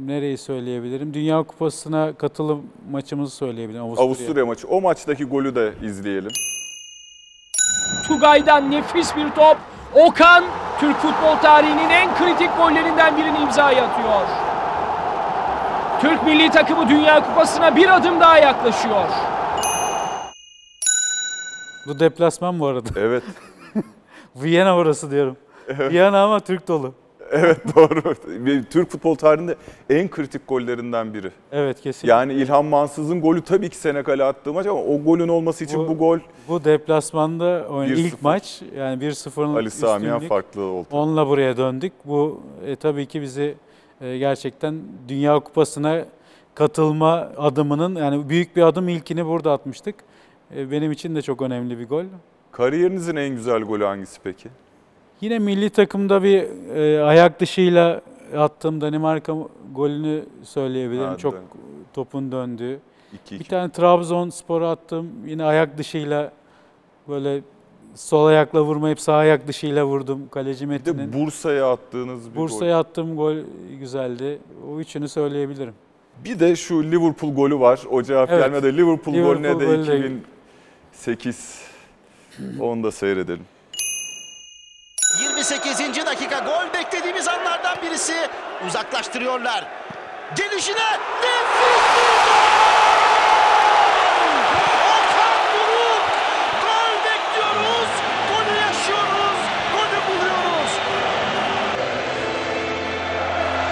nereyi 0.05 0.37
söyleyebilirim? 0.37 1.13
Dünya 1.13 1.43
Kupası'na 1.43 2.13
katılım 2.13 2.63
maçımızı 2.91 3.35
söyleyebilirim. 3.35 3.83
Avusturya. 3.83 4.07
Avusturya 4.07 4.45
maçı. 4.45 4.67
O 4.67 4.81
maçtaki 4.81 5.25
golü 5.25 5.55
de 5.55 5.73
izleyelim. 5.83 6.31
Tugay'dan 8.07 8.71
nefis 8.71 9.15
bir 9.15 9.31
top. 9.31 9.57
Okan 9.95 10.43
Türk 10.79 10.97
futbol 10.97 11.35
tarihinin 11.41 11.89
en 11.89 12.15
kritik 12.17 12.57
gollerinden 12.57 13.17
birini 13.17 13.37
imzaya 13.37 13.85
atıyor. 13.85 14.21
Türk 16.01 16.23
milli 16.23 16.49
takımı 16.49 16.89
Dünya 16.89 17.23
Kupası'na 17.25 17.75
bir 17.75 17.95
adım 17.95 18.19
daha 18.19 18.37
yaklaşıyor. 18.39 19.05
Bu 21.87 21.99
deplasman 21.99 22.59
bu 22.59 22.67
arada. 22.67 22.89
Evet. 22.95 23.23
Viyana 24.35 24.75
orası 24.75 25.11
diyorum. 25.11 25.37
Viyana 25.69 26.23
ama 26.23 26.39
Türk 26.39 26.67
dolu. 26.67 26.93
Evet 27.31 27.57
doğru. 27.75 28.01
Türk 28.69 28.91
futbol 28.91 29.15
tarihinde 29.15 29.55
en 29.89 30.09
kritik 30.09 30.47
gollerinden 30.47 31.13
biri. 31.13 31.31
Evet 31.51 31.81
kesinlikle. 31.81 32.09
Yani 32.11 32.33
İlhan 32.33 32.65
Mansız'ın 32.65 33.21
golü 33.21 33.41
tabii 33.41 33.69
ki 33.69 33.77
Senegal'e 33.77 34.23
attığı 34.23 34.53
maç 34.53 34.65
ama 34.67 34.79
o 34.83 35.01
golün 35.03 35.27
olması 35.27 35.63
için 35.63 35.79
bu, 35.79 35.87
Bu- 35.87 35.97
gol 35.97 36.19
Bu 36.47 36.63
deplasmanda 36.63 37.67
oynayan 37.69 37.97
1-0. 37.97 38.01
ilk 38.07 38.21
maç 38.21 38.61
yani 38.77 39.03
1-0'ın 39.03 39.55
Ali 39.55 39.67
üstünlük. 39.67 40.29
farklı 40.29 40.61
oldu. 40.61 40.87
Onunla 40.91 41.27
buraya 41.27 41.57
döndük. 41.57 41.93
Bu 42.05 42.41
e, 42.65 42.75
tabii 42.75 43.05
ki 43.05 43.21
bizi 43.21 43.55
e, 44.01 44.17
gerçekten 44.17 44.75
Dünya 45.07 45.39
Kupası'na 45.39 46.05
katılma 46.55 47.31
adımının 47.37 47.95
yani 47.95 48.29
büyük 48.29 48.55
bir 48.55 48.61
adım 48.61 48.89
ilkini 48.89 49.25
burada 49.25 49.51
atmıştık. 49.53 49.95
E, 50.55 50.71
benim 50.71 50.91
için 50.91 51.15
de 51.15 51.21
çok 51.21 51.41
önemli 51.41 51.79
bir 51.79 51.87
gol. 51.87 52.03
Kariyerinizin 52.51 53.15
en 53.15 53.29
güzel 53.35 53.61
golü 53.61 53.83
hangisi 53.83 54.19
peki? 54.23 54.49
Yine 55.25 55.39
milli 55.39 55.69
takımda 55.69 56.23
bir 56.23 56.43
e, 56.75 57.03
ayak 57.03 57.39
dışıyla 57.39 58.01
attığım 58.37 58.81
Danimarka 58.81 59.33
golünü 59.75 60.23
söyleyebilirim. 60.43 61.05
Ha, 61.07 61.17
çok 61.17 61.33
dön- 61.33 61.41
topun 61.93 62.31
döndüğü. 62.31 62.79
2-2. 63.29 63.39
Bir 63.39 63.43
tane 63.43 63.71
Trabzonspor'a 63.71 64.71
attım. 64.71 65.09
Yine 65.27 65.43
ayak 65.43 65.77
dışıyla 65.77 66.31
böyle 67.07 67.41
sol 67.95 68.25
ayakla 68.25 68.61
vurmayıp 68.63 68.99
sağ 68.99 69.13
ayak 69.15 69.47
dışıyla 69.47 69.85
vurdum. 69.85 70.29
Kaleci 70.31 70.65
Bir 70.65 70.69
Metin'in. 70.69 71.13
de 71.13 71.19
Bursa'ya 71.25 71.71
attığınız 71.71 72.29
bir 72.29 72.35
gol. 72.35 72.41
Bursa'ya 72.43 72.79
attığım 72.79 73.15
gol 73.15 73.35
güzeldi. 73.79 74.39
O 74.71 74.79
üçünü 74.79 75.07
söyleyebilirim. 75.09 75.73
Bir 76.25 76.39
de 76.39 76.55
şu 76.55 76.83
Liverpool 76.83 77.35
golü 77.35 77.59
var. 77.59 77.81
O 77.91 78.03
cevap 78.03 78.29
Evet. 78.29 78.43
gelmedi. 78.43 78.77
Liverpool, 78.77 79.13
Liverpool 79.15 79.33
golüne 79.35 79.59
de 79.59 79.65
golü 79.65 79.87
de- 79.87 80.09
2008. 80.91 81.61
Onu 82.59 82.83
da 82.83 82.91
seyredelim. 82.91 83.43
28. 85.19 86.05
dakika 86.05 86.39
gol 86.39 86.73
beklediğimiz 86.73 87.27
anlardan 87.27 87.77
birisi. 87.81 88.15
Uzaklaştırıyorlar. 88.67 89.65
Gelişine 90.35 90.91
nefis 91.21 91.85
bir 91.95 92.25
gol! 92.25 92.55
Okan 94.91 95.37
Buruk! 95.53 96.03
Gol 96.61 96.95
bekliyoruz. 97.05 97.89
Golü 98.29 98.57
yaşıyoruz. 98.57 99.39
Golü 99.73 99.99
buluyoruz. 100.07 100.71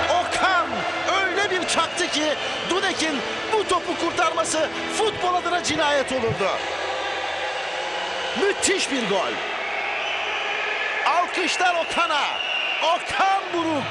Okan 0.10 0.68
öyle 1.22 1.52
bir 1.52 1.68
çaktı 1.68 2.08
ki 2.08 2.34
Dudek'in 2.70 3.20
bu 3.54 3.68
topu 3.68 3.98
kurtarması 4.00 4.70
futbol 4.98 5.34
adına 5.36 5.64
cinayet 5.64 6.12
olurdu. 6.12 6.50
Müthiş 8.42 8.92
bir 8.92 9.10
gol. 9.10 9.53
Alkışlar 11.34 11.76
Okan'a. 11.86 12.22
Okan 12.96 13.42
Buruk. 13.54 13.84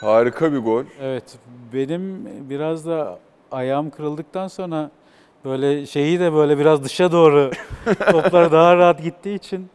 Harika 0.00 0.52
bir 0.52 0.58
gol. 0.58 0.84
Evet, 1.00 1.38
benim 1.72 2.28
biraz 2.50 2.86
da 2.86 3.18
ayağım 3.52 3.90
kırıldıktan 3.90 4.48
sonra 4.48 4.90
böyle 5.44 5.86
şeyi 5.86 6.20
de 6.20 6.32
böyle 6.32 6.58
biraz 6.58 6.84
dışa 6.84 7.12
doğru 7.12 7.50
toplar 8.10 8.52
daha 8.52 8.76
rahat 8.76 9.02
gittiği 9.02 9.34
için 9.34 9.68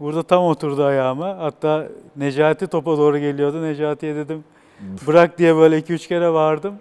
burada 0.00 0.22
tam 0.22 0.44
oturdu 0.44 0.84
ayağıma. 0.84 1.38
Hatta 1.38 1.88
Necati 2.16 2.66
topa 2.66 2.98
doğru 2.98 3.18
geliyordu. 3.18 3.62
Necati'ye 3.62 4.14
dedim 4.14 4.44
bırak 5.06 5.38
diye 5.38 5.56
böyle 5.56 5.78
2-3 5.78 6.08
kere 6.08 6.32
bağırdım. 6.32 6.74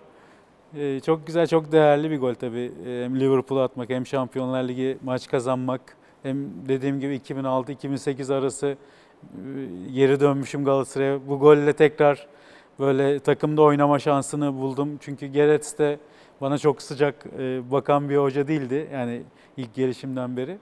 Ee, 0.78 1.00
çok 1.06 1.28
güzel, 1.28 1.48
çok 1.48 1.72
değerli 1.72 2.12
bir 2.12 2.20
gol 2.20 2.34
tabii. 2.34 2.72
Hem 2.86 3.20
Liverpool'a 3.20 3.64
atmak 3.64 3.90
hem 3.90 4.06
Şampiyonlar 4.06 4.64
Ligi 4.64 4.98
maç 5.04 5.28
kazanmak 5.28 5.98
hem 6.28 6.68
dediğim 6.68 7.00
gibi 7.00 7.16
2006-2008 7.16 8.34
arası 8.34 8.68
e, 8.68 8.76
geri 9.92 10.20
dönmüşüm 10.20 10.66
Galatasaray'a. 10.66 11.28
Bu 11.28 11.40
golle 11.40 11.74
tekrar 11.74 12.28
böyle 12.80 13.20
takımda 13.20 13.62
oynama 13.62 14.00
şansını 14.00 14.54
buldum. 14.54 14.98
Çünkü 15.02 15.26
Gerets 15.26 15.78
de 15.78 16.00
bana 16.42 16.58
çok 16.58 16.82
sıcak 16.82 17.26
e, 17.40 17.72
bakan 17.72 18.10
bir 18.10 18.18
hoca 18.18 18.48
değildi. 18.48 18.90
Yani 18.94 19.22
ilk 19.58 19.74
gelişimden 19.74 20.38
beri. 20.38 20.58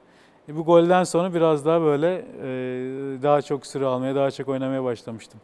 E, 0.49 0.55
bu 0.55 0.65
golden 0.65 1.03
sonra 1.03 1.33
biraz 1.33 1.65
daha 1.65 1.81
böyle 1.81 2.15
e, 2.17 2.47
daha 3.23 3.41
çok 3.41 3.65
süre 3.65 3.85
almaya, 3.85 4.15
daha 4.15 4.31
çok 4.31 4.49
oynamaya 4.49 4.83
başlamıştım. 4.83 5.39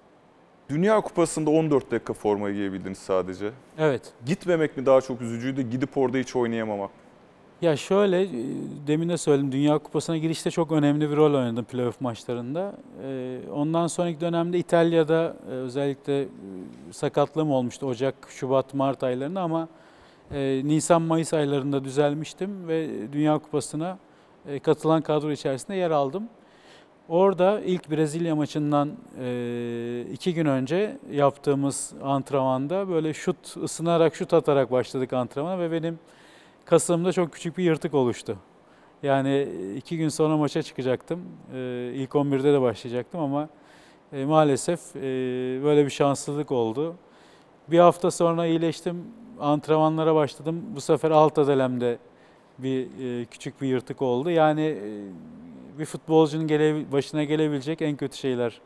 Dünya 0.69 1.01
Kupası'nda 1.01 1.49
14 1.49 1.91
dakika 1.91 2.13
forma 2.13 2.51
giyebildiniz 2.51 2.97
sadece. 2.97 3.51
Evet. 3.78 4.01
Gitmemek 4.26 4.78
mi 4.78 4.86
daha 4.86 5.01
çok 5.01 5.22
üzücüydü, 5.22 5.61
gidip 5.61 5.97
orada 5.97 6.17
hiç 6.17 6.36
oynayamamak? 6.36 6.91
Ya 7.62 7.78
şöyle, 7.78 8.22
e, 8.22 8.30
demin 8.88 9.09
de 9.09 9.18
söyledim, 9.18 9.51
Dünya 9.51 9.78
Kupası'na 9.78 10.18
girişte 10.18 10.51
çok 10.51 10.72
önemli 10.72 11.09
bir 11.12 11.16
rol 11.16 11.34
oynadım 11.34 11.66
playoff 11.66 12.01
maçlarında. 12.01 12.74
E, 13.03 13.39
Ondan 13.53 13.88
sonraki 13.88 14.22
dönemde 14.22 14.57
İtalya'da 14.59 15.36
e, 15.47 15.51
özellikle 15.51 16.28
sakatlığım 16.91 17.51
olmuştu 17.51 17.86
Ocak, 17.86 18.16
Şubat, 18.30 18.74
Mart 18.74 19.03
aylarında 19.03 19.41
ama 19.41 19.68
Nisan-Mayıs 20.64 21.34
aylarında 21.34 21.84
düzelmiştim 21.84 22.68
ve 22.68 22.89
Dünya 23.14 23.38
Kupası'na 23.38 23.97
katılan 24.64 25.01
kadro 25.01 25.32
içerisinde 25.32 25.78
yer 25.78 25.91
aldım. 25.91 26.24
Orada 27.09 27.62
ilk 27.62 27.91
Brezilya 27.91 28.36
maçından 28.36 28.89
iki 30.14 30.34
gün 30.34 30.45
önce 30.45 30.97
yaptığımız 31.12 31.93
antrenmanda 32.03 32.89
böyle 32.89 33.14
şut 33.14 33.57
ısınarak 33.64 34.16
şut 34.16 34.34
atarak 34.34 34.72
başladık 34.72 35.14
antrenmana 35.14 35.59
ve 35.59 35.72
benim 35.72 35.99
kasımda 36.66 37.12
çok 37.12 37.34
küçük 37.34 37.57
bir 37.57 37.64
yırtık 37.64 37.93
oluştu. 37.93 38.38
Yani 39.03 39.47
iki 39.78 39.97
gün 39.97 40.09
sonra 40.09 40.38
maça 40.38 40.62
çıkacaktım. 40.62 41.22
E, 41.53 41.91
ilk 41.95 42.09
11'de 42.12 42.53
de 42.53 42.62
başlayacaktım 42.62 43.20
ama 43.20 43.49
e, 44.14 44.26
maalesef 44.26 44.95
e, 44.95 45.01
böyle 45.64 45.86
bir 45.86 45.89
şanssızlık 45.89 46.51
oldu. 46.51 46.95
Bir 47.68 47.80
hafta 47.80 48.12
sonra 48.12 48.45
iyileştim. 48.45 49.05
Antrenmanlara 49.39 50.16
başladım. 50.16 50.64
Bu 50.76 50.82
sefer 50.82 51.12
alt 51.12 51.38
adelemde 51.38 51.97
bir 52.57 52.88
e, 53.22 53.26
küçük 53.26 53.62
bir 53.62 53.68
yırtık 53.68 54.01
oldu. 54.01 54.30
Yani 54.30 54.62
e, 54.62 55.80
bir 55.80 55.86
futbolcunun 55.86 56.91
başına 56.91 57.24
gelebilecek 57.24 57.82
en 57.82 57.95
kötü 57.95 58.18
şeyler 58.18 58.62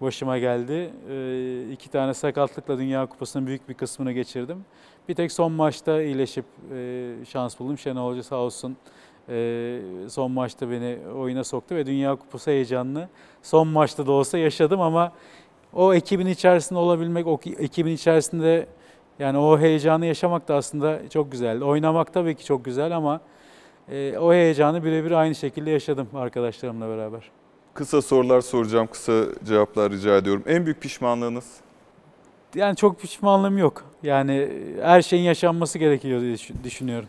başıma 0.00 0.38
geldi. 0.38 0.90
E, 1.10 1.72
iki 1.72 1.90
tane 1.90 2.14
sakatlıkla 2.14 2.78
Dünya 2.78 3.06
Kupası'nın 3.06 3.46
büyük 3.46 3.68
bir 3.68 3.74
kısmını 3.74 4.12
geçirdim. 4.12 4.64
Bir 5.08 5.14
tek 5.14 5.32
son 5.32 5.52
maçta 5.52 6.02
iyileşip 6.02 6.44
e, 6.74 7.10
şans 7.28 7.58
buldum. 7.60 7.78
Şenol 7.78 8.10
Hoca 8.12 8.22
sağ 8.22 8.36
olsun 8.36 8.76
e, 9.28 9.78
son 10.08 10.30
maçta 10.30 10.70
beni 10.70 10.98
oyuna 11.16 11.44
soktu 11.44 11.74
ve 11.74 11.86
Dünya 11.86 12.14
Kupası 12.16 12.50
heyecanını 12.50 13.08
son 13.42 13.68
maçta 13.68 14.06
da 14.06 14.12
olsa 14.12 14.38
yaşadım 14.38 14.80
ama 14.80 15.12
o 15.72 15.94
ekibin 15.94 16.26
içerisinde 16.26 16.78
olabilmek, 16.78 17.26
o 17.26 17.36
ki- 17.38 17.56
ekibin 17.58 17.92
içerisinde 17.92 18.66
yani 19.18 19.38
o 19.38 19.58
heyecanı 19.58 20.06
yaşamak 20.06 20.48
da 20.48 20.54
aslında 20.54 21.08
çok 21.08 21.32
güzel. 21.32 21.62
Oynamak 21.62 22.12
tabii 22.14 22.34
ki 22.34 22.44
çok 22.44 22.64
güzel 22.64 22.96
ama 22.96 23.20
e, 23.88 24.18
o 24.18 24.32
heyecanı 24.32 24.84
birebir 24.84 25.10
aynı 25.10 25.34
şekilde 25.34 25.70
yaşadım 25.70 26.08
arkadaşlarımla 26.14 26.88
beraber. 26.88 27.30
Kısa 27.74 28.02
sorular 28.02 28.40
soracağım, 28.40 28.86
kısa 28.92 29.24
cevaplar 29.44 29.92
rica 29.92 30.16
ediyorum. 30.16 30.42
En 30.46 30.64
büyük 30.64 30.80
pişmanlığınız? 30.80 31.56
Yani 32.54 32.76
çok 32.76 33.00
pişmanlığım 33.00 33.58
yok. 33.58 33.84
Yani 34.02 34.48
her 34.82 35.02
şeyin 35.02 35.22
yaşanması 35.22 35.78
gerekiyor 35.78 36.20
diye 36.20 36.34
düşün- 36.34 36.56
düşünüyorum. 36.64 37.08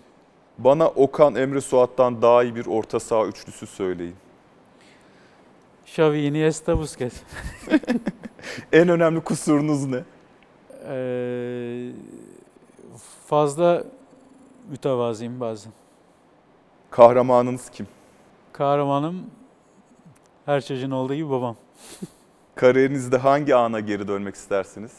Bana 0.57 0.87
Okan 0.87 1.35
Emre 1.35 1.61
Suat'tan 1.61 2.21
daha 2.21 2.43
iyi 2.43 2.55
bir 2.55 2.65
orta 2.65 2.99
saha 2.99 3.25
üçlüsü 3.25 3.67
söyleyin. 3.67 4.15
Xavi, 5.85 6.21
Iniesta, 6.25 6.77
Busquets. 6.79 7.15
En 8.71 8.89
önemli 8.89 9.21
kusurunuz 9.21 9.85
ne? 9.85 10.03
Ee, 10.87 11.89
fazla 13.27 13.83
mütevazıyım 14.69 15.39
bazen. 15.39 15.71
Kahramanınız 16.91 17.69
kim? 17.69 17.87
Kahramanım 18.53 19.21
her 20.45 20.61
çocuğun 20.65 20.91
olduğu 20.91 21.15
gibi 21.15 21.29
babam. 21.29 21.55
Kariyerinizde 22.55 23.17
hangi 23.17 23.55
ana 23.55 23.79
geri 23.79 24.07
dönmek 24.07 24.35
istersiniz? 24.35 24.91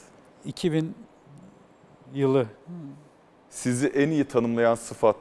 2000 0.45 0.95
yılı 2.15 2.47
Sizi 3.49 3.87
en 3.87 4.11
iyi 4.11 4.25
tanımlayan 4.25 4.75
sıfat? 4.75 5.17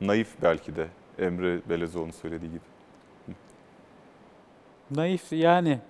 Naif 0.00 0.28
belki 0.42 0.76
de. 0.76 0.88
Emre 1.18 1.60
Belezoğlu'nun 1.68 2.10
söylediği 2.10 2.50
gibi. 2.50 2.60
naif 4.90 5.32
yani 5.32 5.80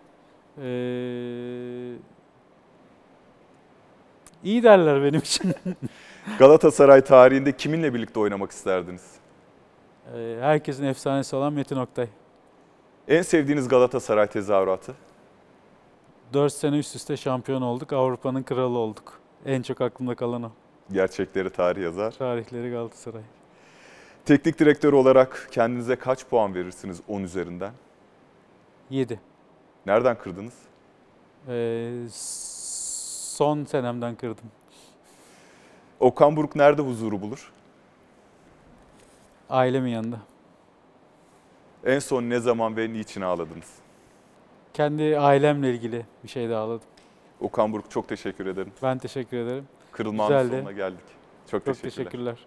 ee, 0.59 1.95
iyi 4.45 4.63
derler 4.63 5.03
benim 5.03 5.21
için. 5.21 5.55
Galatasaray 6.39 7.05
tarihinde 7.05 7.53
kiminle 7.53 7.95
birlikte 7.95 8.21
oynamak 8.21 8.51
isterdiniz? 8.51 9.15
Herkesin 10.41 10.85
efsanesi 10.85 11.37
olan 11.37 11.53
Metin 11.53 11.77
Oktay. 11.77 12.09
En 13.09 13.23
sevdiğiniz 13.23 13.69
Galatasaray 13.69 14.27
tezahüratı? 14.27 14.95
4 16.33 16.53
sene 16.53 16.79
üst 16.79 16.97
üste 16.97 17.17
şampiyon 17.17 17.63
olduk. 17.63 17.93
Avrupa'nın 17.93 18.43
kralı 18.43 18.79
olduk. 18.79 19.21
En 19.47 19.63
çok 19.63 19.81
aklımda 19.81 20.15
kalan 20.15 20.43
o. 20.43 20.51
Gerçekleri 20.93 21.51
tarih 21.51 21.83
yazar. 21.83 22.13
Tarihleri 22.13 22.71
Galatasaray. 22.71 23.23
Teknik 24.25 24.59
direktör 24.59 24.93
olarak 24.93 25.49
kendinize 25.53 25.97
kaç 25.97 26.27
puan 26.27 26.55
verirsiniz 26.55 27.01
10 27.09 27.23
üzerinden? 27.23 27.73
7. 28.91 29.21
Nereden 29.87 30.19
kırdınız? 30.19 30.55
Ee, 31.49 31.93
son 32.13 33.65
senemden 33.65 34.15
kırdım. 34.15 34.45
Okan 36.01 36.37
Buruk 36.37 36.57
nerede 36.57 36.83
huzuru 36.83 37.23
bulur? 37.23 37.53
Ailemin 39.51 39.91
yanında. 39.91 40.19
En 41.85 41.99
son 41.99 42.23
ne 42.23 42.41
zaman 42.41 42.77
ve 42.77 42.93
niçin 42.93 43.21
ağladınız? 43.21 43.73
Kendi 44.77 45.19
ailemle 45.19 45.71
ilgili 45.75 46.07
bir 46.25 46.29
şey 46.29 46.49
de 46.49 46.57
ağladım. 46.57 46.89
Okan 47.41 47.73
Buruk 47.73 47.91
çok 47.91 48.09
teşekkür 48.09 48.47
ederim. 48.47 48.73
Ben 48.83 48.99
teşekkür 48.99 49.37
ederim. 49.37 49.65
Kırılmanın 49.93 50.29
Güzeldi. 50.29 50.57
sonuna 50.61 50.73
geldik. 50.73 50.99
Çok, 51.51 51.67
Çok 51.67 51.75
teşekkürler. 51.83 51.91
teşekkürler. 52.05 52.47